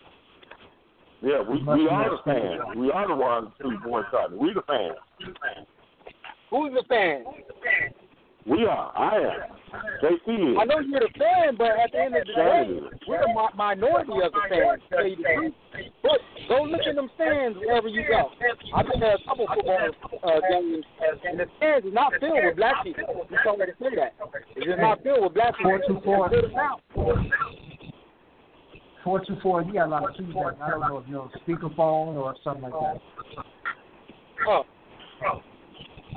[1.23, 2.61] Yeah, we we are the fans.
[2.77, 4.37] We are the ones who boycotted.
[4.37, 4.95] We the fans.
[6.51, 7.23] Who's the fan?
[7.25, 7.93] Who's the fan?
[8.47, 8.97] We are.
[8.97, 9.57] I am.
[10.01, 10.57] JC is.
[10.57, 13.55] I know you're the fan, but at the end of the day, we're a mi-
[13.57, 14.81] minority of the fans.
[14.89, 15.53] To tell you the truth.
[16.01, 18.31] But go look in them stands wherever you go.
[18.73, 19.89] I've been to a couple football
[20.23, 20.85] uh, games,
[21.27, 23.27] and the stands is not filled with black people.
[23.29, 24.15] You told me to say that.
[24.55, 25.99] It's just not filled with black people.
[26.05, 27.27] 424.
[29.03, 30.55] 424, You got a lot of feedback.
[30.61, 32.97] I don't know if you're on speakerphone or something like that.
[34.47, 34.63] Oh,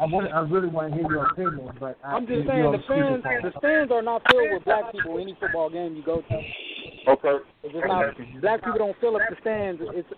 [0.01, 0.33] I want.
[0.33, 3.53] I really want to hear your opinion, but I, I'm just saying the fans, the
[3.59, 5.19] stands are not filled with black people.
[5.19, 7.37] Any football game you go to, Okay.
[7.63, 8.15] it's just not.
[8.41, 9.83] Black people don't fill up the stands.
[9.93, 10.09] It's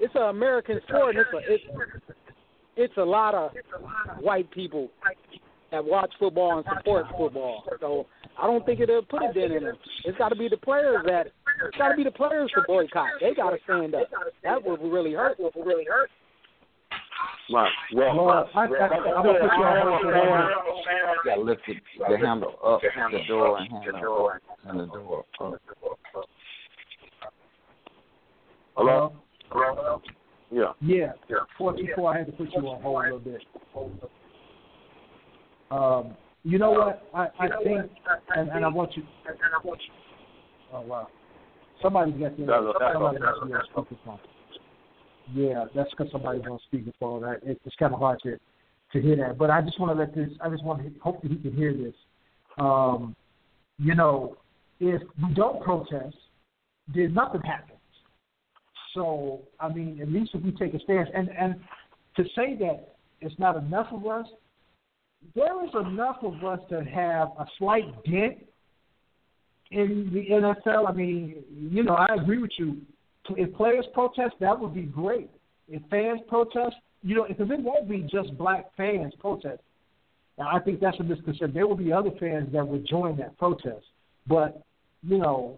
[0.00, 1.16] it's an American sport.
[1.16, 1.64] And it's a it's
[2.76, 3.50] it's a lot of
[4.20, 4.88] white people
[5.70, 7.62] that watch football and support football.
[7.80, 8.06] So
[8.40, 9.76] I don't think it'll put a dent in them.
[10.06, 11.26] It's got to be the players that.
[11.66, 13.08] It's got to be the players to boycott.
[13.20, 14.08] They got to stand up.
[14.42, 15.38] That would really hurt.
[15.38, 16.10] Would really hurt.
[17.52, 17.70] Right.
[17.94, 18.68] Well, Well, I, I, I'm
[19.24, 20.50] gonna put you on hold for a minute.
[21.24, 21.74] You got to lift the,
[22.08, 25.60] the handle up the door and handle up and the door up.
[28.76, 29.12] Hello.
[29.50, 30.02] Hello.
[30.50, 30.72] Yeah.
[30.80, 31.06] Yeah.
[31.52, 33.42] Before, before I had to put you on hold a little bit.
[35.70, 37.08] Um, you know what?
[37.14, 37.90] I, I think,
[38.36, 39.02] and, and I want you.
[40.72, 41.08] Oh wow!
[41.82, 44.18] Somebody's got the That's a- that's a- somebody must be on speakerphone.
[45.34, 47.22] Yeah, that's because somebody's on speakerphone.
[47.22, 47.38] Right?
[47.42, 48.38] It, it's kind of hard to
[48.92, 50.30] to hear that, but I just want to let this.
[50.40, 51.94] I just want to hope that he can hear this.
[52.58, 53.16] Um,
[53.78, 54.36] you know,
[54.80, 56.16] if we don't protest,
[56.94, 57.72] then nothing happens.
[58.94, 61.56] So I mean, at least if we take a stance, and and
[62.16, 64.26] to say that it's not enough of us,
[65.34, 68.38] there is enough of us to have a slight dent
[69.70, 70.88] in the NFL.
[70.88, 72.78] I mean, you know, I agree with you.
[73.30, 75.30] If players protest, that would be great.
[75.68, 79.62] If fans protest, you know, because it won't be just black fans protest.
[80.38, 81.52] Now, I think that's a misconception.
[81.54, 83.86] There will be other fans that would join that protest.
[84.26, 84.62] But,
[85.02, 85.56] you know,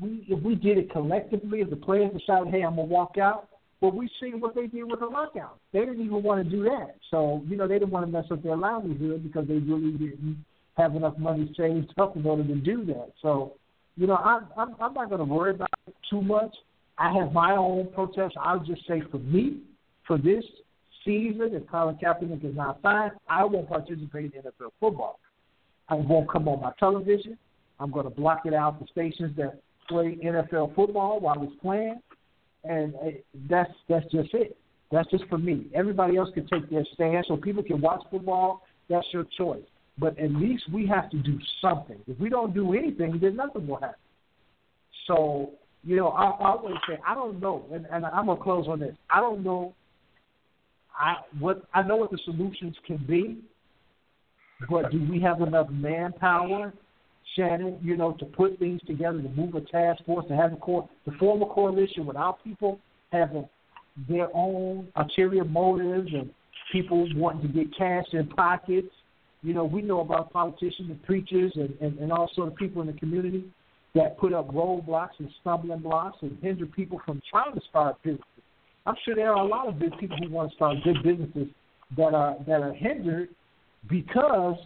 [0.00, 3.48] we if we did it collectively, if the players decided, hey, I'm gonna walk out,
[3.80, 5.58] well, we see what they did with the lockout.
[5.72, 6.94] They didn't even want to do that.
[7.10, 10.44] So, you know, they didn't want to mess up their livelihood because they really didn't
[10.76, 13.12] have enough money saved up in order to do that.
[13.20, 13.52] So,
[13.96, 16.54] you know, I, I'm I'm not going to worry about it too much.
[16.98, 18.34] I have my own protest.
[18.40, 19.62] I'll just say for me,
[20.06, 20.44] for this
[21.04, 25.18] season, if Colin Kaepernick is not signed, I won't participate in NFL football.
[25.88, 27.36] I won't come on my television.
[27.80, 32.00] I'm going to block it out the stations that play NFL football while it's playing,
[32.62, 33.10] and uh,
[33.50, 34.56] that's that's just it.
[34.92, 35.66] That's just for me.
[35.74, 38.62] Everybody else can take their stand, so people can watch football.
[38.88, 39.64] That's your choice.
[39.98, 41.98] But at least we have to do something.
[42.06, 43.96] If we don't do anything, then nothing will happen.
[45.06, 45.52] So
[45.84, 48.80] you know, I, I always say I don't know, and, and I'm gonna close on
[48.80, 48.96] this.
[49.10, 49.74] I don't know.
[50.98, 53.38] I what I know what the solutions can be,
[54.70, 56.72] but do we have enough manpower,
[57.36, 57.78] Shannon?
[57.82, 60.88] You know, to put things together, to move a task force, to have a core,
[61.04, 62.80] to form a coalition without people
[63.12, 63.46] having
[64.08, 66.30] their own ulterior motives and
[66.72, 68.88] people wanting to get cash in pockets.
[69.42, 72.80] You know, we know about politicians and preachers and, and, and all sort of people
[72.80, 73.44] in the community
[73.94, 78.24] that put up roadblocks and stumbling blocks and hinder people from trying to start businesses.
[78.86, 81.48] I'm sure there are a lot of good people who want to start good businesses
[81.96, 83.28] that are that are hindered
[83.88, 84.56] because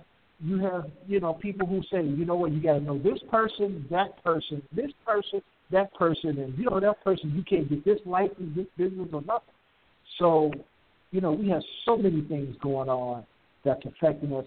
[0.40, 3.18] you have you know people who say you know what you got to know this
[3.30, 5.40] person, that person, this person,
[5.70, 9.22] that person, and you know that person you can't get this license, this business, or
[9.22, 9.54] nothing.
[10.18, 10.52] So
[11.10, 13.24] you know we have so many things going on
[13.64, 14.46] that's affecting us.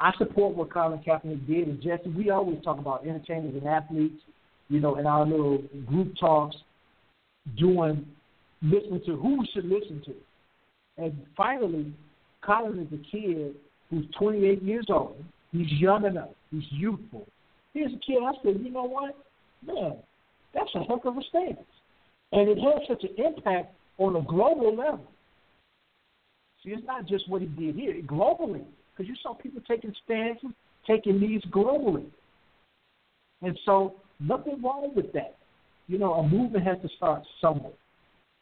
[0.00, 2.10] I support what Colin Kaepernick did, and Jesse.
[2.10, 4.20] We always talk about entertainers and athletes,
[4.68, 6.56] you know, in our little group talks,
[7.56, 8.06] doing
[8.62, 10.14] listening to who we should listen to.
[10.98, 11.92] And finally,
[12.44, 13.54] Colin is a kid
[13.90, 15.16] who's 28 years old.
[15.52, 16.30] He's young enough.
[16.50, 17.26] He's youthful.
[17.74, 18.18] Here's a kid.
[18.24, 19.16] I said, you know what,
[19.64, 19.96] man,
[20.54, 21.58] that's a heck of a stance,
[22.32, 25.06] and it has such an impact on a global level.
[26.62, 30.50] See, it's not just what he did here, globally, because you saw people taking stances,
[30.86, 32.06] taking these globally,
[33.42, 35.36] and so nothing wrong with that.
[35.88, 37.72] You know, a movement has to start somewhere.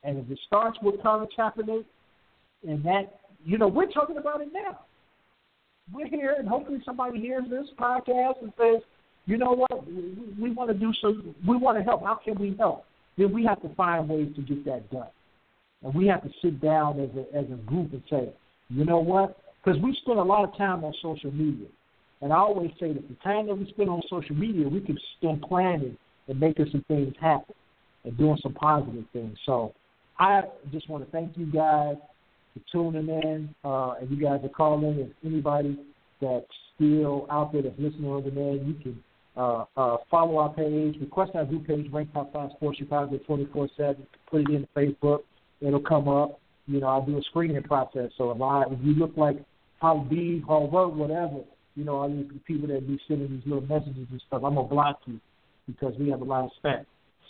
[0.03, 1.85] And if it starts with Colin Kaepernick,
[2.67, 4.81] and that, you know, we're talking about it now.
[5.93, 8.83] We're here, and hopefully somebody hears this podcast and says,
[9.27, 12.03] you know what, we, we want to do some, we want to help.
[12.03, 12.85] How can we help?
[13.19, 15.09] Then we have to find ways to get that done.
[15.83, 18.33] And we have to sit down as a, as a group and say,
[18.69, 19.37] you know what?
[19.63, 21.67] Because we spend a lot of time on social media.
[22.23, 24.99] And I always say that the time that we spend on social media, we can
[25.17, 25.97] spend planning
[26.29, 27.55] and making some things happen
[28.05, 29.37] and doing some positive things.
[29.47, 29.75] So
[30.19, 31.97] I just want to thank you guys
[32.55, 34.99] for tuning in, uh, and you guys are calling.
[34.99, 35.79] If anybody
[36.21, 39.03] that's still out there that's listening on demand, you can
[39.37, 43.97] uh, uh, follow our page, request our group page, Rank Top 5 Sports Chicago 24-7,
[44.31, 45.21] put it in Facebook.
[45.61, 46.41] It'll come up.
[46.67, 48.11] You know, I do a screening process.
[48.19, 49.37] So if, I, if you look like
[49.81, 51.41] Hall B, Hall Road, whatever,
[51.75, 54.63] you know, all these people that be sending these little messages and stuff, I'm to
[54.63, 55.21] block you
[55.67, 56.85] because we have a lot of spam,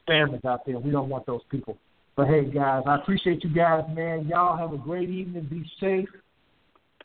[0.06, 0.78] spammers out there.
[0.78, 1.78] We don't want those people.
[2.16, 4.26] But hey, guys, I appreciate you guys, man.
[4.26, 5.46] Y'all have a great evening.
[5.50, 6.08] Be safe.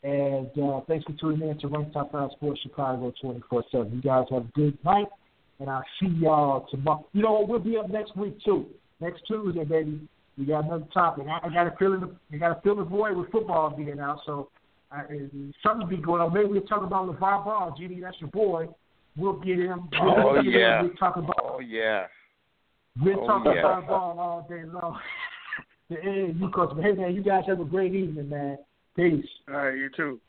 [0.02, 3.92] And uh, thanks for tuning in to Rank Top 5 Sports Chicago 24 7.
[3.92, 5.06] You guys have a good night.
[5.58, 7.06] And I'll see y'all tomorrow.
[7.12, 7.48] You know what?
[7.48, 8.66] We'll be up next week, too.
[9.00, 10.06] Next Tuesday, baby.
[10.36, 11.26] We got another topic.
[11.28, 12.14] I, got a feeling.
[12.30, 14.20] I got a feeling void with football being out.
[14.26, 14.50] So
[14.94, 15.02] uh,
[15.62, 16.32] something be going on.
[16.32, 17.74] Maybe we'll talk about LaVar Ball.
[17.78, 18.68] Genie, that's your boy.
[19.16, 19.88] We'll get him.
[20.00, 20.80] We'll oh get yeah.
[20.80, 20.86] Him.
[20.88, 21.36] We'll talk about.
[21.42, 22.06] Oh yeah.
[23.02, 23.60] We'll Oh, talk yeah.
[23.60, 24.98] about ball all day long.
[25.90, 26.70] the end, you coach.
[26.74, 28.58] But hey, man, you guys have a great evening, man.
[28.94, 29.26] Peace.
[29.48, 30.20] All right, you too.